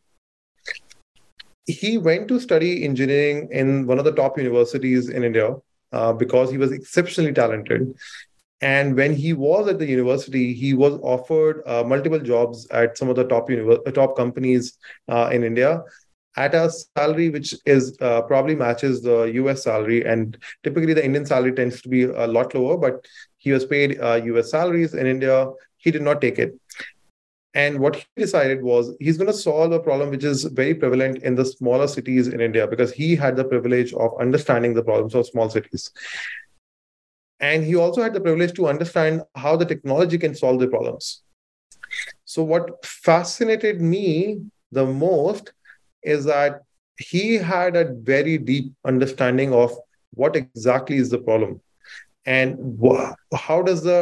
He 1.68 2.00
went 2.00 2.28
to 2.30 2.40
study 2.40 2.84
engineering 2.84 3.50
in 3.52 3.86
one 3.86 4.00
of 4.00 4.06
the 4.06 4.12
top 4.12 4.40
universities 4.40 5.10
in 5.10 5.24
India 5.24 5.56
uh, 5.92 6.14
because 6.14 6.50
he 6.50 6.58
was 6.58 6.72
exceptionally 6.72 7.34
talented. 7.34 7.94
And 8.62 8.96
when 8.96 9.16
he 9.16 9.34
was 9.34 9.68
at 9.68 9.78
the 9.78 9.86
university, 9.86 10.52
he 10.54 10.74
was 10.74 11.00
offered 11.04 11.62
uh, 11.68 11.84
multiple 11.84 12.20
jobs 12.20 12.68
at 12.72 12.98
some 12.98 13.10
of 13.10 13.16
the 13.16 13.26
top 13.26 13.50
top 13.94 14.18
companies 14.18 14.80
uh, 15.08 15.30
in 15.32 15.44
India 15.44 15.84
at 16.38 16.54
a 16.54 16.70
salary 16.96 17.30
which 17.30 17.56
is 17.66 17.98
uh, 18.00 18.22
probably 18.22 18.56
matches 18.56 19.02
the 19.02 19.24
US 19.42 19.64
salary. 19.64 20.06
And 20.06 20.38
typically, 20.64 20.94
the 20.94 21.04
Indian 21.04 21.26
salary 21.26 21.52
tends 21.52 21.82
to 21.82 21.90
be 21.90 22.04
a 22.04 22.28
lot 22.28 22.54
lower. 22.54 22.78
But 22.78 23.06
he 23.38 23.52
was 23.52 23.66
paid 23.66 23.98
US 23.98 24.46
uh, 24.46 24.50
salaries 24.50 24.94
in 24.94 25.08
India. 25.08 25.50
He 25.78 25.92
did 25.92 26.04
not 26.04 26.22
take 26.22 26.40
it. 26.40 26.54
And 27.54 27.80
what 27.80 27.96
he 27.96 28.06
decided 28.16 28.62
was 28.62 28.96
he's 29.00 29.18
going 29.18 29.32
to 29.32 29.38
solve 29.38 29.72
a 29.72 29.80
problem 29.80 30.12
which 30.12 30.24
is 30.24 30.44
very 30.44 30.76
prevalent 30.76 31.24
in 31.24 31.34
the 31.34 31.44
smaller 31.44 31.88
cities 31.88 32.28
in 32.28 32.40
India 32.40 32.68
because 32.68 32.92
he 32.92 33.16
had 33.16 33.36
the 33.36 33.46
privilege 33.46 33.94
of 33.94 34.12
understanding 34.22 34.76
the 34.76 34.84
problems 34.84 35.16
of 35.16 35.26
small 35.26 35.50
cities. 35.50 35.90
And 37.40 37.64
he 37.64 37.76
also 37.76 38.04
had 38.04 38.14
the 38.14 38.22
privilege 38.22 38.54
to 38.54 38.68
understand 38.68 39.24
how 39.36 39.56
the 39.56 39.66
technology 39.66 40.20
can 40.20 40.36
solve 40.36 40.60
the 40.60 40.68
problems. 40.68 41.24
So, 42.26 42.44
what 42.44 42.86
fascinated 42.86 43.82
me 43.82 44.42
the 44.72 44.86
most 44.86 45.54
is 46.16 46.26
that 46.26 46.62
he 46.98 47.36
had 47.36 47.76
a 47.76 47.94
very 48.12 48.38
deep 48.38 48.74
understanding 48.86 49.54
of 49.54 49.72
what 50.12 50.36
exactly 50.36 50.98
is 50.98 51.10
the 51.10 51.20
problem 51.20 51.62
and 52.26 52.58
how 53.34 53.62
does 53.62 53.84
the 53.84 54.00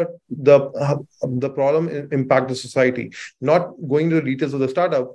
the 0.50 0.60
uh, 0.86 0.98
the 1.46 1.50
problem 1.50 1.90
impact 2.20 2.48
the 2.50 2.56
society 2.56 3.12
not 3.50 3.74
going 3.94 4.10
to 4.10 4.16
the 4.16 4.28
details 4.30 4.54
of 4.54 4.62
the 4.62 4.70
startup 4.70 5.12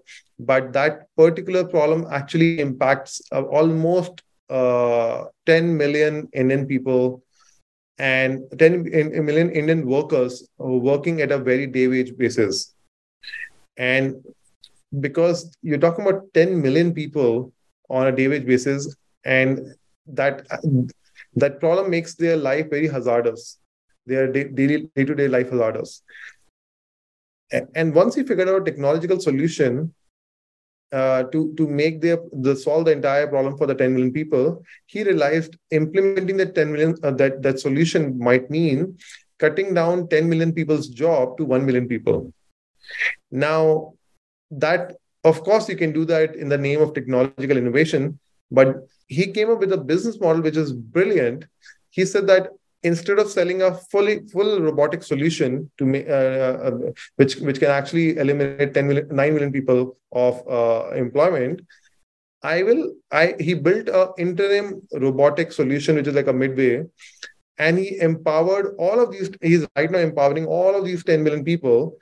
but 0.51 0.72
that 0.72 1.07
particular 1.16 1.64
problem 1.64 2.07
actually 2.11 2.61
impacts 2.61 3.20
uh, 3.32 3.43
almost 3.61 4.22
uh, 4.51 5.24
10 5.47 5.76
million 5.76 6.28
indian 6.45 6.66
people 6.66 7.22
and 8.01 8.45
10 8.59 8.82
million 9.26 9.51
Indian 9.51 9.86
workers 9.86 10.49
working 10.59 11.20
at 11.20 11.30
a 11.30 11.38
very 11.38 11.66
day 11.66 11.86
wage 11.86 12.16
basis. 12.16 12.74
And 13.76 14.24
because 14.99 15.57
you're 15.62 15.78
talking 15.78 16.07
about 16.07 16.32
10 16.34 16.61
million 16.61 16.93
people 16.93 17.53
on 17.88 18.07
a 18.07 18.12
day 18.12 18.28
wage 18.28 18.47
basis, 18.47 18.97
and 19.24 19.74
that 20.07 20.47
that 21.34 21.61
problem 21.61 21.91
makes 21.91 22.14
their 22.14 22.36
life 22.36 22.70
very 22.70 22.88
hazardous. 22.88 23.59
Their 24.07 24.32
daily 24.32 24.88
day 24.97 25.05
to 25.05 25.14
day 25.14 25.28
life 25.28 25.51
hazardous. 25.51 26.03
And 27.74 27.95
once 27.95 28.16
you 28.16 28.24
figured 28.24 28.49
out 28.49 28.62
a 28.62 28.64
technological 28.64 29.20
solution 29.20 29.93
uh, 30.93 31.22
to 31.24 31.55
to 31.57 31.68
make 31.68 32.01
the 32.01 32.18
the 32.32 32.57
solve 32.57 32.84
the 32.84 32.93
entire 32.93 33.26
problem 33.26 33.57
for 33.57 33.66
the 33.66 33.74
10 33.74 33.95
million 33.95 34.12
people 34.12 34.62
he 34.86 35.05
realized 35.05 35.57
implementing 35.70 36.36
the 36.36 36.47
10 36.47 36.72
million 36.72 36.97
uh, 37.05 37.12
that 37.12 37.43
that 37.43 37.61
solution 37.61 38.18
might 38.18 38.51
mean 38.51 38.99
cutting 39.38 39.72
down 39.72 40.09
10 40.09 40.28
million 40.28 40.53
people's 40.53 40.88
job 40.88 41.36
to 41.38 41.45
1 41.45 41.64
million 41.64 41.86
people 41.86 42.32
now 43.30 43.95
that 44.51 44.96
of 45.24 45.42
course 45.42 45.68
you 45.68 45.76
can 45.76 45.92
do 45.92 46.05
that 46.05 46.34
in 46.34 46.48
the 46.48 46.59
name 46.59 46.80
of 46.80 46.94
technological 46.94 47.57
innovation 47.57 48.18
but 48.51 48.86
he 49.07 49.26
came 49.32 49.51
up 49.51 49.59
with 49.59 49.72
a 49.72 49.76
business 49.76 50.18
model 50.20 50.42
which 50.42 50.57
is 50.57 50.72
brilliant. 50.72 51.44
He 51.90 52.05
said 52.05 52.26
that 52.28 52.48
instead 52.82 53.18
of 53.18 53.30
selling 53.30 53.62
a 53.62 53.74
fully 53.74 54.20
full 54.32 54.61
robotic 54.61 55.03
solution 55.03 55.70
to 55.78 55.84
uh, 56.09 56.68
uh, 56.68 56.92
which 57.16 57.36
which 57.36 57.61
can 57.61 57.70
actually 57.70 58.16
eliminate 58.16 58.72
10 58.72 58.88
million 58.88 59.09
9 59.11 59.34
million 59.34 59.53
people 59.53 59.98
of 60.12 60.42
uh, 60.48 60.90
employment 60.92 61.61
i 62.42 62.62
will 62.62 62.94
i 63.12 63.34
he 63.38 63.53
built 63.53 63.88
a 63.88 64.09
interim 64.16 64.80
robotic 64.94 65.53
solution 65.53 65.96
which 65.96 66.07
is 66.07 66.14
like 66.14 66.32
a 66.32 66.32
midway 66.32 66.82
and 67.59 67.78
he 67.78 68.01
empowered 68.01 68.74
all 68.78 68.98
of 68.98 69.12
these 69.12 69.28
he's 69.42 69.66
right 69.76 69.90
now 69.90 69.98
empowering 69.98 70.46
all 70.46 70.74
of 70.74 70.86
these 70.86 71.05
10 71.05 71.22
million 71.22 71.44
people 71.44 71.98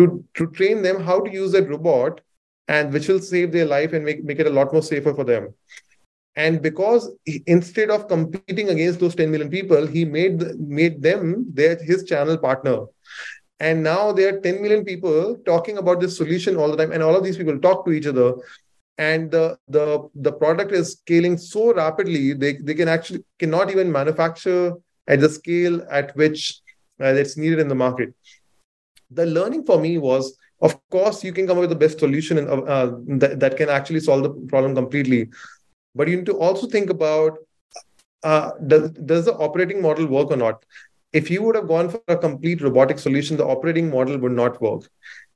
to 0.00 0.24
to 0.34 0.46
train 0.58 0.82
them 0.82 1.02
how 1.08 1.20
to 1.20 1.32
use 1.38 1.52
that 1.52 1.68
robot 1.68 2.20
and 2.76 2.92
which 2.92 3.08
will 3.08 3.20
save 3.20 3.52
their 3.52 3.66
life 3.66 3.92
and 3.92 4.04
make, 4.04 4.22
make 4.24 4.38
it 4.38 4.46
a 4.46 4.56
lot 4.58 4.72
more 4.72 4.82
safer 4.82 5.12
for 5.12 5.24
them. 5.24 5.52
And 6.36 6.62
because 6.62 7.10
he, 7.24 7.42
instead 7.46 7.90
of 7.90 8.06
competing 8.08 8.68
against 8.70 9.00
those 9.00 9.16
10 9.16 9.30
million 9.30 9.50
people 9.50 9.86
he 9.86 10.04
made 10.04 10.42
made 10.78 11.02
them 11.02 11.46
their 11.52 11.76
his 11.90 12.04
channel 12.04 12.38
partner. 12.38 12.78
And 13.58 13.82
now 13.82 14.12
there 14.12 14.34
are 14.34 14.40
10 14.40 14.62
million 14.62 14.84
people 14.84 15.36
talking 15.44 15.78
about 15.78 16.00
this 16.00 16.16
solution 16.16 16.56
all 16.56 16.70
the 16.70 16.76
time 16.76 16.92
and 16.92 17.02
all 17.02 17.16
of 17.16 17.24
these 17.24 17.36
people 17.36 17.58
talk 17.58 17.84
to 17.84 17.92
each 17.92 18.06
other. 18.06 18.34
And 18.96 19.30
the 19.30 19.58
the 19.68 20.08
the 20.14 20.32
product 20.32 20.72
is 20.72 20.92
scaling 20.92 21.36
so 21.38 21.74
rapidly 21.74 22.32
they, 22.32 22.52
they 22.68 22.74
can 22.74 22.88
actually 22.88 23.24
cannot 23.38 23.70
even 23.70 23.90
manufacture 23.90 24.74
at 25.08 25.20
the 25.20 25.28
scale 25.28 25.84
at 25.90 26.14
which 26.16 26.60
uh, 27.02 27.12
it's 27.22 27.36
needed 27.36 27.58
in 27.58 27.68
the 27.68 27.80
market 27.86 28.14
the 29.10 29.26
learning 29.26 29.64
for 29.64 29.80
me 29.80 29.98
was 29.98 30.36
of 30.62 30.76
course 30.90 31.24
you 31.24 31.32
can 31.32 31.46
come 31.46 31.56
up 31.56 31.62
with 31.62 31.70
the 31.70 31.76
best 31.76 31.98
solution 31.98 32.38
and 32.38 32.48
uh, 32.48 32.92
that, 33.06 33.40
that 33.40 33.56
can 33.56 33.68
actually 33.68 34.00
solve 34.00 34.22
the 34.22 34.30
problem 34.48 34.74
completely 34.74 35.28
but 35.94 36.08
you 36.08 36.16
need 36.16 36.26
to 36.26 36.38
also 36.38 36.66
think 36.66 36.90
about 36.90 37.38
uh, 38.22 38.50
does, 38.66 38.90
does 38.90 39.24
the 39.24 39.34
operating 39.34 39.80
model 39.80 40.06
work 40.06 40.30
or 40.30 40.36
not? 40.36 40.64
If 41.12 41.30
you 41.30 41.42
would 41.42 41.56
have 41.56 41.68
gone 41.68 41.88
for 41.88 42.00
a 42.08 42.16
complete 42.16 42.60
robotic 42.60 42.98
solution, 42.98 43.36
the 43.36 43.46
operating 43.46 43.90
model 43.90 44.18
would 44.18 44.32
not 44.32 44.60
work. 44.60 44.88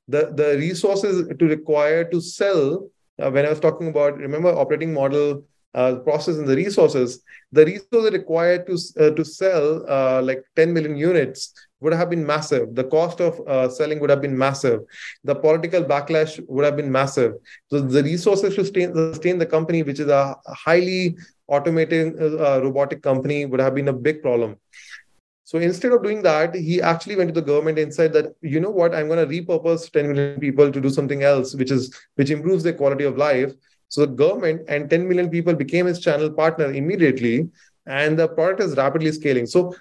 The, 0.07 0.33
the 0.35 0.57
resources 0.59 1.27
to 1.39 1.47
require 1.47 2.05
to 2.11 2.21
sell, 2.21 2.89
uh, 3.21 3.31
when 3.31 3.47
I 3.47 3.51
was 3.51 3.61
talking 3.61 3.89
about, 3.89 4.19
remember 4.19 4.51
operating 4.51 4.93
model, 4.93 5.45
uh, 5.75 5.97
process 5.97 6.37
and 6.37 6.47
the 6.47 6.57
resources, 6.57 7.23
the 7.53 7.65
resources 7.65 8.13
required 8.13 8.67
to, 8.67 8.75
uh, 9.01 9.11
to 9.11 9.25
sell 9.25 9.85
uh, 9.89 10.23
like 10.23 10.45
10 10.57 10.73
million 10.73 10.97
units 10.97 11.53
would 11.81 11.93
have 11.93 12.11
been 12.11 12.27
massive. 12.27 12.75
The 12.75 12.85
cost 12.85 13.21
of 13.21 13.41
uh, 13.47 13.69
selling 13.69 14.01
would 14.01 14.11
have 14.11 14.23
been 14.23 14.37
massive. 14.37 14.81
The 15.25 15.35
political 15.35 15.85
backlash 15.85 16.41
would 16.49 16.65
have 16.65 16.77
been 16.77 16.91
massive. 16.91 17.35
So 17.69 17.81
the 17.81 18.03
resources 18.03 18.55
to 18.55 18.65
sustain, 18.65 18.95
sustain 18.95 19.39
the 19.39 19.47
company, 19.47 19.83
which 19.83 20.01
is 20.01 20.09
a 20.09 20.37
highly 20.47 21.17
automated 21.47 22.21
uh, 22.21 22.63
robotic 22.63 23.03
company, 23.03 23.45
would 23.45 23.61
have 23.61 23.75
been 23.75 23.89
a 23.89 23.93
big 23.93 24.23
problem. 24.23 24.57
So 25.47 25.59
instead 25.59 25.93
of 25.93 26.03
doing 26.03 26.23
that, 26.23 26.55
he 26.55 26.81
actually 26.81 27.17
went 27.17 27.29
to 27.29 27.39
the 27.39 27.47
government 27.47 27.79
and 27.79 27.93
said 27.93 28.15
that, 28.15 28.35
you 28.41 28.61
know 28.61 28.71
what, 28.71 28.95
I'm 28.95 29.09
going 29.09 29.29
to 29.29 29.33
repurpose 29.33 29.93
10 29.93 30.09
million 30.09 30.41
people 30.41 30.73
to 30.73 30.81
do 30.81 30.89
something 30.89 31.23
else, 31.23 31.55
which 31.55 31.71
is 31.71 31.95
which 32.15 32.31
improves 32.31 32.63
their 32.63 32.73
quality 32.73 33.05
of 33.05 33.19
life. 33.19 33.53
So 33.95 34.07
the 34.07 34.13
government 34.13 34.63
and 34.69 34.91
10 34.91 35.09
million 35.09 35.31
people 35.31 35.55
became 35.55 35.87
his 35.87 36.01
channel 36.01 36.31
partner 36.31 36.73
immediately, 36.73 37.49
and 37.87 38.19
the 38.19 38.29
product 38.29 38.61
is 38.61 38.77
rapidly 38.77 39.13
scaling. 39.13 39.47
So 39.47 39.75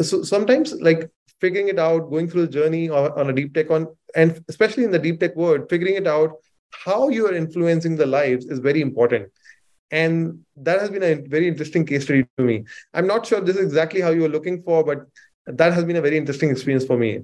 so 0.00 0.22
sometimes 0.22 0.74
like 0.80 1.10
figuring 1.40 1.68
it 1.68 1.78
out, 1.78 2.10
going 2.10 2.28
through 2.28 2.46
the 2.46 2.52
journey 2.52 2.88
on 2.88 3.30
a 3.30 3.32
deep 3.32 3.54
tech 3.54 3.70
on, 3.70 3.88
and 4.14 4.44
especially 4.48 4.84
in 4.84 4.92
the 4.92 4.98
deep 4.98 5.18
tech 5.20 5.34
world, 5.36 5.68
figuring 5.68 5.96
it 5.96 6.06
out 6.06 6.32
how 6.70 7.08
you 7.08 7.26
are 7.26 7.34
influencing 7.34 7.96
the 7.96 8.06
lives 8.06 8.46
is 8.46 8.58
very 8.58 8.80
important. 8.80 9.30
And 9.90 10.40
that 10.56 10.80
has 10.80 10.90
been 10.90 11.02
a 11.02 11.14
very 11.14 11.48
interesting 11.48 11.86
case 11.86 12.04
study 12.04 12.26
to 12.36 12.44
me. 12.44 12.64
I'm 12.92 13.06
not 13.06 13.26
sure 13.26 13.40
this 13.40 13.56
is 13.56 13.64
exactly 13.64 14.00
how 14.00 14.10
you 14.10 14.22
were 14.22 14.28
looking 14.28 14.62
for, 14.62 14.84
but 14.84 15.06
that 15.46 15.72
has 15.72 15.84
been 15.84 15.96
a 15.96 16.02
very 16.02 16.18
interesting 16.18 16.50
experience 16.50 16.84
for 16.84 16.98
me. 16.98 17.22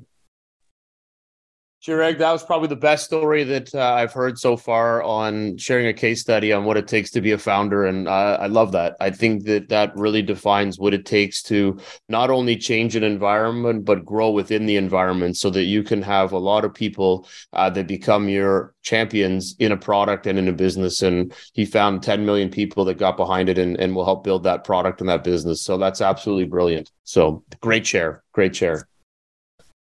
Chirag, 1.85 2.16
that 2.16 2.32
was 2.32 2.43
probably 2.43 2.68
the 2.68 2.76
best 2.76 3.05
story 3.05 3.45
that 3.45 3.74
uh, 3.74 3.93
I've 3.93 4.14
heard 4.14 4.39
so 4.39 4.57
far 4.57 5.03
on 5.03 5.59
sharing 5.59 5.87
a 5.87 5.93
case 5.93 6.22
study 6.22 6.51
on 6.51 6.64
what 6.64 6.78
it 6.78 6.89
takes 6.89 7.11
to 7.11 7.20
be 7.20 7.32
a 7.32 7.39
founder, 7.39 7.85
and 7.85 8.09
uh, 8.09 8.39
I 8.41 8.47
love 8.47 8.72
that. 8.72 8.97
I 9.01 9.11
think 9.11 9.45
that 9.45 9.68
that 9.68 9.95
really 9.95 10.22
defines 10.22 10.78
what 10.78 10.95
it 10.95 11.05
takes 11.05 11.43
to 11.43 11.78
not 12.09 12.30
only 12.30 12.57
change 12.57 12.97
an 12.97 13.05
environment 13.05 13.85
but 13.85 14.03
grow 14.03 14.30
within 14.30 14.64
the 14.64 14.76
environment, 14.76 15.37
so 15.37 15.51
that 15.51 15.64
you 15.64 15.82
can 15.82 16.01
have 16.01 16.32
a 16.32 16.39
lot 16.39 16.64
of 16.64 16.72
people 16.72 17.28
uh, 17.53 17.68
that 17.68 17.87
become 17.87 18.30
your 18.30 18.74
champions 18.80 19.55
in 19.59 19.70
a 19.70 19.76
product 19.76 20.26
and 20.26 20.39
in 20.39 20.49
a 20.49 20.55
business. 20.55 21.03
And 21.03 21.35
he 21.53 21.66
found 21.66 22.03
10 22.03 22.24
million 22.24 22.49
people 22.49 22.87
that 22.87 22.97
got 22.97 23.18
behind 23.18 23.51
it 23.51 23.59
and, 23.59 23.78
and 23.78 23.95
will 23.95 24.07
help 24.07 24.24
build 24.24 24.45
that 24.45 24.64
product 24.64 25.01
and 25.01 25.11
that 25.11 25.22
business. 25.22 25.61
So 25.61 25.76
that's 25.76 26.01
absolutely 26.01 26.47
brilliant. 26.47 26.91
So 27.03 27.45
great 27.61 27.87
share, 27.87 28.24
great 28.32 28.57
share. 28.57 28.89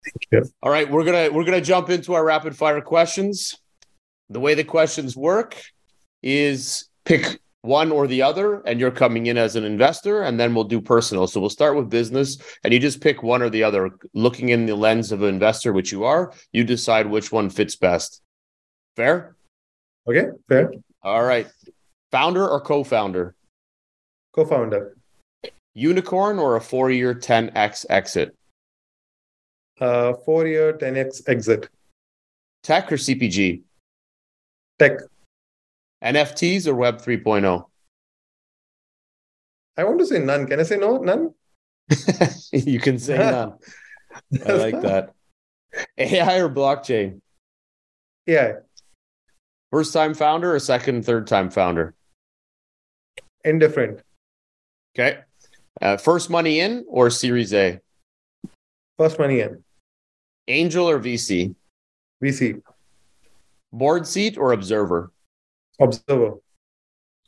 Thank 0.05 0.45
you. 0.45 0.51
All 0.63 0.73
right, 0.73 0.91
we're 0.91 1.05
gonna 1.05 1.31
we're 1.31 1.45
gonna 1.45 1.61
jump 1.61 1.91
into 1.91 2.15
our 2.15 2.25
rapid 2.25 2.57
fire 2.57 2.81
questions. 2.81 3.57
The 4.31 4.41
way 4.41 4.55
the 4.55 4.65
questions 4.65 5.17
work 5.17 5.61
is 6.23 6.89
pick 7.05 7.41
one 7.63 7.93
or 7.93 8.07
the 8.07 8.23
other, 8.23 8.63
and 8.63 8.81
you're 8.81 8.91
coming 8.91 9.27
in 9.27 9.37
as 9.37 9.57
an 9.57 9.65
investor, 9.65 10.23
and 10.23 10.41
then 10.41 10.55
we'll 10.55 10.65
do 10.65 10.81
personal. 10.81 11.27
So 11.27 11.41
we'll 11.41 11.51
start 11.51 11.77
with 11.77 11.91
business, 11.91 12.39
and 12.65 12.73
you 12.73 12.81
just 12.81 13.03
pick 13.03 13.23
one 13.23 13.43
or 13.43 13.51
the 13.51 13.63
other. 13.63 13.91
Looking 14.15 14.49
in 14.49 14.67
the 14.67 14.75
lens 14.75 15.13
of 15.13 15.23
an 15.23 15.29
investor, 15.29 15.73
which 15.73 15.93
you 15.93 16.05
are, 16.05 16.33
you 16.53 16.65
decide 16.65 17.07
which 17.07 17.31
one 17.31 17.51
fits 17.51 17.77
best. 17.77 18.23
Fair? 18.97 19.37
Okay, 20.09 20.29
fair. 20.49 20.73
All 21.03 21.23
right. 21.23 21.49
Founder 22.11 22.49
or 22.49 22.61
co 22.61 22.83
founder? 22.83 23.35
Co 24.33 24.45
founder. 24.45 24.97
Unicorn 25.75 26.39
or 26.39 26.57
a 26.57 26.61
four 26.61 26.91
year 26.91 27.15
10x 27.15 27.87
exit? 27.89 28.35
Uh, 29.81 30.13
four 30.27 30.47
year 30.47 30.75
10x 30.75 31.23
exit. 31.27 31.69
Tech 32.63 32.93
or 32.93 32.97
CPG? 32.97 33.63
Tech. 34.79 34.99
NFTs 36.05 36.67
or 36.67 36.75
Web 36.75 37.01
3.0? 37.01 37.65
I 39.77 39.85
want 39.85 39.99
to 40.01 40.07
say 40.07 40.19
none. 40.19 40.47
Can 40.47 40.61
I 40.61 40.65
say 40.65 40.77
no? 40.77 40.99
None? 40.99 41.33
you 42.53 42.79
can 42.79 42.99
say 42.99 43.17
none. 43.19 43.55
I 44.47 44.53
like 44.53 44.81
that. 44.83 45.15
AI 45.97 46.39
or 46.41 46.51
blockchain? 46.51 47.21
AI. 48.27 48.55
First 49.71 49.93
time 49.93 50.15
founder 50.15 50.55
or 50.55 50.59
second, 50.59 51.07
third 51.07 51.27
time 51.27 51.49
founder? 51.49 51.95
Indifferent. 53.45 54.03
Okay. 54.95 55.21
Uh, 55.81 55.97
first 55.97 56.29
money 56.29 56.61
in 56.61 56.85
or 56.89 57.09
Series 57.09 57.55
A? 57.55 57.81
First 58.99 59.19
money 59.19 59.41
in. 59.41 59.65
Angel 60.51 60.89
or 60.89 60.99
VC? 60.99 61.55
VC. 62.23 62.61
Board 63.73 64.07
seat 64.07 64.37
or 64.37 64.53
observer? 64.53 65.13
Observer. 65.79 66.39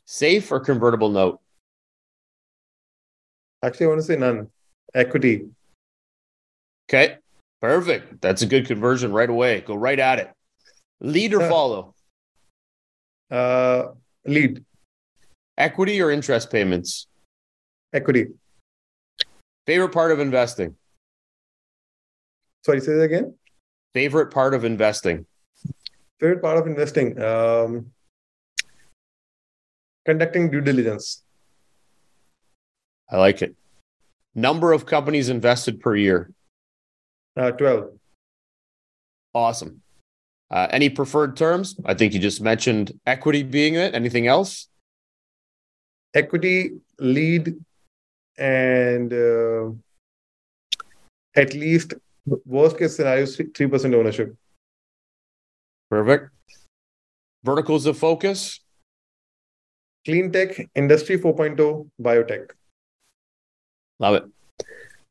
Safe 0.05 0.51
or 0.51 0.59
convertible 0.59 1.09
note? 1.09 1.39
Actually, 3.63 3.85
I 3.85 3.89
want 3.89 4.01
to 4.01 4.05
say 4.05 4.17
none. 4.17 4.49
Equity. 4.93 5.47
Okay. 6.89 7.17
Perfect. 7.61 8.21
That's 8.21 8.41
a 8.41 8.45
good 8.45 8.67
conversion 8.67 9.13
right 9.13 9.29
away. 9.29 9.61
Go 9.61 9.75
right 9.75 9.97
at 9.97 10.19
it. 10.19 10.29
Lead 10.99 11.33
or 11.33 11.47
follow? 11.47 11.95
Uh, 13.31 13.93
lead. 14.25 14.65
Equity 15.57 16.01
or 16.01 16.11
interest 16.11 16.51
payments? 16.51 17.07
Equity. 17.93 18.27
Favorite 19.65 19.93
part 19.93 20.11
of 20.11 20.19
investing? 20.19 20.75
Sorry, 22.63 22.79
say 22.79 22.93
that 22.93 23.03
again. 23.03 23.35
Favorite 23.93 24.31
part 24.31 24.53
of 24.53 24.63
investing? 24.63 25.25
Favorite 26.19 26.41
part 26.41 26.57
of 26.57 26.65
investing? 26.65 27.21
Um, 27.21 27.91
conducting 30.05 30.49
due 30.49 30.61
diligence. 30.61 31.23
I 33.11 33.17
like 33.17 33.41
it. 33.41 33.55
Number 34.33 34.71
of 34.71 34.85
companies 34.85 35.29
invested 35.29 35.81
per 35.81 35.95
year? 35.95 36.31
Uh, 37.35 37.51
12. 37.51 37.89
Awesome. 39.35 39.81
Uh, 40.49 40.67
any 40.71 40.89
preferred 40.89 41.35
terms? 41.35 41.75
I 41.85 41.93
think 41.95 42.13
you 42.13 42.19
just 42.19 42.41
mentioned 42.41 42.97
equity 43.05 43.43
being 43.43 43.75
it. 43.75 43.93
Anything 43.93 44.27
else? 44.27 44.69
Equity, 46.13 46.77
lead, 46.99 47.55
and 48.37 49.11
uh, 49.11 49.71
at 51.35 51.53
least 51.53 51.95
worst 52.25 52.77
case 52.77 52.95
scenario, 52.95 53.25
3% 53.25 53.95
ownership. 53.95 54.35
Perfect. 55.89 56.29
Verticals 57.43 57.85
of 57.85 57.97
focus? 57.97 58.59
Clean 60.05 60.31
tech, 60.31 60.69
industry 60.75 61.17
4.0, 61.17 61.89
biotech. 62.01 62.51
Love 63.99 64.15
it. 64.15 64.23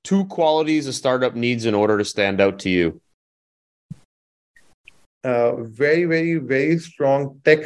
Two 0.04 0.24
qualities 0.26 0.86
a 0.86 0.92
startup 0.92 1.34
needs 1.34 1.66
in 1.66 1.74
order 1.74 1.96
to 1.96 2.04
stand 2.04 2.40
out 2.40 2.58
to 2.60 2.70
you. 2.70 3.00
Uh, 5.24 5.54
very, 5.62 6.04
very, 6.04 6.36
very 6.36 6.78
strong 6.78 7.40
tech 7.44 7.60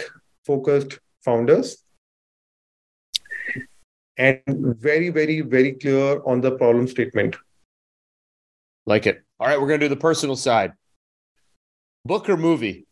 focused 0.45 0.99
founders 1.25 1.83
and 4.19 4.41
very, 4.47 5.09
very, 5.09 5.41
very 5.41 5.73
clear 5.73 6.21
on 6.25 6.41
the 6.41 6.53
problem 6.53 6.87
statement. 6.87 7.37
Like 8.85 9.07
it. 9.07 9.26
All 9.39 9.47
right, 9.47 9.61
we're 9.61 9.67
going 9.69 9.81
to 9.81 9.87
do 9.87 9.95
the 9.95 10.01
personal 10.01 10.37
side. 10.37 10.73
Book 12.05 12.29
or 12.29 12.37
movie? 12.37 12.87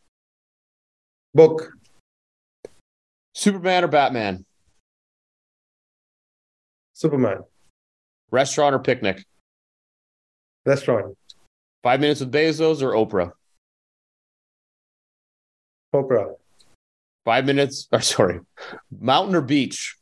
Book. 1.35 1.73
Superman 3.35 3.85
or 3.85 3.89
Batman? 3.89 4.45
Superman. 6.93 7.45
Restaurant 8.31 8.75
or 8.75 8.79
picnic? 8.79 9.25
Restaurant. 10.67 11.17
Five 11.83 12.01
minutes 12.01 12.21
with 12.21 12.33
Bezos 12.33 12.83
or 12.83 12.93
Oprah? 12.93 13.33
Oprah. 15.95 16.35
Five 17.25 17.47
minutes, 17.47 17.89
or 17.91 18.01
sorry, 18.03 18.41
mountain 18.91 19.35
or 19.35 19.41
beach? 19.41 19.97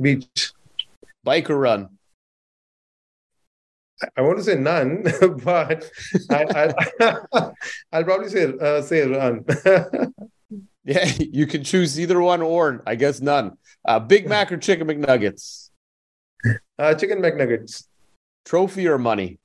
Beach. 0.00 0.52
Bike 1.24 1.48
or 1.48 1.58
run? 1.58 1.99
I 4.16 4.22
want 4.22 4.38
to 4.38 4.44
say 4.44 4.56
none, 4.56 5.02
but 5.44 5.90
I, 6.30 6.72
I, 7.02 7.50
will 7.98 8.04
probably 8.04 8.28
say 8.28 8.52
uh, 8.60 8.82
say 8.82 9.06
run. 9.06 9.44
yeah, 10.84 11.12
you 11.18 11.46
can 11.46 11.64
choose 11.64 12.00
either 12.00 12.20
one 12.20 12.40
or 12.42 12.82
I 12.86 12.94
guess 12.94 13.20
none. 13.20 13.58
Uh, 13.84 13.98
Big 13.98 14.28
Mac 14.28 14.52
or 14.52 14.56
Chicken 14.56 14.86
McNuggets? 14.86 15.70
Uh, 16.78 16.94
chicken 16.94 17.18
McNuggets. 17.18 17.84
Trophy 18.44 18.88
or 18.88 18.98
money? 18.98 19.38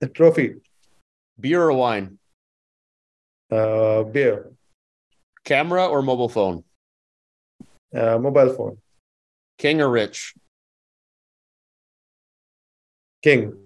The 0.00 0.08
trophy. 0.08 0.54
Beer 1.38 1.62
or 1.62 1.72
wine? 1.72 2.18
Uh, 3.50 4.04
beer. 4.04 4.52
Camera 5.44 5.86
or 5.86 6.02
mobile 6.02 6.28
phone? 6.28 6.64
Uh, 7.94 8.18
mobile 8.18 8.54
phone. 8.54 8.78
King 9.58 9.80
or 9.80 9.90
rich? 9.90 10.34
King. 13.22 13.63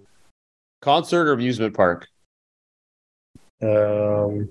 Concert 0.81 1.29
or 1.29 1.33
amusement 1.33 1.74
park? 1.74 2.07
Um, 3.61 4.51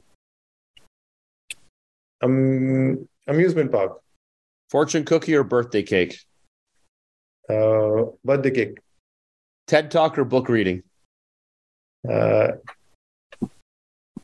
um, 2.22 3.08
amusement 3.28 3.72
park. 3.72 4.02
Fortune 4.70 5.06
cookie 5.06 5.36
or 5.36 5.44
birthday 5.44 5.84
cake? 5.84 6.20
Uh, 7.50 8.12
birthday 8.26 8.52
cake. 8.52 8.80
TED 9.68 9.92
talk 9.92 10.18
or 10.18 10.26
book 10.26 10.50
reading? 10.50 10.84
Uh, 12.10 12.54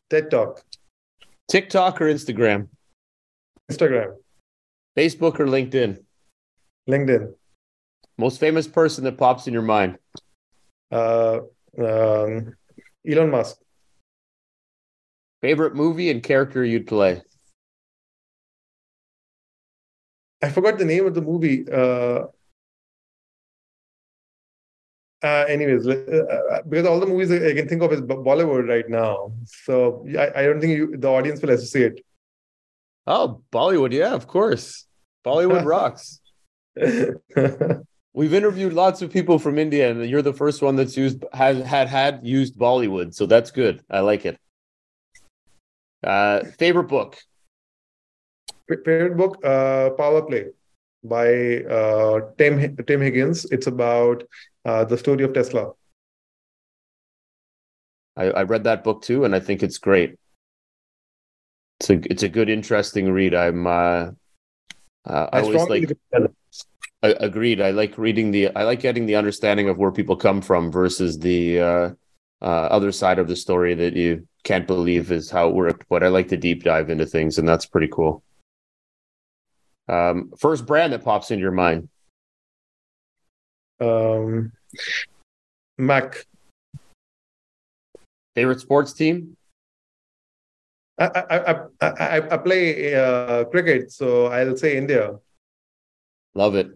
TED 0.09 0.29
talk. 0.29 0.61
TikTok 1.49 2.01
or 2.01 2.05
Instagram? 2.05 2.67
Instagram. 3.71 4.15
Facebook 4.97 5.39
or 5.39 5.45
LinkedIn? 5.45 6.03
LinkedIn. 6.89 7.33
Most 8.17 8.39
famous 8.39 8.67
person 8.67 9.03
that 9.05 9.17
pops 9.17 9.47
in 9.47 9.53
your 9.53 9.61
mind? 9.63 9.97
Uh, 10.91 11.39
um, 11.77 12.55
Elon 13.07 13.31
Musk. 13.31 13.57
Favorite 15.41 15.75
movie 15.75 16.09
and 16.09 16.23
character 16.23 16.63
you'd 16.63 16.87
play? 16.87 17.21
I 20.41 20.49
forgot 20.49 20.77
the 20.77 20.85
name 20.85 21.05
of 21.05 21.13
the 21.13 21.21
movie. 21.21 21.65
Uh, 21.69 22.27
uh, 25.23 25.45
anyways, 25.47 25.87
uh, 25.87 25.93
uh, 26.51 26.61
because 26.67 26.85
all 26.85 26.99
the 26.99 27.05
movies 27.05 27.31
I 27.31 27.53
can 27.53 27.67
think 27.67 27.81
of 27.81 27.93
is 27.93 28.01
Bollywood 28.01 28.67
right 28.67 28.87
now, 28.89 29.33
so 29.45 30.05
I, 30.17 30.41
I 30.41 30.43
don't 30.43 30.59
think 30.59 30.77
you, 30.77 30.97
the 30.97 31.07
audience 31.07 31.41
will 31.41 31.51
associate. 31.51 32.03
Oh, 33.07 33.41
Bollywood, 33.51 33.93
yeah, 33.93 34.13
of 34.13 34.27
course. 34.27 34.85
Bollywood 35.25 35.65
rocks. 35.75 36.19
We've 38.15 38.33
interviewed 38.33 38.73
lots 38.73 39.01
of 39.01 39.11
people 39.11 39.39
from 39.39 39.57
India, 39.57 39.89
and 39.89 40.07
you're 40.07 40.21
the 40.21 40.33
first 40.33 40.61
one 40.61 40.75
that's 40.75 40.95
used 40.95 41.25
has 41.33 41.63
had 41.65 41.87
had 41.87 42.19
used 42.23 42.55
Bollywood, 42.57 43.13
so 43.13 43.25
that's 43.25 43.49
good. 43.49 43.81
I 43.89 44.01
like 44.01 44.25
it. 44.25 44.37
Uh, 46.03 46.43
favorite 46.59 46.89
book? 46.89 47.17
Favorite 48.67 49.17
book, 49.17 49.43
uh, 49.43 49.91
Power 49.91 50.21
Play 50.21 50.49
by 51.03 51.63
uh, 51.63 52.21
Tim 52.37 52.77
Tim 52.85 53.01
Higgins. 53.01 53.45
It's 53.45 53.65
about 53.65 54.23
uh, 54.63 54.85
the 54.85 54.97
story 54.97 55.23
of 55.23 55.33
Tesla. 55.33 55.71
I, 58.15 58.25
I 58.25 58.43
read 58.43 58.63
that 58.65 58.83
book 58.83 59.01
too, 59.01 59.25
and 59.25 59.35
I 59.35 59.39
think 59.39 59.63
it's 59.63 59.79
great. 59.79 60.19
It's 61.79 61.89
a 61.89 61.93
it's 62.11 62.23
a 62.23 62.29
good, 62.29 62.47
interesting 62.47 63.11
read. 63.11 63.33
I'm 63.33 63.65
uh, 63.65 64.11
uh, 65.05 65.27
I, 65.33 65.39
I 65.39 65.41
always 65.41 65.67
like. 65.67 65.89
I, 67.03 67.09
agreed. 67.19 67.59
I 67.59 67.71
like 67.71 67.97
reading 67.97 68.31
the. 68.31 68.49
I 68.55 68.63
like 68.63 68.79
getting 68.79 69.05
the 69.05 69.17
understanding 69.17 69.67
of 69.67 69.77
where 69.77 69.91
people 69.91 70.15
come 70.15 70.41
from 70.41 70.71
versus 70.71 71.19
the 71.19 71.59
uh, 71.59 71.89
uh, 72.41 72.45
other 72.45 72.93
side 72.93 73.19
of 73.19 73.27
the 73.27 73.35
story 73.35 73.75
that 73.75 73.93
you 73.93 74.25
can't 74.43 74.65
believe 74.65 75.11
is 75.11 75.29
how 75.29 75.49
it 75.49 75.53
worked. 75.53 75.85
But 75.89 76.01
I 76.01 76.07
like 76.07 76.29
to 76.29 76.37
deep 76.37 76.63
dive 76.63 76.89
into 76.89 77.05
things, 77.05 77.37
and 77.37 77.47
that's 77.47 77.65
pretty 77.65 77.89
cool. 77.89 78.23
Um, 79.89 80.31
first 80.39 80.65
brand 80.65 80.93
that 80.93 81.03
pops 81.03 81.29
into 81.29 81.41
your 81.41 81.51
mind. 81.51 81.89
Um, 83.81 84.53
Mac. 85.77 86.25
Favorite 88.33 88.61
sports 88.61 88.93
team? 88.93 89.35
I 90.97 91.05
I 91.05 91.51
I, 91.51 91.65
I, 91.81 92.17
I 92.31 92.37
play 92.37 92.95
uh, 92.95 93.43
cricket, 93.45 93.91
so 93.91 94.27
I'll 94.27 94.55
say 94.55 94.77
India. 94.77 95.19
Love 96.33 96.55
it. 96.55 96.71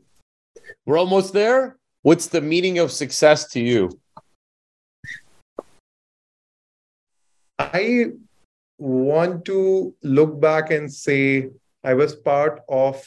We're 0.87 0.97
almost 0.97 1.33
there. 1.33 1.75
What's 2.01 2.27
the 2.27 2.39
meaning 2.39 2.79
of 2.79 2.93
success 2.93 3.49
to 3.49 3.59
you? 3.59 3.99
I 7.59 8.11
want 8.77 9.43
to 9.45 9.93
look 10.01 10.39
back 10.39 10.71
and 10.71 10.91
say 10.91 11.49
I 11.83 11.93
was 11.93 12.15
part 12.15 12.61
of 12.69 13.05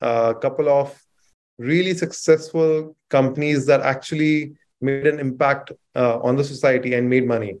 a 0.00 0.34
couple 0.40 0.70
of 0.70 0.98
really 1.58 1.92
successful 1.92 2.96
companies 3.10 3.66
that 3.66 3.82
actually 3.82 4.54
made 4.80 5.06
an 5.06 5.20
impact 5.20 5.72
uh, 5.94 6.18
on 6.20 6.36
the 6.36 6.44
society 6.44 6.94
and 6.94 7.10
made 7.10 7.28
money. 7.28 7.58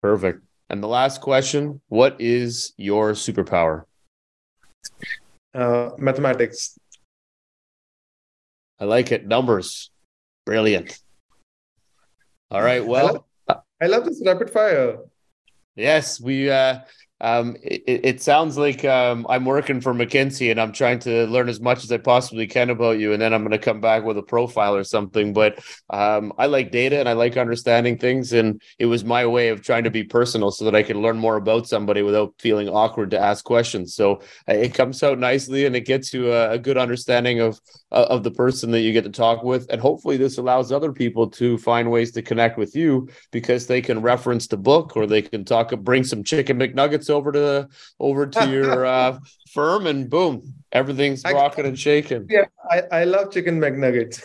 Perfect. 0.00 0.44
And 0.70 0.80
the 0.80 0.88
last 0.88 1.20
question 1.20 1.80
What 1.88 2.20
is 2.20 2.72
your 2.76 3.14
superpower? 3.14 3.82
Uh, 5.54 5.90
mathematics. 5.98 6.78
I 8.80 8.84
like 8.84 9.12
it. 9.12 9.26
Numbers. 9.26 9.90
Brilliant. 10.46 10.98
All 12.50 12.62
right. 12.62 12.84
Well, 12.84 13.26
I 13.48 13.52
love, 13.52 13.62
I 13.82 13.86
love 13.86 14.04
this 14.04 14.22
rapid 14.24 14.50
fire. 14.50 14.98
Yes, 15.76 16.20
we 16.20 16.50
uh 16.50 16.80
um, 17.22 17.56
it, 17.62 18.00
it, 18.04 18.20
sounds 18.20 18.58
like 18.58 18.84
um, 18.84 19.24
I'm 19.28 19.44
working 19.44 19.80
for 19.80 19.94
McKinsey 19.94 20.50
and 20.50 20.60
I'm 20.60 20.72
trying 20.72 20.98
to 21.00 21.24
learn 21.28 21.48
as 21.48 21.60
much 21.60 21.84
as 21.84 21.92
I 21.92 21.98
possibly 21.98 22.48
can 22.48 22.68
about 22.68 22.98
you, 22.98 23.12
and 23.12 23.22
then 23.22 23.32
I'm 23.32 23.42
going 23.42 23.52
to 23.52 23.58
come 23.58 23.80
back 23.80 24.02
with 24.02 24.18
a 24.18 24.22
profile 24.22 24.74
or 24.74 24.82
something. 24.82 25.32
But 25.32 25.60
um, 25.88 26.32
I 26.36 26.46
like 26.46 26.72
data 26.72 26.98
and 26.98 27.08
I 27.08 27.12
like 27.12 27.36
understanding 27.36 27.96
things, 27.96 28.32
and 28.32 28.60
it 28.80 28.86
was 28.86 29.04
my 29.04 29.24
way 29.24 29.50
of 29.50 29.62
trying 29.62 29.84
to 29.84 29.90
be 29.90 30.02
personal 30.02 30.50
so 30.50 30.64
that 30.64 30.74
I 30.74 30.82
could 30.82 30.96
learn 30.96 31.16
more 31.16 31.36
about 31.36 31.68
somebody 31.68 32.02
without 32.02 32.34
feeling 32.40 32.68
awkward 32.68 33.12
to 33.12 33.20
ask 33.20 33.44
questions. 33.44 33.94
So 33.94 34.16
uh, 34.48 34.54
it 34.54 34.74
comes 34.74 35.00
out 35.04 35.20
nicely, 35.20 35.64
and 35.64 35.76
it 35.76 35.86
gets 35.86 36.12
you 36.12 36.32
a, 36.32 36.50
a 36.50 36.58
good 36.58 36.76
understanding 36.76 37.38
of 37.38 37.60
uh, 37.92 38.06
of 38.10 38.24
the 38.24 38.32
person 38.32 38.72
that 38.72 38.80
you 38.80 38.92
get 38.92 39.04
to 39.04 39.10
talk 39.10 39.44
with, 39.44 39.68
and 39.70 39.80
hopefully 39.80 40.16
this 40.16 40.38
allows 40.38 40.72
other 40.72 40.92
people 40.92 41.30
to 41.30 41.56
find 41.58 41.88
ways 41.88 42.10
to 42.12 42.22
connect 42.22 42.58
with 42.58 42.74
you 42.74 43.08
because 43.30 43.68
they 43.68 43.80
can 43.80 44.02
reference 44.02 44.48
the 44.48 44.56
book 44.56 44.96
or 44.96 45.06
they 45.06 45.22
can 45.22 45.44
talk, 45.44 45.70
bring 45.82 46.02
some 46.02 46.24
chicken 46.24 46.58
McNuggets 46.58 47.11
over 47.12 47.32
to 47.32 47.68
over 48.00 48.26
to 48.26 48.50
your 48.50 48.84
uh, 48.96 49.18
firm, 49.50 49.86
and 49.86 50.10
boom, 50.10 50.54
everything's 50.72 51.22
rocking 51.24 51.66
and 51.66 51.78
shaking. 51.78 52.26
Yeah, 52.28 52.46
I, 52.70 52.82
I 52.90 53.04
love 53.04 53.32
chicken 53.32 53.60
McNuggets. 53.60 54.22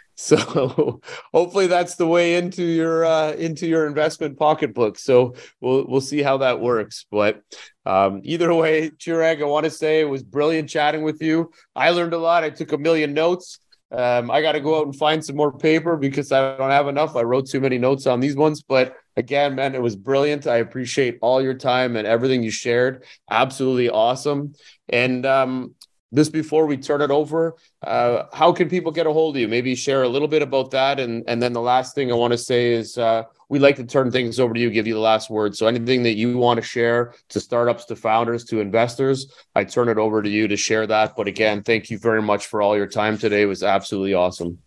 so 0.14 1.00
hopefully 1.32 1.66
that's 1.66 1.94
the 1.94 2.06
way 2.06 2.36
into 2.36 2.62
your 2.62 3.04
uh, 3.04 3.32
into 3.32 3.66
your 3.66 3.86
investment 3.86 4.38
pocketbook. 4.38 4.98
So 4.98 5.34
we'll 5.60 5.86
we'll 5.88 6.00
see 6.00 6.22
how 6.22 6.36
that 6.38 6.60
works. 6.60 7.06
But 7.10 7.42
um, 7.86 8.20
either 8.24 8.52
way, 8.54 8.90
Chirag, 8.90 9.40
I 9.40 9.46
want 9.46 9.64
to 9.64 9.70
say 9.70 10.00
it 10.00 10.08
was 10.08 10.22
brilliant 10.22 10.68
chatting 10.68 11.02
with 11.02 11.22
you. 11.22 11.50
I 11.74 11.90
learned 11.90 12.12
a 12.12 12.18
lot. 12.18 12.44
I 12.44 12.50
took 12.50 12.72
a 12.72 12.78
million 12.78 13.14
notes. 13.14 13.58
Um, 13.92 14.30
I 14.30 14.40
got 14.40 14.52
to 14.52 14.60
go 14.60 14.78
out 14.78 14.86
and 14.86 14.94
find 14.94 15.24
some 15.24 15.36
more 15.36 15.56
paper 15.56 15.96
because 15.96 16.30
I 16.30 16.56
don't 16.56 16.70
have 16.70 16.86
enough. 16.86 17.16
I 17.16 17.22
wrote 17.22 17.48
too 17.48 17.60
many 17.60 17.78
notes 17.78 18.06
on 18.06 18.20
these 18.20 18.36
ones, 18.36 18.62
but 18.62 18.94
again, 19.20 19.54
man, 19.54 19.74
it 19.74 19.82
was 19.82 19.94
brilliant. 19.94 20.46
I 20.46 20.56
appreciate 20.56 21.18
all 21.20 21.40
your 21.40 21.54
time 21.54 21.94
and 21.96 22.06
everything 22.06 22.42
you 22.42 22.50
shared. 22.50 23.04
Absolutely 23.30 23.90
awesome. 23.90 24.54
And 24.88 25.24
um, 25.26 25.74
this 26.10 26.30
before 26.30 26.66
we 26.66 26.76
turn 26.76 27.02
it 27.02 27.10
over, 27.10 27.54
uh, 27.82 28.24
how 28.32 28.50
can 28.52 28.68
people 28.68 28.90
get 28.90 29.06
a 29.06 29.12
hold 29.12 29.36
of 29.36 29.40
you? 29.40 29.46
Maybe 29.46 29.74
share 29.74 30.02
a 30.02 30.08
little 30.08 30.26
bit 30.26 30.42
about 30.42 30.70
that. 30.72 30.98
And, 30.98 31.22
and 31.28 31.40
then 31.40 31.52
the 31.52 31.60
last 31.60 31.94
thing 31.94 32.10
I 32.10 32.14
want 32.16 32.32
to 32.32 32.38
say 32.38 32.72
is 32.72 32.98
uh, 32.98 33.24
we 33.50 33.58
like 33.58 33.76
to 33.76 33.84
turn 33.84 34.10
things 34.10 34.40
over 34.40 34.54
to 34.54 34.60
you, 34.60 34.70
give 34.70 34.86
you 34.86 34.94
the 34.94 35.00
last 35.00 35.30
word. 35.30 35.54
So 35.54 35.66
anything 35.66 36.02
that 36.04 36.14
you 36.14 36.38
want 36.38 36.58
to 36.58 36.66
share 36.66 37.14
to 37.28 37.40
startups, 37.40 37.84
to 37.86 37.96
founders, 37.96 38.44
to 38.46 38.60
investors, 38.60 39.32
I 39.54 39.64
turn 39.64 39.88
it 39.88 39.98
over 39.98 40.22
to 40.22 40.28
you 40.30 40.48
to 40.48 40.56
share 40.56 40.86
that. 40.86 41.14
But 41.14 41.28
again, 41.28 41.62
thank 41.62 41.90
you 41.90 41.98
very 41.98 42.22
much 42.22 42.46
for 42.46 42.62
all 42.62 42.76
your 42.76 42.88
time 42.88 43.18
today. 43.18 43.42
It 43.42 43.46
was 43.46 43.62
absolutely 43.62 44.14
awesome. 44.14 44.58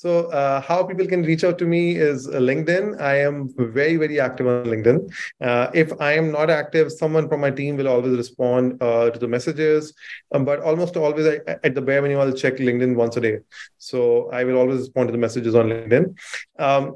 So, 0.00 0.30
uh, 0.30 0.62
how 0.62 0.82
people 0.82 1.06
can 1.06 1.22
reach 1.24 1.44
out 1.44 1.58
to 1.58 1.66
me 1.66 1.96
is 1.96 2.26
uh, 2.26 2.38
LinkedIn. 2.38 2.98
I 3.02 3.16
am 3.20 3.50
very, 3.54 3.96
very 3.96 4.18
active 4.18 4.46
on 4.46 4.64
LinkedIn. 4.64 5.12
Uh, 5.42 5.70
if 5.74 5.92
I 6.00 6.12
am 6.12 6.32
not 6.32 6.48
active, 6.48 6.90
someone 6.90 7.28
from 7.28 7.42
my 7.42 7.50
team 7.50 7.76
will 7.76 7.86
always 7.86 8.16
respond 8.16 8.82
uh, 8.82 9.10
to 9.10 9.18
the 9.18 9.28
messages. 9.28 9.92
Um, 10.32 10.46
but 10.46 10.60
almost 10.60 10.96
always, 10.96 11.26
I, 11.26 11.40
at 11.64 11.74
the 11.74 11.82
bare 11.82 12.00
minimum, 12.00 12.26
I'll 12.26 12.32
check 12.32 12.56
LinkedIn 12.56 12.94
once 12.94 13.18
a 13.18 13.20
day. 13.20 13.40
So, 13.76 14.30
I 14.30 14.44
will 14.44 14.56
always 14.56 14.78
respond 14.78 15.08
to 15.08 15.12
the 15.12 15.18
messages 15.18 15.54
on 15.54 15.68
LinkedIn. 15.68 16.16
Um, 16.58 16.94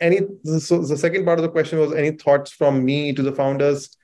any 0.00 0.20
so 0.60 0.78
the 0.82 0.96
second 0.96 1.24
part 1.24 1.40
of 1.40 1.42
the 1.42 1.50
question 1.50 1.80
was 1.80 1.92
any 1.92 2.12
thoughts 2.12 2.52
from 2.52 2.84
me 2.84 3.12
to 3.14 3.22
the 3.22 3.32
founders 3.32 3.96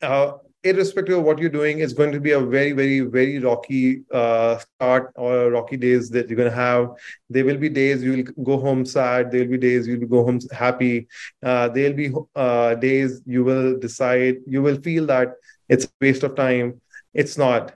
uh, 0.00 0.34
irrespective 0.64 1.18
of 1.18 1.24
what 1.24 1.38
you're 1.38 1.50
doing 1.50 1.80
it's 1.80 1.92
going 1.92 2.10
to 2.10 2.18
be 2.18 2.32
a 2.32 2.40
very 2.40 2.72
very 2.72 3.00
very 3.00 3.38
rocky 3.38 4.02
uh, 4.10 4.58
start 4.58 5.12
or 5.14 5.50
rocky 5.50 5.76
days 5.76 6.08
that 6.10 6.28
you're 6.28 6.36
going 6.36 6.50
to 6.50 6.56
have. 6.56 6.88
There 7.28 7.44
will 7.44 7.58
be 7.58 7.68
days 7.68 8.02
you 8.02 8.12
will 8.12 8.44
go 8.44 8.58
home 8.58 8.84
sad. 8.86 9.30
There 9.30 9.42
will 9.42 9.52
be 9.52 9.58
days 9.58 9.86
you 9.86 9.98
will 10.00 10.08
go 10.08 10.24
home 10.24 10.40
happy. 10.52 11.06
Uh, 11.42 11.68
there 11.68 11.90
will 11.90 11.96
be 11.96 12.12
uh, 12.34 12.74
days 12.76 13.20
you 13.26 13.44
will 13.44 13.78
decide 13.78 14.36
you 14.46 14.62
will 14.62 14.80
feel 14.80 15.06
that 15.06 15.34
it's 15.68 15.84
a 15.84 15.88
waste 16.00 16.22
of 16.22 16.34
time. 16.34 16.80
It's 17.12 17.36
not. 17.36 17.74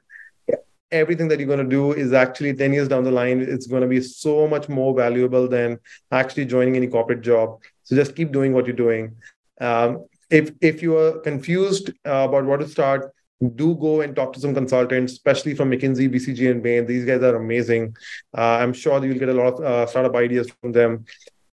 Everything 0.90 1.28
that 1.28 1.38
you're 1.38 1.54
going 1.54 1.68
to 1.68 1.76
do 1.76 1.92
is 1.92 2.14
actually 2.14 2.54
10 2.54 2.72
years 2.72 2.88
down 2.88 3.04
the 3.04 3.10
line 3.10 3.42
it's 3.42 3.66
going 3.66 3.82
to 3.82 3.88
be 3.88 4.00
so 4.00 4.48
much 4.48 4.70
more 4.70 4.94
valuable 4.94 5.46
than 5.46 5.78
actually 6.10 6.46
joining 6.46 6.76
any 6.76 6.86
corporate 6.86 7.20
job. 7.20 7.60
So 7.82 7.94
just 7.94 8.16
keep 8.16 8.32
doing 8.32 8.54
what 8.54 8.66
you're 8.66 8.74
doing. 8.74 9.16
Um, 9.60 10.06
if 10.30 10.50
if 10.60 10.82
you 10.82 10.96
are 10.96 11.18
confused 11.20 11.90
uh, 12.06 12.26
about 12.28 12.44
what 12.44 12.60
to 12.60 12.68
start 12.68 13.12
do 13.54 13.76
go 13.76 14.00
and 14.00 14.16
talk 14.16 14.32
to 14.32 14.40
some 14.40 14.52
consultants 14.52 15.12
especially 15.12 15.54
from 15.54 15.70
mckinsey 15.70 16.12
bcg 16.12 16.50
and 16.50 16.62
bain. 16.62 16.86
These 16.86 17.04
guys 17.04 17.22
are 17.22 17.36
amazing. 17.36 17.96
Uh, 18.36 18.58
i'm 18.62 18.72
sure 18.72 19.04
you'll 19.04 19.18
get 19.18 19.28
a 19.28 19.34
lot 19.34 19.54
of 19.54 19.60
uh, 19.60 19.86
startup 19.86 20.14
ideas 20.16 20.50
from 20.60 20.72
them. 20.72 21.04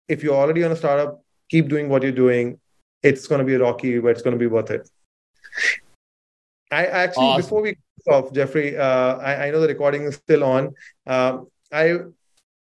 If 0.09 0.23
you're 0.23 0.35
already 0.35 0.65
on 0.65 0.73
a 0.73 0.77
startup 0.77 1.23
keep 1.51 1.69
doing 1.69 1.89
what 1.89 2.03
you're 2.03 2.13
doing. 2.13 2.59
It's 3.03 3.27
going 3.27 3.41
to 3.41 3.45
be 3.45 3.57
rocky 3.57 3.99
but 3.99 4.09
it's 4.09 4.23
going 4.23 4.33
to 4.33 4.39
be 4.39 4.47
worth 4.47 4.71
it. 4.71 4.89
I 6.71 6.87
actually 6.87 7.27
awesome. 7.27 7.43
before 7.43 7.63
we 7.63 7.77
off, 8.07 8.33
Jeffrey, 8.33 8.77
uh, 8.77 9.17
I, 9.17 9.47
I, 9.47 9.51
know 9.51 9.61
the 9.61 9.69
recording 9.69 10.03
is 10.05 10.17
still 10.17 10.45
on. 10.45 10.75
Uh, 11.07 11.39
I 11.73 12.01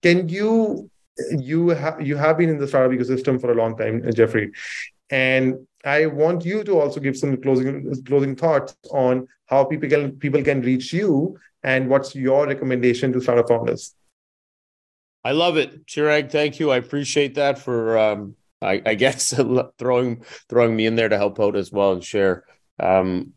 can 0.02 0.28
you 0.28 0.90
you 1.32 1.70
have 1.70 2.02
you 2.02 2.18
have 2.18 2.38
been 2.38 2.50
in 2.50 2.58
the 2.58 2.68
startup 2.68 2.98
ecosystem 2.98 3.40
for 3.40 3.52
a 3.52 3.56
long 3.56 3.78
time, 3.78 4.04
Jeffrey, 4.14 4.52
and 5.10 5.68
I 5.86 6.08
want 6.08 6.46
you 6.46 6.64
to 6.64 6.80
also 6.80 7.00
give 7.00 7.18
some 7.18 7.42
closing 7.42 8.04
closing 8.04 8.36
thoughts 8.36 8.76
on 8.92 9.28
how 9.48 9.64
people 9.64 9.90
can 9.90 10.12
people 10.14 10.44
can 10.44 10.62
reach 10.62 10.92
you 10.92 11.38
and 11.64 11.90
what's 11.90 12.16
your 12.16 12.48
recommendation 12.48 13.14
to 13.14 13.22
startup 13.22 13.48
founders. 13.48 13.96
I 15.24 15.32
love 15.32 15.58
it, 15.58 15.86
Chirag. 15.86 16.32
Thank 16.32 16.60
you. 16.60 16.72
I 16.72 16.78
appreciate 16.78 17.36
that 17.36 17.60
for 17.60 17.98
um, 17.98 18.36
I, 18.62 18.82
I 18.86 18.96
guess 18.96 19.34
throwing 19.78 20.24
throwing 20.50 20.76
me 20.76 20.86
in 20.86 20.96
there 20.96 21.10
to 21.10 21.18
help 21.18 21.40
out 21.40 21.56
as 21.56 21.72
well 21.72 21.94
and 21.94 22.04
share. 22.04 22.44
Um, 22.80 23.34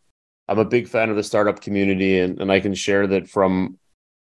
I'm 0.49 0.59
a 0.59 0.65
big 0.65 0.89
fan 0.89 1.11
of 1.11 1.17
the 1.17 1.23
startup 1.23 1.61
community, 1.61 2.19
and, 2.19 2.41
and 2.41 2.51
I 2.51 2.61
can 2.61 2.75
share 2.75 3.07
that 3.07 3.29
from 3.29 3.79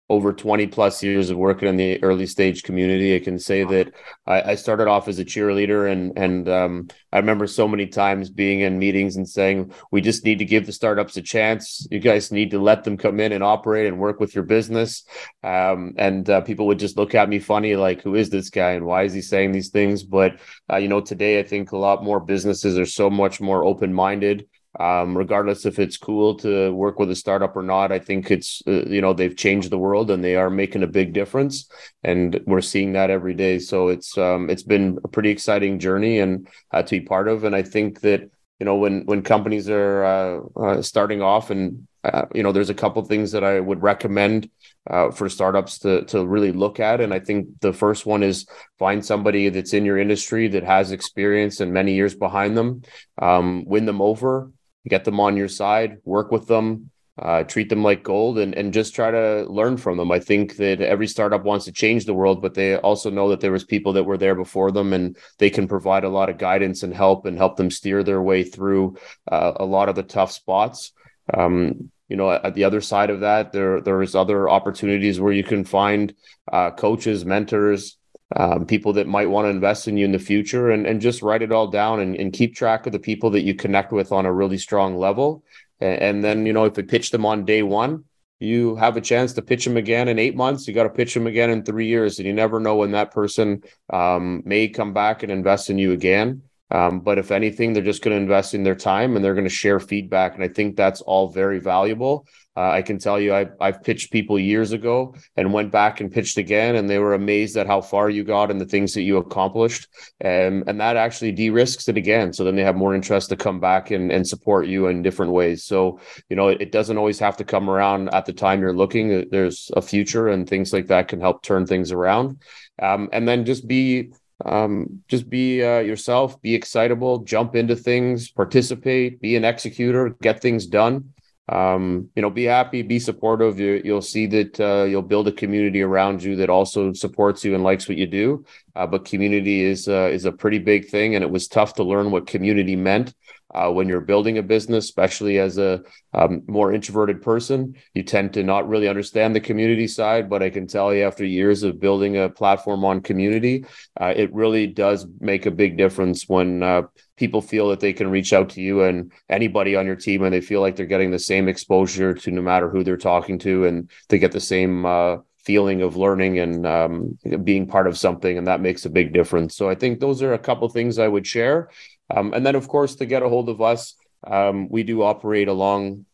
over 0.08 0.32
20 0.32 0.68
plus 0.68 1.02
years 1.02 1.32
of 1.32 1.38
working 1.38 1.68
in 1.68 1.78
the 1.78 2.02
early 2.04 2.28
stage 2.28 2.62
community. 2.62 3.16
I 3.16 3.20
can 3.20 3.40
say 3.40 3.64
that 3.64 3.92
I, 4.28 4.52
I 4.52 4.56
started 4.56 4.88
off 4.88 5.08
as 5.08 5.18
a 5.18 5.26
cheerleader, 5.26 5.92
and 5.92 6.14
and 6.16 6.48
um, 6.48 6.88
I 7.12 7.18
remember 7.18 7.48
so 7.48 7.68
many 7.68 7.88
times 7.88 8.30
being 8.30 8.60
in 8.60 8.78
meetings 8.78 9.16
and 9.16 9.28
saying, 9.28 9.74
"We 9.92 10.02
just 10.02 10.24
need 10.24 10.40
to 10.40 10.46
give 10.46 10.68
the 10.68 10.72
startups 10.72 11.18
a 11.18 11.24
chance. 11.24 11.88
You 11.90 12.00
guys 12.00 12.32
need 12.32 12.52
to 12.52 12.60
let 12.60 12.84
them 12.84 12.98
come 12.98 13.20
in 13.20 13.32
and 13.32 13.44
operate 13.44 13.88
and 13.88 13.98
work 13.98 14.20
with 14.20 14.36
your 14.36 14.44
business." 14.44 15.04
Um, 15.44 15.96
and 15.98 16.30
uh, 16.30 16.42
people 16.42 16.68
would 16.68 16.80
just 16.80 16.98
look 16.98 17.16
at 17.16 17.30
me 17.30 17.40
funny, 17.40 17.76
like, 17.76 18.04
"Who 18.04 18.14
is 18.14 18.30
this 18.30 18.52
guy? 18.52 18.72
And 18.72 18.86
why 18.86 19.04
is 19.04 19.14
he 19.14 19.22
saying 19.22 19.54
these 19.54 19.70
things?" 19.70 20.04
But 20.04 20.40
uh, 20.72 20.78
you 20.78 20.88
know, 20.88 21.02
today 21.02 21.40
I 21.40 21.44
think 21.44 21.72
a 21.72 21.78
lot 21.78 22.04
more 22.04 22.20
businesses 22.20 22.78
are 22.78 22.86
so 22.86 23.10
much 23.10 23.42
more 23.42 23.64
open 23.64 23.92
minded 23.92 24.48
um, 24.80 25.18
regardless 25.18 25.66
if 25.66 25.80
it's 25.80 25.98
cool 25.98 26.36
to 26.36 26.74
work 26.74 27.00
with 27.00 27.10
a 27.10 27.16
startup 27.16 27.56
or 27.56 27.64
not. 27.64 27.92
I 27.92 28.00
think 28.00 28.32
it's 28.32 28.62
uh, 28.68 28.86
you 28.86 29.02
know 29.02 29.14
they've 29.14 29.36
changed 29.36 29.70
the 29.70 29.78
world 29.78 30.12
and 30.12 30.24
they 30.24 30.36
are 30.36 30.50
making 30.50 30.84
a 30.84 30.88
big 30.88 31.14
difference, 31.14 31.70
and 32.04 32.40
we're 32.46 32.62
seeing 32.62 32.94
that 32.94 33.10
every 33.10 33.34
day. 33.34 33.60
So 33.60 33.88
it's 33.90 34.18
um, 34.18 34.50
it's 34.50 34.64
been 34.64 35.00
a 35.04 35.08
pretty 35.08 35.30
exciting 35.30 35.80
journey 35.80 36.20
and 36.20 36.48
uh, 36.72 36.84
to 36.84 37.00
be 37.00 37.06
part 37.06 37.28
of. 37.28 37.44
And 37.44 37.56
I 37.56 37.64
think 37.64 38.02
that 38.02 38.30
you 38.60 38.66
know 38.66 38.76
when 38.76 39.06
when 39.06 39.22
companies 39.22 39.70
are 39.70 40.04
uh, 40.04 40.40
uh 40.60 40.82
starting 40.82 41.22
off 41.22 41.50
and 41.50 41.88
uh, 42.04 42.26
you 42.34 42.44
know 42.44 42.52
there's 42.52 42.70
a 42.70 42.74
couple 42.74 43.04
things 43.04 43.32
that 43.32 43.44
I 43.44 43.60
would 43.60 43.82
recommend 43.82 44.50
uh, 44.90 45.12
for 45.12 45.30
startups 45.30 45.80
to 45.80 46.04
to 46.06 46.26
really 46.26 46.52
look 46.52 46.82
at. 46.82 47.00
And 47.00 47.14
I 47.14 47.20
think 47.20 47.48
the 47.62 47.74
first 47.74 48.06
one 48.06 48.24
is 48.24 48.46
find 48.78 49.06
somebody 49.06 49.48
that's 49.48 49.74
in 49.74 49.86
your 49.86 49.98
industry 49.98 50.50
that 50.50 50.64
has 50.64 50.92
experience 50.92 51.62
and 51.62 51.74
many 51.74 51.94
years 51.94 52.14
behind 52.14 52.58
them, 52.58 52.82
um, 53.22 53.64
win 53.66 53.86
them 53.86 54.02
over 54.02 54.52
get 54.88 55.06
them 55.06 55.20
on 55.20 55.38
your 55.38 55.48
side, 55.48 55.98
work 56.04 56.32
with 56.32 56.48
them, 56.48 56.92
uh, 57.18 57.44
treat 57.44 57.70
them 57.70 57.84
like 57.84 58.04
gold 58.04 58.38
and, 58.38 58.54
and 58.56 58.74
just 58.74 58.94
try 58.94 59.10
to 59.10 59.46
learn 59.50 59.78
from 59.78 59.98
them. 59.98 60.12
I 60.12 60.20
think 60.20 60.58
that 60.58 60.82
every 60.82 61.08
startup 61.08 61.44
wants 61.44 61.66
to 61.66 61.72
change 61.72 62.06
the 62.06 62.14
world, 62.14 62.42
but 62.42 62.54
they 62.54 62.76
also 62.76 63.10
know 63.10 63.30
that 63.30 63.40
there 63.40 63.54
was 63.54 63.64
people 63.64 63.94
that 63.94 64.04
were 64.04 64.18
there 64.18 64.36
before 64.36 64.72
them 64.72 64.92
and 64.92 65.18
they 65.38 65.50
can 65.50 65.68
provide 65.68 66.04
a 66.04 66.10
lot 66.10 66.30
of 66.30 66.38
guidance 66.38 66.84
and 66.84 66.94
help 66.94 67.26
and 67.26 67.38
help 67.38 67.56
them 67.56 67.72
steer 67.72 68.04
their 68.04 68.22
way 68.22 68.44
through 68.44 68.98
uh, 69.32 69.54
a 69.56 69.66
lot 69.66 69.88
of 69.88 69.96
the 69.96 70.04
tough 70.04 70.32
spots. 70.32 70.92
Um, 71.34 71.90
you 72.10 72.18
know, 72.18 72.30
at 72.30 72.54
the 72.54 72.66
other 72.66 72.82
side 72.82 73.10
of 73.10 73.22
that, 73.22 73.52
there 73.52 73.82
there 73.82 74.02
is 74.04 74.14
other 74.14 74.48
opportunities 74.48 75.20
where 75.20 75.34
you 75.34 75.44
can 75.44 75.66
find 75.66 76.14
uh, 76.52 76.70
coaches, 76.72 77.26
mentors, 77.26 77.98
um, 78.36 78.66
people 78.66 78.94
that 78.94 79.08
might 79.08 79.30
want 79.30 79.46
to 79.46 79.50
invest 79.50 79.88
in 79.88 79.98
you 79.98 80.06
in 80.06 80.12
the 80.12 80.20
future 80.20 80.72
and, 80.72 80.88
and 80.88 81.02
just 81.02 81.22
write 81.22 81.42
it 81.42 81.52
all 81.52 81.68
down 81.68 82.00
and, 82.00 82.16
and 82.16 82.34
keep 82.34 82.56
track 82.56 82.86
of 82.86 82.92
the 82.92 83.00
people 83.00 83.30
that 83.32 83.44
you 83.44 83.54
connect 83.54 83.92
with 83.92 84.12
on 84.12 84.26
a 84.26 84.34
really 84.34 84.58
strong 84.58 84.98
level 84.98 85.44
and, 85.80 86.02
and 86.02 86.24
then, 86.24 86.46
you 86.46 86.54
know, 86.54 86.66
if 86.66 86.78
you 86.78 86.84
pitch 86.84 87.12
them 87.12 87.26
on 87.26 87.46
day 87.46 87.64
one, 87.64 88.06
you 88.40 88.76
have 88.76 88.98
a 88.98 89.02
chance 89.02 89.34
to 89.34 89.42
pitch 89.42 89.64
them 89.64 89.78
again 89.78 90.08
in 90.08 90.20
eight 90.20 90.36
months. 90.36 90.68
You 90.68 90.74
got 90.74 90.84
to 90.84 90.90
pitch 90.90 91.14
them 91.14 91.28
again 91.28 91.50
in 91.50 91.64
three 91.64 91.88
years, 91.88 92.20
and 92.20 92.28
you 92.28 92.34
never 92.34 92.60
know 92.60 92.76
when 92.76 92.92
that 92.92 93.12
person 93.12 93.64
um, 93.92 94.44
may 94.46 94.68
come 94.68 94.94
back 94.94 95.24
and 95.24 95.32
invest 95.32 95.70
in 95.70 95.78
you 95.78 95.94
again. 95.94 96.44
Um, 96.72 97.02
but 97.02 97.18
if 97.18 97.32
anything, 97.32 97.74
they're 97.74 97.84
just 97.84 98.04
going 98.04 98.16
to 98.16 98.22
invest 98.22 98.54
in 98.54 98.64
their 98.64 98.76
time 98.76 99.16
and 99.16 99.24
they're 99.24 99.36
going 99.36 99.46
to 99.46 99.50
share 99.50 99.80
feedback. 99.80 100.36
And 100.36 100.44
I 100.44 100.48
think 100.48 100.76
that's 100.76 101.02
all 101.02 101.30
very 101.30 101.60
valuable. 101.60 102.28
Uh, 102.58 102.70
I 102.70 102.82
can 102.84 102.98
tell 102.98 103.20
you, 103.20 103.34
I, 103.34 103.48
I've 103.60 103.84
pitched 103.84 104.14
people 104.14 104.40
years 104.40 104.72
ago 104.72 105.14
and 105.36 105.52
went 105.52 105.74
back 105.74 106.00
and 106.00 106.12
pitched 106.12 106.38
again, 106.38 106.78
and 106.78 106.90
they 106.90 107.00
were 107.00 107.14
amazed 107.14 107.58
at 107.58 107.68
how 107.68 107.82
far 107.82 108.10
you 108.10 108.24
got 108.24 108.50
and 108.50 108.62
the 108.62 108.66
things 108.66 108.94
that 108.94 109.02
you 109.02 109.18
accomplished. 109.18 109.90
Um, 110.24 110.64
and 110.66 110.80
that 110.80 110.96
actually 110.96 111.34
de 111.34 111.50
risks 111.50 111.90
it 111.90 111.98
again. 111.98 112.32
So 112.32 112.46
then 112.46 112.56
they 112.56 112.64
have 112.64 112.78
more 112.78 112.96
interest 112.96 113.30
to 113.30 113.36
come 113.36 113.60
back 113.60 113.92
and, 113.92 114.10
and 114.10 114.26
support 114.26 114.68
you 114.68 114.88
in 114.88 115.02
different 115.02 115.34
ways. 115.34 115.66
So, 115.66 116.00
you 116.30 116.38
know, 116.38 116.48
it, 116.48 116.62
it 116.62 116.72
doesn't 116.72 116.98
always 116.98 117.20
have 117.20 117.36
to 117.38 117.44
come 117.44 117.70
around 117.70 118.14
at 118.14 118.26
the 118.26 118.34
time 118.34 118.62
you're 118.62 118.74
looking. 118.74 119.28
There's 119.30 119.70
a 119.76 119.82
future, 119.82 120.30
and 120.30 120.48
things 120.48 120.72
like 120.72 120.88
that 120.88 121.10
can 121.10 121.20
help 121.20 121.44
turn 121.44 121.66
things 121.66 121.92
around. 121.92 122.42
Um, 122.82 123.10
and 123.12 123.28
then 123.28 123.44
just 123.44 123.68
be 123.68 124.14
um, 124.44 125.04
just 125.08 125.30
be 125.30 125.64
uh, 125.64 125.80
yourself, 125.80 126.42
be 126.42 126.56
excitable, 126.56 127.20
jump 127.20 127.56
into 127.56 127.76
things, 127.76 128.30
participate, 128.30 129.22
be 129.22 129.36
an 129.36 129.46
executor, 129.46 130.10
get 130.22 130.42
things 130.42 130.66
done. 130.66 131.14
Um, 131.48 132.10
you 132.16 132.24
know, 132.24 132.32
be 132.32 132.46
happy, 132.46 132.82
be 132.82 132.98
supportive. 132.98 133.60
You, 133.60 133.82
will 133.86 134.02
see 134.02 134.26
that 134.28 134.60
uh, 134.60 134.86
you'll 134.86 135.04
build 135.04 135.28
a 135.28 135.32
community 135.32 135.84
around 135.84 136.24
you 136.24 136.36
that 136.38 136.50
also 136.50 136.92
supports 136.92 137.46
you 137.46 137.54
and 137.54 137.64
likes 137.64 137.88
what 137.88 137.98
you 137.98 138.08
do. 138.08 138.44
Uh, 138.76 138.88
but 138.88 139.06
community 139.06 139.62
is 139.62 139.88
uh, 139.88 140.10
is 140.12 140.26
a 140.26 140.32
pretty 140.32 140.58
big 140.58 140.90
thing, 140.90 141.14
and 141.14 141.24
it 141.24 141.30
was 141.30 141.48
tough 141.48 141.76
to 141.76 141.84
learn 141.84 142.10
what 142.10 142.26
community 142.26 142.76
meant 142.76 143.14
uh, 143.56 143.72
when 143.72 143.88
you're 143.88 144.02
building 144.02 144.38
a 144.38 144.44
business, 144.44 144.84
especially 144.84 145.40
as 145.40 145.58
a 145.58 145.82
um, 146.14 146.42
more 146.46 146.74
introverted 146.74 147.22
person. 147.22 147.76
You 147.94 148.04
tend 148.04 148.34
to 148.34 148.44
not 148.44 148.68
really 148.68 148.90
understand 148.90 149.34
the 149.34 149.40
community 149.40 149.88
side, 149.88 150.30
but 150.30 150.44
I 150.44 150.50
can 150.50 150.68
tell 150.68 150.94
you 150.94 151.04
after 151.04 151.26
years 151.26 151.64
of 151.64 151.80
building 151.80 152.18
a 152.18 152.30
platform 152.30 152.84
on 152.84 153.00
community, 153.00 153.66
uh, 154.00 154.14
it 154.16 154.34
really 154.34 154.68
does 154.68 155.08
make 155.22 155.46
a 155.46 155.52
big 155.52 155.78
difference 155.78 156.28
when 156.28 156.62
uh, 156.62 156.82
people 157.16 157.42
feel 157.42 157.70
that 157.70 157.80
they 157.80 157.94
can 157.94 158.12
reach 158.12 158.34
out 158.34 158.50
to 158.50 158.62
you 158.62 158.84
and 158.84 159.14
anybody 159.30 159.78
on 159.78 159.86
your 159.86 159.96
team, 159.96 160.24
and 160.24 160.34
they 160.34 160.42
feel 160.42 160.60
like 160.60 160.76
they're 160.76 160.86
getting 160.86 161.12
the 161.12 161.20
same 161.20 161.48
exposure 161.48 162.14
to 162.14 162.32
no 162.32 162.42
matter 162.42 162.70
who 162.70 162.84
they're 162.84 162.98
talking 162.98 163.40
to, 163.40 163.66
and 163.66 163.90
they 164.10 164.20
get 164.20 164.34
the 164.34 164.42
same 164.42 164.86
uh, 164.86 165.18
feeling 165.46 165.84
of 165.84 165.96
learning 165.96 166.40
and 166.40 166.66
um, 166.66 167.18
being 167.44 167.68
part 167.68 167.88
of 167.88 167.98
something, 167.98 168.38
and 168.38 168.48
that 168.48 168.62
makes 168.62 168.86
a 168.86 168.90
big 168.90 169.14
difference. 169.14 169.56
So 169.56 169.70
I 169.70 169.76
think 169.76 170.00
those 170.00 170.24
are 170.24 170.34
a 170.34 170.40
couple 170.40 170.68
things 170.68 170.98
I 170.98 171.08
would 171.08 171.26
share. 171.26 171.70
Um, 172.10 172.34
and 172.34 172.46
then, 172.46 172.56
of 172.56 172.68
course, 172.68 172.96
to 172.96 173.06
get 173.06 173.24
a 173.24 173.30
hold 173.30 173.50
of 173.50 173.62
us, 173.62 173.96
um, 174.26 174.70
we 174.70 174.84
do 174.84 175.04
operate 175.04 175.48
along 175.48 176.06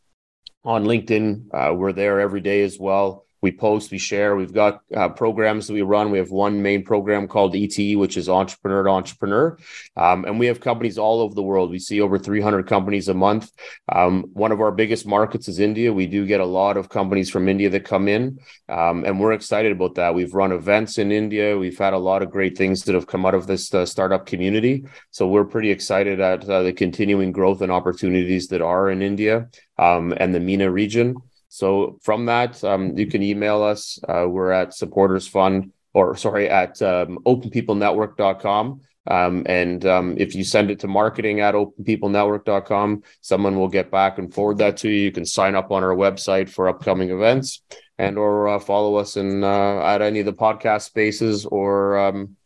on 0.63 0.85
LinkedIn. 0.85 1.47
Uh, 1.53 1.73
we're 1.73 1.93
there 1.93 2.19
every 2.19 2.41
day 2.41 2.63
as 2.63 2.77
well 2.79 3.25
we 3.41 3.51
post, 3.51 3.91
we 3.91 3.97
share. 3.97 4.35
We've 4.35 4.53
got 4.53 4.81
uh, 4.95 5.09
programs 5.09 5.67
that 5.67 5.73
we 5.73 5.81
run. 5.81 6.11
We 6.11 6.19
have 6.19 6.29
one 6.29 6.61
main 6.61 6.83
program 6.83 7.27
called 7.27 7.55
ETE, 7.55 7.97
which 7.97 8.15
is 8.15 8.29
Entrepreneur 8.29 8.83
to 8.83 8.89
Entrepreneur. 8.89 9.57
Um, 9.97 10.25
and 10.25 10.39
we 10.39 10.45
have 10.45 10.59
companies 10.59 10.99
all 10.99 11.21
over 11.21 11.33
the 11.33 11.41
world. 11.41 11.71
We 11.71 11.79
see 11.79 12.01
over 12.01 12.19
300 12.19 12.67
companies 12.67 13.07
a 13.07 13.15
month. 13.15 13.51
Um, 13.91 14.25
one 14.33 14.51
of 14.51 14.61
our 14.61 14.71
biggest 14.71 15.07
markets 15.07 15.47
is 15.47 15.59
India. 15.59 15.91
We 15.91 16.05
do 16.05 16.27
get 16.27 16.39
a 16.39 16.45
lot 16.45 16.77
of 16.77 16.89
companies 16.89 17.31
from 17.31 17.49
India 17.49 17.69
that 17.71 17.83
come 17.83 18.07
in, 18.07 18.39
um, 18.69 19.05
and 19.05 19.19
we're 19.19 19.33
excited 19.33 19.71
about 19.71 19.95
that. 19.95 20.13
We've 20.13 20.33
run 20.33 20.51
events 20.51 20.99
in 20.99 21.11
India. 21.11 21.57
We've 21.57 21.77
had 21.77 21.93
a 21.93 21.97
lot 21.97 22.21
of 22.21 22.29
great 22.29 22.57
things 22.57 22.83
that 22.83 22.95
have 22.95 23.07
come 23.07 23.25
out 23.25 23.33
of 23.33 23.47
this 23.47 23.73
uh, 23.73 23.85
startup 23.85 24.27
community. 24.27 24.85
So 25.09 25.27
we're 25.27 25.45
pretty 25.45 25.71
excited 25.71 26.19
at 26.19 26.47
uh, 26.47 26.61
the 26.61 26.73
continuing 26.73 27.31
growth 27.31 27.61
and 27.61 27.71
opportunities 27.71 28.49
that 28.49 28.61
are 28.61 28.91
in 28.91 29.01
India 29.01 29.49
um, 29.79 30.13
and 30.17 30.33
the 30.33 30.39
MENA 30.39 30.69
region. 30.69 31.15
So 31.54 31.99
from 32.02 32.28
that, 32.28 32.64
um, 32.64 32.97
you 32.97 33.08
can 33.08 33.22
email 33.22 33.62
us. 33.62 33.99
Uh, 34.08 34.26
we're 34.26 34.52
at 34.52 34.74
supporters 34.74 35.28
fund 35.28 35.74
or 35.93 36.16
sorry, 36.16 36.49
at 36.49 36.82
um, 36.82 37.20
openpeoplenetwork.com. 37.26 38.82
Um, 39.08 39.43
and 39.47 39.86
um, 39.86 40.16
if 40.18 40.34
you 40.34 40.45
send 40.45 40.72
it 40.72 40.80
to 40.80 40.88
marketing 40.88 41.41
at 41.41 41.54
openpeoplenetwork.com, 41.54 43.04
someone 43.20 43.60
will 43.60 43.68
get 43.68 43.91
back 43.91 44.18
and 44.18 44.34
forward 44.34 44.60
that 44.60 44.78
to 44.78 44.89
you. 44.89 45.02
You 45.02 45.12
can 45.12 45.26
sign 45.26 45.56
up 45.56 45.72
on 45.72 45.84
our 45.84 45.93
website 45.93 46.49
for 46.49 46.70
upcoming 46.70 47.10
events 47.10 47.62
and 47.97 48.18
or 48.18 48.47
uh, 48.47 48.60
follow 48.60 48.95
us 48.95 49.18
in 49.18 49.43
uh, 49.43 49.82
at 49.82 50.02
any 50.02 50.22
of 50.22 50.26
the 50.26 50.34
podcast 50.34 50.84
spaces 50.84 51.45
or 51.45 51.97
um, 51.97 52.38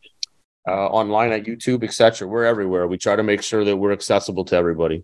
uh, 0.67 0.87
online 0.87 1.31
at 1.31 1.43
YouTube, 1.43 1.83
etc. 1.83 2.27
We're 2.27 2.45
everywhere. 2.45 2.87
We 2.87 2.97
try 2.97 3.15
to 3.15 3.23
make 3.23 3.43
sure 3.43 3.63
that 3.65 3.77
we're 3.77 3.91
accessible 3.91 4.45
to 4.45 4.55
everybody. 4.55 5.03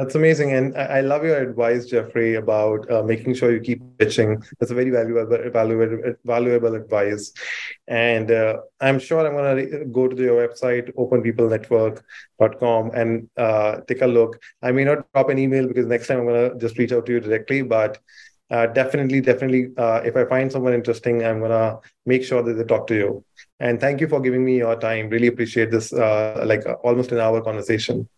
That's 0.00 0.14
amazing. 0.14 0.52
And 0.54 0.74
I 0.78 1.02
love 1.02 1.24
your 1.24 1.36
advice, 1.36 1.84
Jeffrey, 1.84 2.36
about 2.36 2.90
uh, 2.90 3.02
making 3.02 3.34
sure 3.34 3.52
you 3.52 3.60
keep 3.60 3.82
pitching. 3.98 4.42
That's 4.58 4.72
a 4.72 4.74
very 4.74 4.88
valuable, 4.88 5.26
valuable, 5.50 6.14
valuable 6.24 6.74
advice. 6.74 7.34
And 7.86 8.30
uh, 8.30 8.60
I'm 8.80 8.98
sure 8.98 9.26
I'm 9.26 9.34
going 9.34 9.58
to 9.58 9.84
go 9.84 10.08
to 10.08 10.16
your 10.16 10.48
website, 10.48 10.90
openpeoplenetwork.com, 10.94 12.92
and 12.94 13.28
uh, 13.36 13.80
take 13.86 14.00
a 14.00 14.06
look. 14.06 14.40
I 14.62 14.72
may 14.72 14.84
not 14.84 15.04
drop 15.12 15.28
an 15.28 15.38
email 15.38 15.68
because 15.68 15.84
next 15.84 16.06
time 16.06 16.20
I'm 16.20 16.24
going 16.24 16.50
to 16.50 16.56
just 16.58 16.78
reach 16.78 16.92
out 16.92 17.04
to 17.04 17.12
you 17.12 17.20
directly, 17.20 17.60
but 17.60 17.98
uh, 18.50 18.68
definitely, 18.68 19.20
definitely, 19.20 19.68
uh, 19.76 20.00
if 20.02 20.16
I 20.16 20.24
find 20.24 20.50
someone 20.50 20.72
interesting, 20.72 21.26
I'm 21.26 21.40
going 21.40 21.50
to 21.50 21.78
make 22.06 22.24
sure 22.24 22.42
that 22.42 22.54
they 22.54 22.64
talk 22.64 22.86
to 22.86 22.94
you. 22.94 23.22
And 23.60 23.78
thank 23.78 24.00
you 24.00 24.08
for 24.08 24.18
giving 24.18 24.46
me 24.46 24.56
your 24.56 24.80
time. 24.80 25.10
Really 25.10 25.26
appreciate 25.26 25.70
this, 25.70 25.92
uh, 25.92 26.42
like 26.46 26.64
almost 26.82 27.12
an 27.12 27.18
hour 27.18 27.42
conversation. 27.42 28.08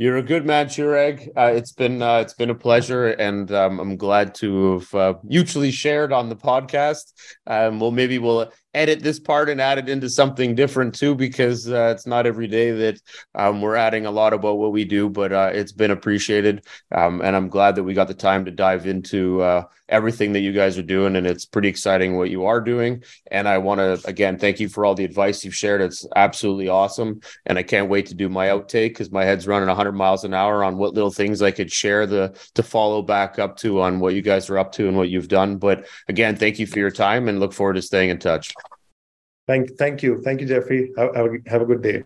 You're 0.00 0.18
a 0.18 0.22
good 0.22 0.46
man, 0.46 0.66
Chirag. 0.68 1.28
Uh, 1.36 1.50
it's 1.56 1.72
been 1.72 2.02
uh, 2.02 2.18
it's 2.18 2.32
been 2.32 2.50
a 2.50 2.54
pleasure, 2.54 3.08
and 3.08 3.50
um, 3.50 3.80
I'm 3.80 3.96
glad 3.96 4.32
to 4.36 4.74
have 4.74 4.94
uh, 4.94 5.14
mutually 5.24 5.72
shared 5.72 6.12
on 6.12 6.28
the 6.28 6.36
podcast. 6.36 7.12
Um, 7.48 7.80
well, 7.80 7.90
maybe 7.90 8.20
we'll 8.20 8.52
edit 8.74 9.02
this 9.02 9.18
part 9.18 9.48
and 9.48 9.60
add 9.60 9.78
it 9.78 9.88
into 9.88 10.08
something 10.08 10.54
different 10.54 10.94
too, 10.94 11.14
because 11.14 11.70
uh, 11.70 11.92
it's 11.94 12.06
not 12.06 12.26
every 12.26 12.46
day 12.46 12.70
that 12.70 13.00
um, 13.34 13.60
we're 13.60 13.76
adding 13.76 14.06
a 14.06 14.10
lot 14.10 14.32
about 14.32 14.58
what 14.58 14.72
we 14.72 14.84
do, 14.84 15.08
but 15.08 15.32
uh, 15.32 15.50
it's 15.52 15.72
been 15.72 15.90
appreciated. 15.90 16.64
Um, 16.94 17.20
and 17.20 17.34
I'm 17.34 17.48
glad 17.48 17.76
that 17.76 17.84
we 17.84 17.94
got 17.94 18.08
the 18.08 18.14
time 18.14 18.44
to 18.44 18.50
dive 18.50 18.86
into 18.86 19.40
uh, 19.42 19.64
everything 19.88 20.32
that 20.32 20.40
you 20.40 20.52
guys 20.52 20.78
are 20.78 20.82
doing. 20.82 21.16
And 21.16 21.26
it's 21.26 21.44
pretty 21.44 21.68
exciting 21.68 22.16
what 22.16 22.30
you 22.30 22.44
are 22.46 22.60
doing. 22.60 23.02
And 23.30 23.48
I 23.48 23.58
want 23.58 23.78
to, 23.78 24.06
again, 24.06 24.38
thank 24.38 24.60
you 24.60 24.68
for 24.68 24.84
all 24.84 24.94
the 24.94 25.04
advice 25.04 25.44
you've 25.44 25.54
shared. 25.54 25.80
It's 25.80 26.06
absolutely 26.14 26.68
awesome. 26.68 27.20
And 27.46 27.58
I 27.58 27.62
can't 27.62 27.88
wait 27.88 28.06
to 28.06 28.14
do 28.14 28.28
my 28.28 28.48
outtake 28.48 28.90
because 28.90 29.10
my 29.10 29.24
head's 29.24 29.46
running 29.46 29.68
100 29.68 29.92
miles 29.92 30.24
an 30.24 30.34
hour 30.34 30.62
on 30.62 30.76
what 30.76 30.94
little 30.94 31.10
things 31.10 31.42
I 31.42 31.50
could 31.50 31.72
share 31.72 32.06
the 32.06 32.38
to 32.54 32.62
follow 32.62 33.02
back 33.02 33.38
up 33.38 33.56
to 33.58 33.80
on 33.80 34.00
what 34.00 34.14
you 34.14 34.22
guys 34.22 34.50
are 34.50 34.58
up 34.58 34.72
to 34.72 34.88
and 34.88 34.96
what 34.96 35.08
you've 35.08 35.28
done. 35.28 35.56
But 35.56 35.86
again, 36.08 36.36
thank 36.36 36.58
you 36.58 36.66
for 36.66 36.78
your 36.78 36.90
time 36.90 37.28
and 37.28 37.40
look 37.40 37.52
forward 37.52 37.74
to 37.74 37.82
staying 37.82 38.10
in 38.10 38.18
touch. 38.18 38.52
Thank, 39.48 39.78
thank 39.78 40.02
you. 40.02 40.20
Thank 40.22 40.42
you, 40.42 40.46
Jeffrey. 40.46 40.92
Have, 40.98 41.14
have, 41.46 41.62
a, 41.62 41.64
good 41.64 41.82
day. 41.82 42.04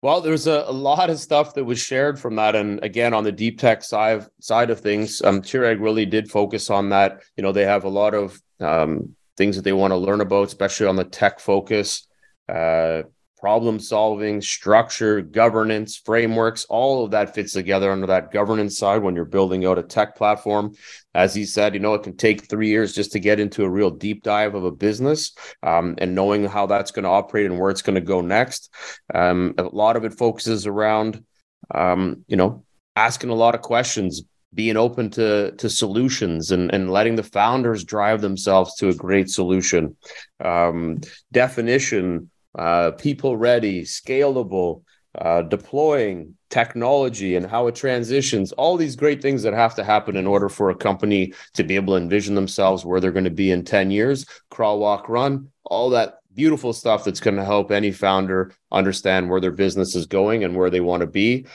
Well, 0.00 0.22
there's 0.22 0.46
a, 0.46 0.64
a, 0.66 0.72
lot 0.72 1.10
of 1.10 1.18
stuff 1.18 1.52
that 1.54 1.64
was 1.64 1.78
shared 1.78 2.18
from 2.18 2.36
that. 2.36 2.56
And 2.56 2.82
again, 2.82 3.12
on 3.12 3.22
the 3.22 3.30
deep 3.30 3.58
tech 3.60 3.84
side, 3.84 4.26
side 4.40 4.70
of 4.70 4.80
things, 4.80 5.20
um, 5.20 5.42
really 5.52 6.06
did 6.06 6.30
focus 6.30 6.70
on 6.70 6.88
that. 6.88 7.20
You 7.36 7.42
know, 7.42 7.52
they 7.52 7.66
have 7.66 7.84
a 7.84 7.90
lot 7.90 8.14
of 8.14 8.40
um, 8.60 9.14
things 9.36 9.56
that 9.56 9.62
they 9.62 9.74
want 9.74 9.90
to 9.90 9.96
learn 9.96 10.22
about, 10.22 10.46
especially 10.46 10.86
on 10.86 10.96
the 10.96 11.04
tech 11.04 11.38
focus. 11.38 12.06
Uh, 12.48 13.02
problem 13.38 13.78
solving, 13.78 14.40
structure, 14.40 15.20
governance, 15.20 15.96
frameworks, 15.96 16.64
all 16.68 17.04
of 17.04 17.12
that 17.12 17.34
fits 17.34 17.52
together 17.52 17.92
under 17.92 18.06
that 18.06 18.32
governance 18.32 18.76
side 18.78 19.02
when 19.02 19.14
you're 19.14 19.24
building 19.24 19.64
out 19.64 19.78
a 19.78 19.82
tech 19.82 20.16
platform. 20.16 20.74
As 21.14 21.34
he 21.34 21.44
said, 21.44 21.74
you 21.74 21.80
know, 21.80 21.94
it 21.94 22.02
can 22.02 22.16
take 22.16 22.48
three 22.48 22.68
years 22.68 22.94
just 22.94 23.12
to 23.12 23.20
get 23.20 23.38
into 23.38 23.64
a 23.64 23.70
real 23.70 23.90
deep 23.90 24.22
dive 24.22 24.54
of 24.54 24.64
a 24.64 24.72
business 24.72 25.32
um, 25.62 25.94
and 25.98 26.14
knowing 26.14 26.44
how 26.44 26.66
that's 26.66 26.90
going 26.90 27.04
to 27.04 27.08
operate 27.08 27.46
and 27.46 27.58
where 27.58 27.70
it's 27.70 27.82
going 27.82 27.94
to 27.94 28.00
go 28.00 28.20
next. 28.20 28.72
Um, 29.14 29.54
a 29.58 29.62
lot 29.62 29.96
of 29.96 30.04
it 30.04 30.14
focuses 30.14 30.66
around, 30.66 31.24
um, 31.74 32.24
you 32.26 32.36
know, 32.36 32.64
asking 32.96 33.30
a 33.30 33.34
lot 33.34 33.54
of 33.54 33.62
questions, 33.62 34.22
being 34.54 34.78
open 34.78 35.10
to 35.10 35.52
to 35.52 35.68
solutions 35.68 36.52
and 36.52 36.72
and 36.72 36.90
letting 36.90 37.16
the 37.16 37.22
founders 37.22 37.84
drive 37.84 38.22
themselves 38.22 38.74
to 38.76 38.88
a 38.88 38.94
great 38.94 39.28
solution 39.28 39.94
um, 40.42 40.98
definition 41.30 42.30
uh, 42.58 42.90
people 42.92 43.36
ready, 43.36 43.82
scalable, 43.82 44.82
uh, 45.14 45.42
deploying 45.42 46.34
technology 46.50 47.36
and 47.36 47.46
how 47.46 47.66
it 47.66 47.74
transitions, 47.74 48.52
all 48.52 48.76
these 48.76 48.96
great 48.96 49.22
things 49.22 49.42
that 49.42 49.52
have 49.52 49.74
to 49.76 49.84
happen 49.84 50.16
in 50.16 50.26
order 50.26 50.48
for 50.48 50.70
a 50.70 50.74
company 50.74 51.32
to 51.54 51.62
be 51.62 51.76
able 51.76 51.94
to 51.94 52.02
envision 52.02 52.34
themselves 52.34 52.84
where 52.84 53.00
they're 53.00 53.12
going 53.12 53.24
to 53.24 53.30
be 53.30 53.50
in 53.50 53.64
10 53.64 53.90
years, 53.90 54.26
crawl, 54.50 54.78
walk, 54.78 55.08
run, 55.08 55.48
all 55.64 55.90
that 55.90 56.18
beautiful 56.34 56.72
stuff 56.72 57.04
that's 57.04 57.20
going 57.20 57.36
to 57.36 57.44
help 57.44 57.70
any 57.70 57.92
founder 57.92 58.52
understand 58.72 59.28
where 59.28 59.40
their 59.40 59.52
business 59.52 59.94
is 59.94 60.06
going 60.06 60.44
and 60.44 60.56
where 60.56 60.70
they 60.70 60.80
want 60.80 61.00
to 61.00 61.06
be. 61.06 61.46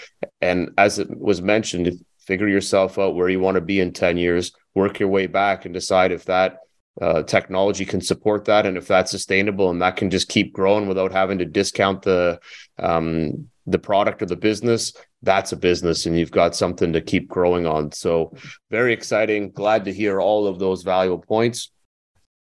And 0.41 0.71
as 0.77 0.99
it 0.99 1.09
was 1.17 1.41
mentioned, 1.41 2.03
figure 2.19 2.47
yourself 2.47 2.97
out 2.97 3.15
where 3.15 3.29
you 3.29 3.39
want 3.39 3.55
to 3.55 3.61
be 3.61 3.79
in 3.79 3.93
10 3.93 4.17
years, 4.17 4.51
work 4.73 4.99
your 4.99 5.09
way 5.09 5.27
back 5.27 5.65
and 5.65 5.73
decide 5.73 6.11
if 6.11 6.25
that 6.25 6.59
uh, 7.01 7.23
technology 7.23 7.85
can 7.85 8.01
support 8.01 8.45
that. 8.45 8.65
And 8.65 8.77
if 8.77 8.87
that's 8.87 9.11
sustainable 9.11 9.69
and 9.69 9.81
that 9.81 9.97
can 9.97 10.09
just 10.09 10.29
keep 10.29 10.53
growing 10.53 10.87
without 10.87 11.11
having 11.11 11.39
to 11.39 11.45
discount 11.45 12.03
the 12.03 12.39
um, 12.79 13.47
the 13.65 13.79
product 13.79 14.21
or 14.21 14.25
the 14.25 14.35
business 14.35 14.93
that's 15.23 15.53
a 15.53 15.57
business 15.57 16.05
and 16.05 16.17
you've 16.17 16.31
got 16.31 16.55
something 16.55 16.93
to 16.93 17.01
keep 17.01 17.29
growing 17.29 17.65
on. 17.65 17.91
So 17.93 18.35
very 18.69 18.93
exciting. 18.93 19.51
Glad 19.51 19.85
to 19.85 19.93
hear 19.93 20.19
all 20.21 20.45
of 20.45 20.59
those 20.59 20.83
valuable 20.83 21.23
points. 21.23 21.71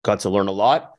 Got 0.03 0.19
to 0.21 0.29
learn 0.29 0.49
a 0.49 0.51
lot. 0.51 0.93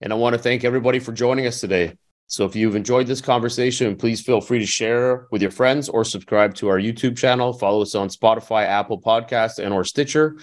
And 0.00 0.12
i 0.12 0.16
want 0.16 0.34
to 0.34 0.40
thank 0.40 0.64
everybody 0.64 1.00
for 1.00 1.12
joining 1.12 1.46
us 1.46 1.60
today. 1.60 1.94
So 2.28 2.44
if 2.44 2.54
you've 2.54 2.76
enjoyed 2.76 3.08
this 3.08 3.20
conversation 3.20 3.96
please 3.96 4.20
feel 4.20 4.40
free 4.40 4.60
to 4.60 4.66
share 4.66 5.26
with 5.32 5.42
your 5.42 5.50
friends 5.50 5.88
or 5.88 6.04
subscribe 6.04 6.54
to 6.56 6.68
our 6.68 6.78
youtube 6.78 7.16
channel. 7.16 7.52
Follow 7.52 7.82
us 7.82 7.96
on 7.96 8.08
spotify 8.08 8.64
apple 8.64 9.00
podcast 9.00 9.58
and 9.58 9.74
or 9.74 9.84
stitcher 9.84 10.36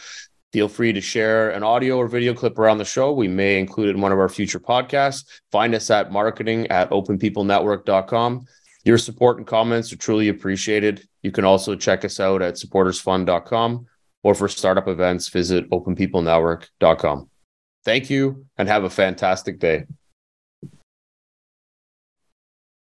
Feel 0.53 0.67
free 0.67 0.93
to 0.93 1.01
share 1.01 1.49
an 1.49 1.63
audio 1.63 1.97
or 1.97 2.07
video 2.07 2.33
clip 2.33 2.57
around 2.57 2.77
the 2.77 2.85
show. 2.85 3.11
We 3.11 3.27
may 3.27 3.59
include 3.59 3.89
it 3.89 3.95
in 3.95 4.01
one 4.01 4.11
of 4.11 4.19
our 4.19 4.29
future 4.29 4.59
podcasts. 4.59 5.25
Find 5.51 5.75
us 5.75 5.89
at 5.89 6.11
marketing 6.11 6.67
at 6.67 6.89
openpeoplenetwork.com. 6.91 8.45
Your 8.85 8.97
support 8.97 9.37
and 9.37 9.47
comments 9.47 9.91
are 9.91 9.97
truly 9.97 10.29
appreciated. 10.29 11.07
You 11.23 11.31
can 11.31 11.43
also 11.43 11.75
check 11.75 12.05
us 12.05 12.19
out 12.19 12.41
at 12.41 12.53
supportersfund.com 12.53 13.87
or 14.23 14.33
for 14.33 14.47
startup 14.47 14.87
events, 14.87 15.29
visit 15.29 15.69
openpeoplenetwork.com. 15.69 17.29
Thank 17.83 18.09
you 18.09 18.45
and 18.57 18.67
have 18.67 18.83
a 18.83 18.89
fantastic 18.89 19.59
day. 19.59 19.85